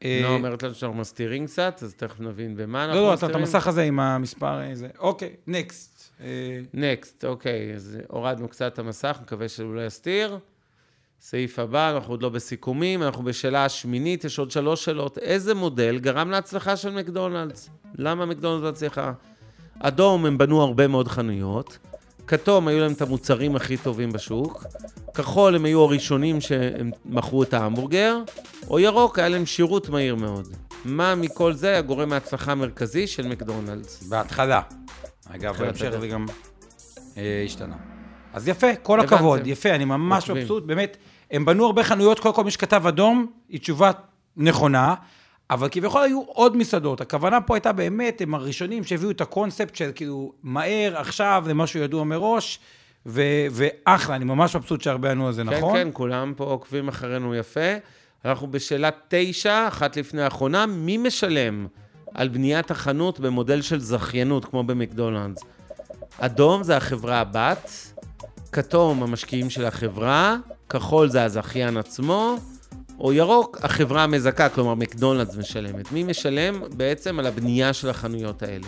[0.05, 3.18] אה, נועה אומרת לנו שאנחנו מסתירים קצת, אז תכף נבין במה אנחנו לא, לא, אתה-
[3.18, 3.40] את מסתירים.
[3.47, 4.89] המסך הזה עם המספר הזה.
[4.98, 6.10] אוקיי, נקסט.
[6.74, 10.39] נקסט, אוקיי, אז הורדנו קצת את המסך, מקווה שהוא לא יסתיר.
[11.22, 15.18] סעיף הבא, אנחנו עוד לא בסיכומים, אנחנו בשאלה השמינית, יש עוד שלוש שאלות.
[15.18, 17.70] איזה מודל גרם להצלחה של מקדונלדס?
[17.94, 19.12] למה מקדונלדס הצליחה?
[19.80, 21.78] אדום, הם בנו הרבה מאוד חנויות.
[22.26, 24.64] כתום, היו להם את המוצרים הכי טובים בשוק.
[25.14, 28.18] כחול, הם היו הראשונים שהם מכרו את ההמבורגר.
[28.68, 30.48] או ירוק, היה להם שירות מהיר מאוד.
[30.84, 34.02] מה מכל זה הגורם ההצלחה המרכזי של מקדונלדס?
[34.02, 34.60] בהתחלה.
[35.30, 35.90] אגב, בהמשך.
[36.01, 36.26] זה גם
[37.16, 37.76] אה, השתנה.
[38.32, 39.14] אז יפה, כל הבנתם.
[39.14, 40.30] הכבוד, יפה, אני ממש.
[40.30, 40.97] מבסוט, באמת,
[41.31, 43.90] הם בנו הרבה חנויות, קודם כל מי שכתב אדום, היא תשובה
[44.36, 44.94] נכונה,
[45.51, 47.01] אבל כביכול היו עוד מסעדות.
[47.01, 51.81] הכוונה פה הייתה באמת, הם הראשונים שהביאו את הקונספט של כאילו, מהר, עכשיו, זה משהו
[51.81, 52.59] ידוע מראש,
[53.07, 55.77] ו- ואחלה, אני ממש מבסוט שהרבה ענו על זה, נכון?
[55.77, 57.70] כן, כן, כולם פה עוקבים אחרינו יפה.
[58.24, 61.66] אנחנו בשאלה תשע, אחת לפני האחרונה, מי משלם
[62.15, 65.43] על בניית החנות במודל של זכיינות, כמו במקדונלדס?
[66.19, 67.70] אדום זה החברה הבת,
[68.52, 70.36] כתום המשקיעים של החברה,
[70.70, 72.36] כחול זה הזכיין עצמו,
[72.98, 75.92] או ירוק, החברה המזכה, כלומר מקדונלדס משלמת.
[75.92, 78.66] מי משלם בעצם על הבנייה של החנויות האלה?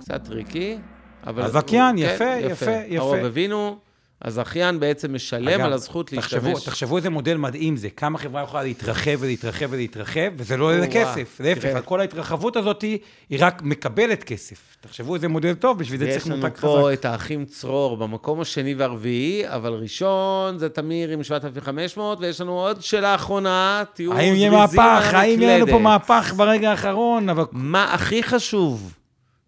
[0.00, 0.78] קצת טריקי,
[1.26, 1.42] אבל...
[1.42, 2.96] הזכיין, כן, יפה, יפה, יפה.
[2.96, 3.78] הרוב הבינו,
[4.24, 6.64] הזכיין בעצם משלם אגב, על הזכות תחשבו, להשתמש.
[6.64, 11.40] תחשבו איזה מודל מדהים זה, כמה חברה יכולה להתרחב ולהתרחב ולהתרחב, וזה לא עולה כסף.
[11.40, 11.76] להפך, כן.
[11.76, 12.98] על כל ההתרחבות הזאת, היא
[13.38, 14.76] רק מקבלת כסף.
[14.80, 16.92] תחשבו איזה מודל טוב, בשביל זה צריך לנו מותג פה חזק.
[16.92, 22.82] את האחים צרור במקום השני והרביעי, אבל ראשון זה תמיר עם 7,500, ויש לנו עוד
[22.82, 25.10] שאלה אחרונה, תהיו האם יהיה מהפך?
[25.12, 25.78] האם יהיה לנו פה.
[25.78, 27.28] מהפך ברגע האחרון?
[27.28, 28.94] אבל מה הכי חשוב?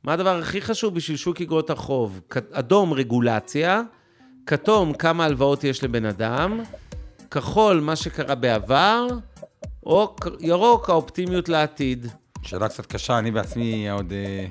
[0.05, 2.21] מה הדבר הכי חשוב בשביל שוק אגרות החוב?
[2.53, 3.83] אדום, רגולציה,
[4.47, 6.61] כתום, כמה הלוואות יש לבן אדם,
[7.31, 9.07] כחול, מה שקרה בעבר,
[9.87, 12.07] או ירוק, האופטימיות לעתיד.
[12.43, 14.47] שאלה קצת קשה, אני בעצמי עוד אה,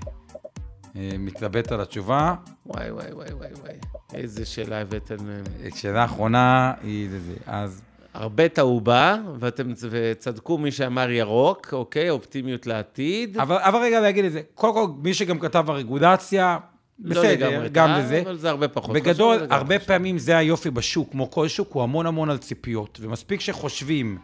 [0.95, 2.35] אה, מתלבט על התשובה.
[2.65, 3.73] וואי, וואי, וואי, וואי, וואי.
[4.13, 5.71] איזה שאלה הבאתם מהם.
[5.75, 7.33] שאלה אחרונה היא זה זה.
[7.45, 7.81] אז
[8.13, 12.09] הרבה טעו בה, ואתם וצדקו מי שאמר ירוק, אוקיי?
[12.09, 13.37] אופטימיות לעתיד.
[13.37, 16.57] אבל, אבל רגע להגיד את זה, קודם כל, מי שגם כתב הרגולציה,
[17.03, 18.21] לא בסדר, לגמרי גם טעה, לזה.
[18.25, 19.87] אבל זה הרבה פחות בגדול, חשוב, גם הרבה חשוב.
[19.87, 22.99] פעמים זה היופי בשוק, כמו כל שוק, הוא המון המון על ציפיות.
[23.01, 24.17] ומספיק שחושבים,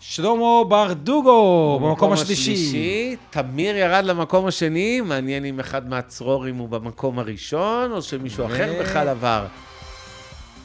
[0.00, 3.16] שלמה ברדוגו, במקום השלישי.
[3.30, 8.82] תמיר ירד למקום השני, מעניין אם אחד מהצרורים הוא במקום הראשון, או שמישהו אחר ו-
[8.82, 9.46] בכלל עבר.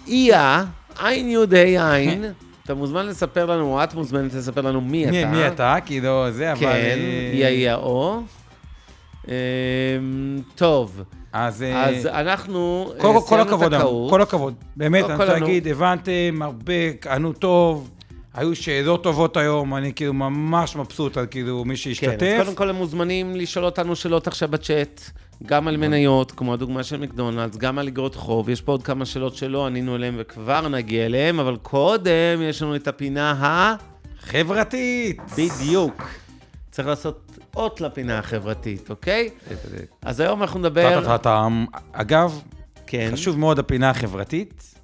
[0.08, 0.64] איה,
[1.00, 2.26] עין יהודי עין,
[2.66, 5.28] אתה מוזמן לספר לנו, או את מוזמנת לספר לנו מי אתה.
[5.28, 5.76] מי, אתה?
[5.86, 6.60] כאילו, זה, אבל...
[6.60, 8.22] כן, אה, איה איה או.
[10.56, 11.04] טוב,
[11.34, 11.64] אז...
[11.64, 14.10] אה, אז אנחנו כל, אה, כל סיימנו את הכבוד, הטעות.
[14.10, 14.54] כל הכבוד.
[14.76, 16.74] באמת, כל- אני כל רוצה להגיד, הבנתם, הרבה,
[17.12, 17.90] ענו טוב,
[18.34, 22.38] היו שאלות טובות היום, אני כאילו ממש מבסוט על כאילו מי כן, שהשתתף.
[22.40, 25.02] אז קודם כל הם מוזמנים לשאול אותנו שאלות עכשיו בצ'אט,
[25.46, 28.50] גם על מניות, כמו הדוגמה של מקדונלדס, גם על אגרות חוב.
[28.50, 32.76] יש פה עוד כמה שאלות שלא ענינו עליהן וכבר נגיע אליהן, אבל קודם יש לנו
[32.76, 33.76] את הפינה ה...
[34.22, 35.22] חברתית.
[35.38, 36.10] בדיוק.
[36.72, 39.30] צריך לעשות אות לפינה החברתית, אוקיי?
[40.02, 41.00] אז היום אנחנו נדבר...
[41.92, 42.42] אגב,
[42.88, 43.10] כן.
[43.14, 44.76] חשוב מאוד הפינה החברתית.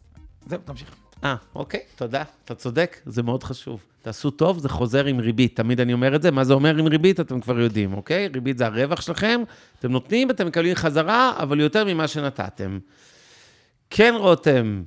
[0.47, 0.95] זהו, תמשיך.
[1.23, 2.23] אה, אוקיי, תודה.
[2.45, 3.83] אתה צודק, זה מאוד חשוב.
[4.01, 5.55] תעשו טוב, זה חוזר עם ריבית.
[5.55, 6.31] תמיד אני אומר את זה.
[6.31, 7.19] מה זה אומר עם ריבית?
[7.19, 8.27] אתם כבר יודעים, אוקיי?
[8.33, 9.41] ריבית זה הרווח שלכם,
[9.79, 12.79] אתם נותנים, אתם מקבלים חזרה, אבל יותר ממה שנתתם.
[13.89, 14.83] כן, רותם.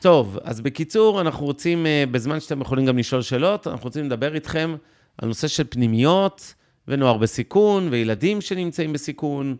[0.00, 4.34] טוב, אז בקיצור, אנחנו רוצים, אה, בזמן שאתם יכולים גם לשאול שאלות, אנחנו רוצים לדבר
[4.34, 4.76] איתכם
[5.18, 6.54] על נושא של פנימיות,
[6.88, 9.56] ונוער בסיכון, וילדים שנמצאים בסיכון,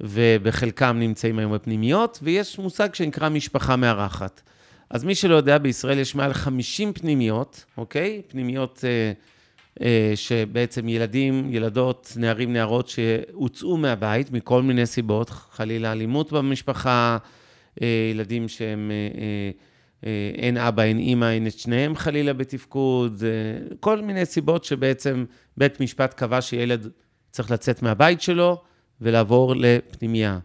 [0.00, 4.42] ובחלקם נמצאים היום בפנימיות, ויש מושג שנקרא משפחה מארחת.
[4.90, 8.22] אז מי שלא יודע, בישראל יש מעל 50 פנימיות, אוקיי?
[8.28, 9.12] פנימיות אה,
[9.86, 17.18] אה, שבעצם ילדים, ילדות, נערים, נערות שהוצאו מהבית מכל מיני סיבות, חלילה אלימות במשפחה,
[17.82, 18.90] אה, ילדים שהם...
[18.90, 19.50] אה, אה,
[20.34, 25.24] אין אבא, אין אימא, אין את שניהם חלילה בתפקוד, אה, כל מיני סיבות שבעצם
[25.56, 26.88] בית משפט קבע שילד
[27.30, 28.62] צריך לצאת מהבית שלו
[29.00, 30.38] ולעבור לפנימייה.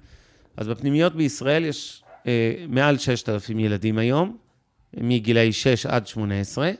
[0.57, 4.37] אז בפנימיות בישראל יש אה, מעל 6,000 ילדים היום,
[4.97, 6.71] מגילאי 6 עד 18.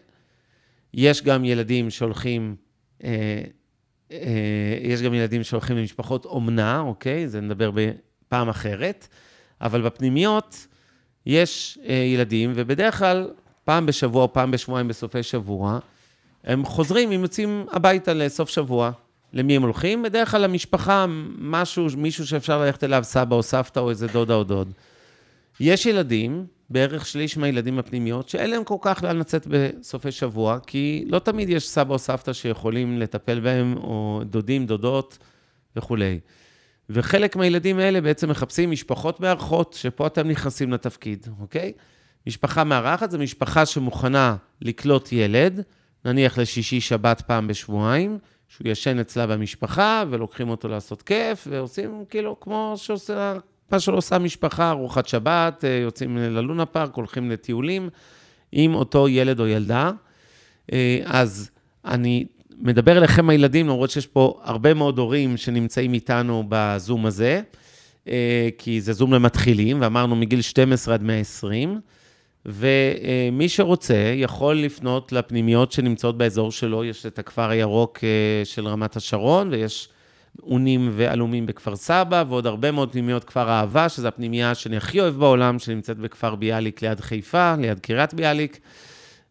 [0.94, 2.56] יש גם ילדים שהולכים,
[4.82, 7.28] יש גם ילדים שהולכים למשפחות אומנה, אוקיי?
[7.28, 9.08] זה נדבר בפעם אחרת.
[9.62, 10.68] אבל בפנימיות,
[11.28, 13.30] יש אה, ילדים, ובדרך כלל
[13.66, 15.80] פעם בשבוע פעם בשבועיים בסופי שבוע,
[16.44, 18.92] הם חוזרים, הם יוצאים הביתה לסוף שבוע.
[19.34, 20.04] למי הם הולכים?
[20.04, 21.06] בדרך כלל למשפחה,
[21.38, 24.72] משהו, מישהו שאפשר ללכת אליו, סבא או סבתא או איזה דודה או דוד.
[25.60, 31.06] יש ילדים, בערך שליש מהילדים הפנימיות, שאין להם כל כך לאן לצאת בסופי שבוע, כי
[31.08, 35.18] לא תמיד יש סבא או סבתא שיכולים לטפל בהם, או דודים, דודות
[35.76, 36.20] וכולי.
[36.90, 41.72] וחלק מהילדים האלה בעצם מחפשים משפחות מארחות, שפה אתם נכנסים לתפקיד, אוקיי?
[42.28, 45.64] משפחה מארחת זה משפחה שמוכנה לקלוט ילד,
[46.06, 52.74] נניח לשישי-שבת פעם בשבועיים, שהוא ישן אצלה במשפחה, ולוקחים אותו לעשות כיף, ועושים כאילו כמו
[52.78, 53.34] שעושה,
[53.72, 57.90] מה שעושה משפחה, ארוחת שבת, אה, יוצאים ללונה פארק, הולכים לטיולים
[58.52, 59.92] עם אותו ילד או ילדה.
[60.74, 61.50] אה, אז
[61.86, 62.26] אני
[62.62, 67.42] מדבר אליכם הילדים, למרות שיש פה הרבה מאוד הורים שנמצאים איתנו בזום הזה,
[68.08, 71.80] אה, כי זה זום למתחילים, ואמרנו מגיל 12 עד 120,
[72.46, 78.96] ומי שרוצה יכול לפנות לפנימיות שנמצאות באזור שלו, יש את הכפר הירוק אה, של רמת
[78.96, 79.90] השרון, ויש
[80.44, 85.16] אונים ועלומים בכפר סבא, ועוד הרבה מאוד פנימיות כפר אהבה, שזו הפנימייה שאני הכי אוהב
[85.16, 88.60] בעולם, שנמצאת בכפר ביאליק ליד חיפה, ליד קריית ביאליק.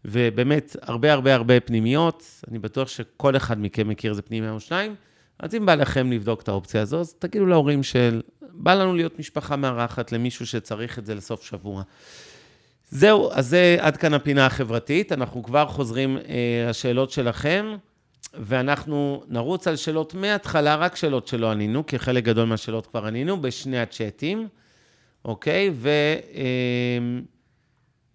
[0.09, 4.95] ובאמת, הרבה הרבה הרבה פנימיות, אני בטוח שכל אחד מכם מכיר איזה פנימיה או שניים,
[5.39, 8.23] אז אם בא לכם לבדוק את האופציה הזו, אז תגידו להורים של,
[8.53, 11.83] בא לנו להיות משפחה מארחת למישהו שצריך את זה לסוף שבוע.
[12.91, 17.77] זהו, אז זה עד כאן הפינה החברתית, אנחנו כבר חוזרים אה, לשאלות שלכם,
[18.35, 23.43] ואנחנו נרוץ על שאלות מההתחלה, רק שאלות שלא ענינו, כי חלק גדול מהשאלות כבר ענינו,
[23.43, 24.49] בשני הצ'אטים,
[25.25, 25.71] אוקיי?
[25.75, 25.89] ו...
[26.35, 26.99] אה,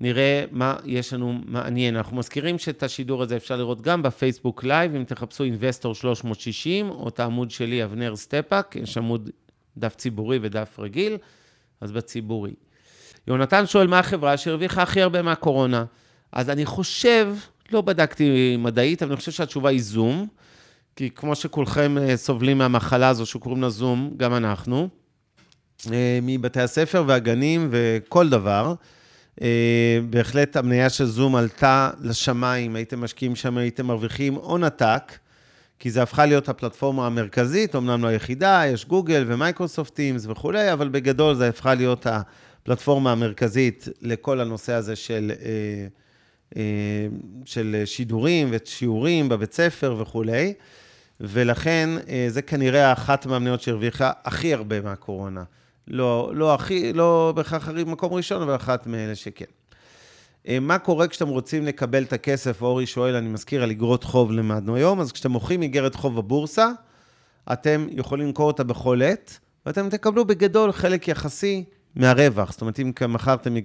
[0.02, 1.96] נראה מה יש לנו מעניין.
[1.96, 7.08] אנחנו מזכירים שאת השידור הזה אפשר לראות גם בפייסבוק Live, אם תחפשו Investor 360, או
[7.08, 9.30] את העמוד שלי, אבנר סטפאק, יש עמוד
[9.78, 11.18] דף ציבורי ודף רגיל,
[11.82, 12.54] אז בציבורי.
[13.28, 15.86] יונתן שואל, מה החברה שהרוויחה הכי הרבה מהקורונה?
[16.32, 17.36] אז אני חושב,
[17.72, 20.28] לא בדקתי מדעית, אבל אני חושב שהתשובה היא זום,
[20.96, 24.90] כי כמו שכולכם אה, סובלים מהמחלה הזו שקוראים לה זום, גם אנחנו,
[25.92, 28.74] אה, מבתי הספר והגנים וכל דבר.
[29.42, 35.18] אה, בהחלט המניה של זום עלתה לשמיים, הייתם משקיעים שם, הייתם מרוויחים הון עתק,
[35.80, 40.90] כי זה הפכה להיות הפלטפורמה המרכזית, אמנם לא היחידה, יש גוגל ומייקרוסופט Teams וכולי, אבל
[40.90, 45.88] בגדול זה הפכה להיות הפלטפורמה המרכזית לכל הנושא הזה של, אה,
[46.56, 47.08] אה,
[47.46, 50.54] של שידורים ושיעורים בבית ספר וכולי,
[51.20, 51.90] ולכן
[52.28, 55.44] זה כנראה אחת מהמניות שהרוויחה הכי הרבה מהקורונה.
[55.88, 59.46] לא, לא הכי, לא בהכרח מקום ראשון, אבל אחת מאלה שכן.
[60.48, 62.62] אה, מה קורה כשאתם רוצים לקבל את הכסף?
[62.62, 66.70] אורי שואל, אני מזכיר, על אגרות חוב למדנו היום, אז כשאתם מוכרים אגרת חוב בבורסה,
[67.54, 71.64] אתם יכולים למכור אותה בכל עת, ואתם תקבלו בגדול חלק יחסי
[71.96, 72.52] מהרווח.
[72.52, 73.56] זאת אומרת, אם מכרתם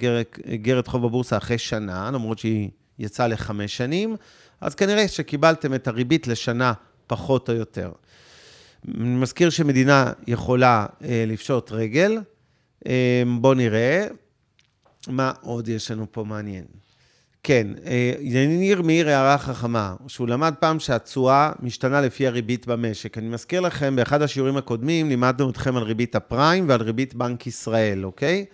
[0.54, 4.16] אגרת חוב בבורסה אחרי שנה, למרות שהיא יצאה לחמש שנים,
[4.60, 6.72] אז כנראה שקיבלתם את הריבית לשנה
[7.06, 7.92] פחות או יותר.
[8.88, 12.18] אני מזכיר שמדינה יכולה אה, לפשוט רגל.
[12.86, 14.06] אה, בואו נראה.
[15.08, 16.64] מה עוד יש לנו פה מעניין?
[17.42, 23.18] כן, אה, יניר מאיר הערה חכמה, שהוא למד פעם שהתשואה משתנה לפי הריבית במשק.
[23.18, 28.04] אני מזכיר לכם, באחד השיעורים הקודמים לימדנו אתכם על ריבית הפריים ועל ריבית בנק ישראל,
[28.04, 28.44] אוקיי?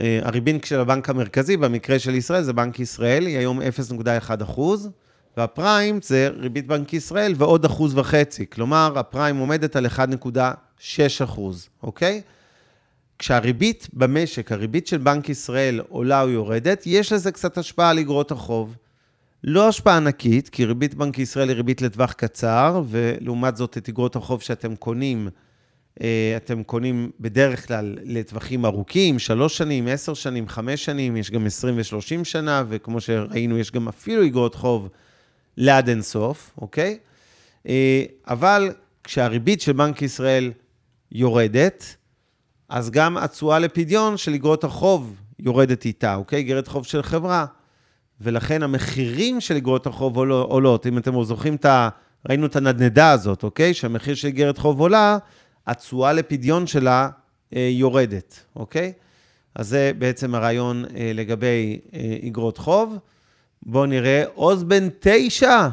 [0.00, 4.90] אה, הריבית של הבנק המרכזי, במקרה של ישראל, זה בנק ישראל, היא היום 0.1 אחוז.
[5.36, 8.46] והפריים זה ריבית בנק ישראל ועוד אחוז וחצי.
[8.50, 12.22] כלומר, הפריים עומדת על 1.6 אחוז, אוקיי?
[13.18, 18.30] כשהריבית במשק, הריבית של בנק ישראל עולה או יורדת, יש לזה קצת השפעה על אגרות
[18.30, 18.76] החוב.
[19.44, 24.16] לא השפעה ענקית, כי ריבית בנק ישראל היא ריבית לטווח קצר, ולעומת זאת את אגרות
[24.16, 25.28] החוב שאתם קונים,
[26.02, 31.46] אה, אתם קונים בדרך כלל לטווחים ארוכים, שלוש שנים, עשר שנים, חמש שנים, יש גם
[31.46, 34.88] עשרים ושלושים שנה, וכמו שראינו, יש גם אפילו אגרות חוב
[35.56, 36.98] לעד אינסוף, אוקיי?
[37.68, 38.72] אה, אבל
[39.04, 40.52] כשהריבית של בנק ישראל
[41.12, 41.96] יורדת,
[42.68, 46.40] אז גם התשואה לפדיון של אגרות החוב יורדת איתה, אוקיי?
[46.40, 47.46] אגרת חוב של חברה.
[48.20, 50.86] ולכן המחירים של אגרות החוב עולו- עולות.
[50.86, 51.88] אם אתם זוכרים את ה...
[52.28, 53.74] ראינו את הנדנדה הזאת, אוקיי?
[53.74, 55.18] שהמחיר של אגרת חוב עולה,
[55.66, 57.08] התשואה לפדיון שלה
[57.56, 58.92] אה, יורדת, אוקיי?
[59.54, 62.98] אז זה בעצם הרעיון אה, לגבי אה, אגרות חוב.
[63.62, 65.68] בואו נראה, עוז בן תשע,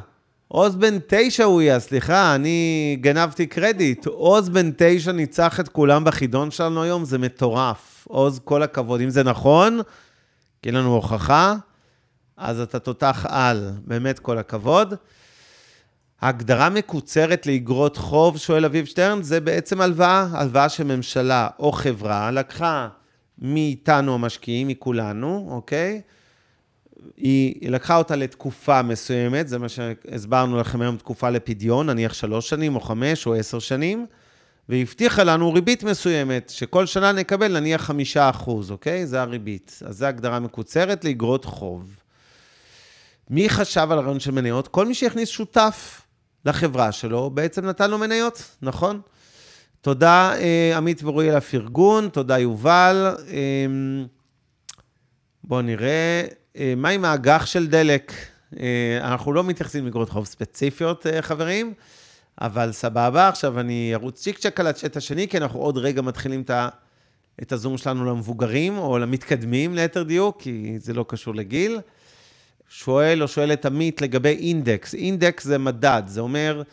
[0.47, 4.05] עוז בן תשע הוא יהיה, סליחה, אני גנבתי קרדיט.
[4.05, 8.07] עוז בן תשע ניצח את כולם בחידון שלנו היום, זה מטורף.
[8.09, 9.01] עוז, כל הכבוד.
[9.01, 9.79] אם זה נכון,
[10.61, 11.55] כי אין לנו הוכחה,
[12.37, 14.93] אז אתה תותח על, באמת כל הכבוד.
[16.21, 22.87] הגדרה מקוצרת לאגרות חוב, שואל אביב שטרן, זה בעצם הלוואה, הלוואה שממשלה או חברה לקחה
[23.39, 26.01] מאיתנו המשקיעים, מכולנו, אוקיי?
[27.17, 32.75] היא לקחה אותה לתקופה מסוימת, זה מה שהסברנו לכם היום, תקופה לפדיון, נניח שלוש שנים
[32.75, 34.05] או חמש או עשר שנים,
[34.69, 39.07] והבטיחה לנו ריבית מסוימת, שכל שנה נקבל נניח חמישה אחוז, אוקיי?
[39.07, 39.79] זה הריבית.
[39.85, 41.95] אז זו הגדרה מקוצרת לאגרות חוב.
[43.29, 44.67] מי חשב על הרעיון של מניות?
[44.67, 46.01] כל מי שהכניס שותף
[46.45, 49.01] לחברה שלו, בעצם נתן לו מניות, נכון?
[49.81, 53.15] תודה, אה, עמית ורועי, על הפרגון, תודה, יובל.
[53.27, 53.65] אה,
[55.43, 56.27] בואו נראה, אה,
[56.77, 58.13] מה עם האג"ח של דלק?
[58.59, 61.73] אה, אנחנו לא מתייחסים לאגרות חוב ספציפיות, אה, חברים,
[62.41, 63.27] אבל סבבה.
[63.27, 66.69] עכשיו אני ארוץ צ'יק צ'ק על הצ'אט השני, כי אנחנו עוד רגע מתחילים את, ה,
[67.41, 71.79] את הזום שלנו למבוגרים, או למתקדמים ליתר דיוק, כי זה לא קשור לגיל.
[72.69, 74.93] שואל או שואלת עמית לגבי אינדקס.
[74.93, 76.63] אינדקס זה מדד, זה אומר,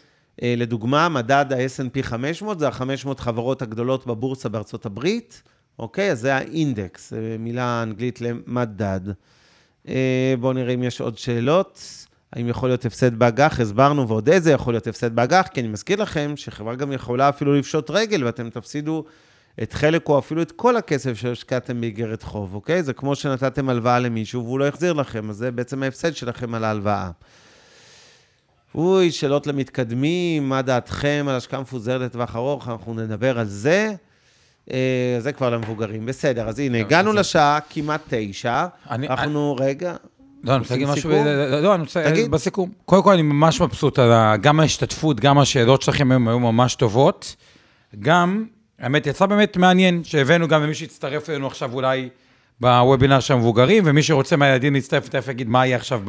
[0.43, 5.43] אה, לדוגמה, מדד ה-S&P 500, זה ה-500 חברות הגדולות בבורסה בארצות הברית,
[5.78, 6.12] אוקיי?
[6.12, 9.01] אז זה האינדקס, מילה אנגלית למדד.
[9.89, 12.05] אה, בואו נראה אם יש עוד שאלות.
[12.32, 13.61] האם יכול להיות הפסד באג"ח?
[13.61, 17.55] הסברנו, ועוד איזה יכול להיות הפסד באג"ח, כי אני מזכיר לכם שחברה גם יכולה אפילו
[17.55, 19.05] לפשוט רגל, ואתם תפסידו
[19.62, 22.82] את חלק או אפילו את כל הכסף שהשקעתם באיגרת חוב, אוקיי?
[22.82, 26.65] זה כמו שנתתם הלוואה למישהו והוא לא החזיר לכם, אז זה בעצם ההפסד שלכם על
[26.65, 27.11] ההלוואה.
[28.74, 32.69] אוי, שאלות למתקדמים, מה דעתכם על השקעה מפוזרת לטווח ארוך?
[32.69, 33.94] אנחנו נדבר על זה.
[34.73, 34.77] אה,
[35.19, 36.07] זה כבר למבוגרים.
[36.07, 38.66] בסדר, אז הנה, הגענו לשעה כמעט תשע.
[38.91, 39.95] אנחנו, רגע,
[40.45, 41.27] לא, אני רוצה להגיד משהו, סיכום?
[41.62, 42.31] לא, אני רוצה, תגיד.
[42.31, 42.70] בסיכום.
[42.85, 46.74] קודם כל, אני ממש מבסוט על ה- גם ההשתתפות, גם השאלות שלכם היום היו ממש
[46.74, 47.36] טובות.
[48.01, 48.45] גם,
[48.78, 52.09] האמת, יצא באמת מעניין, שהבאנו גם למי שהצטרף אלינו עכשיו אולי
[52.61, 56.01] בוובינר של המבוגרים, ומי שרוצה מהילדים להצטרף, תכף יגיד מה יהיה עכשיו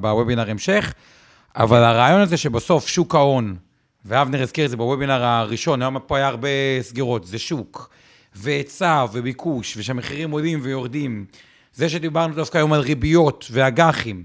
[0.00, 0.94] בוובינר המשך.
[1.56, 3.56] אבל הרעיון הזה שבסוף שוק ההון,
[4.04, 6.48] ואבנר הזכיר את זה בוובינר הראשון, היום פה היה הרבה
[6.80, 7.90] סגירות, זה שוק,
[8.34, 11.24] והיצע וביקוש, ושהמחירים עולים ויורדים.
[11.74, 14.24] זה שדיברנו דווקא היום על ריביות ואג"חים,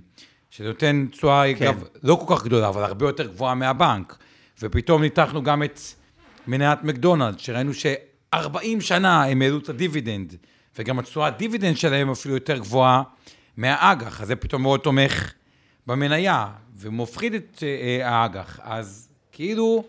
[0.49, 1.67] שזה נותן תשואה, כן.
[1.67, 4.17] אגב, לא כל כך גדולה, אבל הרבה יותר גבוהה מהבנק.
[4.61, 5.79] ופתאום ניתחנו גם את
[6.47, 10.35] מניית מקדונלד, שראינו ש-40 שנה הם העלו את הדיבידנד,
[10.77, 13.03] וגם התשואת דיבידנד שלהם אפילו יותר גבוהה
[13.57, 15.33] מהאג"ח, אז זה פתאום מאוד תומך
[15.87, 16.47] במניה,
[16.77, 18.59] ומפחיד את אה, אה, האג"ח.
[18.63, 19.83] אז כאילו,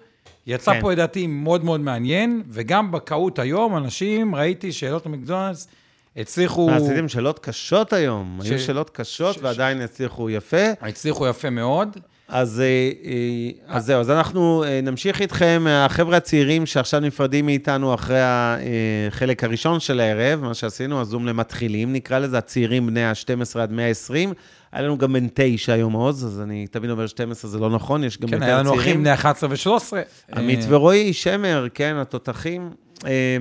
[0.48, 0.80] יצא כן.
[0.80, 5.68] פה לדעתי מאוד מאוד מעניין, וגם בקהות היום, אנשים, ראיתי שאלות למקדונלדס,
[6.16, 6.70] הצליחו...
[6.70, 8.40] עשיתם שאלות קשות היום.
[8.44, 10.66] ש- היו שאלות קשות ש- ועדיין הצליחו יפה.
[10.80, 11.96] הצליחו יפה מאוד.
[12.28, 17.94] אז, אה, אה, אז זהו, אז אנחנו אה, נמשיך איתכם, החבר'ה הצעירים שעכשיו נפרדים מאיתנו
[17.94, 23.72] אחרי החלק הראשון של הערב, מה שעשינו, הזום למתחילים, נקרא לזה הצעירים בני ה-12 עד
[23.72, 24.32] 120.
[24.72, 28.04] היה לנו גם בן תשע היום עוז, אז אני תמיד אומר 12 זה לא נכון,
[28.04, 29.00] יש גם כן, יותר היה לנו אחים צעירים.
[29.00, 30.38] בני 11 ו-13.
[30.38, 32.70] עמית ורועי, שמר, כן, התותחים.
[33.06, 33.36] אה,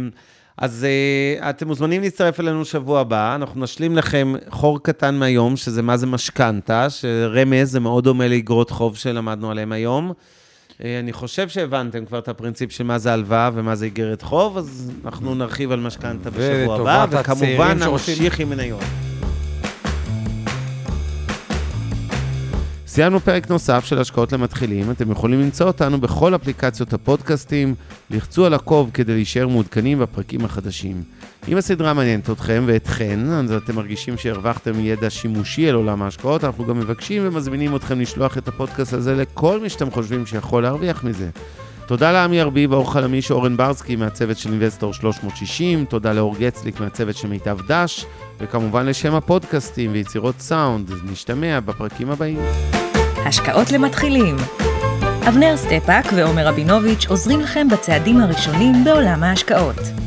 [0.57, 5.81] אז אה, אתם מוזמנים להצטרף אלינו שבוע הבא, אנחנו נשלים לכם חור קטן מהיום, שזה
[5.81, 10.13] מה זה משכנתה, שרמז זה מאוד דומה לאגרות חוב שלמדנו עליהם היום.
[10.83, 14.57] אה, אני חושב שהבנתם כבר את הפרינציפ של מה זה הלוואה ומה זה איגרת חוב,
[14.57, 18.83] אז אנחנו נרחיב על משכנתה בשבוע הבא, וכמובן נמשיך עם מניות.
[22.97, 27.75] סיימנו פרק נוסף של השקעות למתחילים, אתם יכולים למצוא אותנו בכל אפליקציות הפודקאסטים,
[28.09, 31.03] לחצו על עקוב כדי להישאר מעודכנים בפרקים החדשים.
[31.47, 36.65] אם הסדרה מעניינת אתכם ואתכן, אז אתם מרגישים שהרווחתם ידע שימושי על עולם ההשקעות, אנחנו
[36.65, 41.29] גם מבקשים ומזמינים אתכם לשלוח את הפודקאסט הזה לכל מי שאתם חושבים שיכול להרוויח מזה.
[41.87, 47.15] תודה לעמי ארביב, האור חלמיש אורן ברסקי מהצוות של אינבסטור 360, תודה לאור גצליק מהצוות
[47.15, 48.05] של מיטב דש,
[48.39, 50.91] וכמובן לשם הפודקאסטים ויצירות סאונד.
[51.11, 52.39] נשתמע בפרקים הבאים.
[53.25, 54.35] השקעות למתחילים.
[55.27, 60.06] אבנר סטפאק ועומר רבינוביץ' עוזרים לכם בצעדים הראשונים בעולם ההשקעות.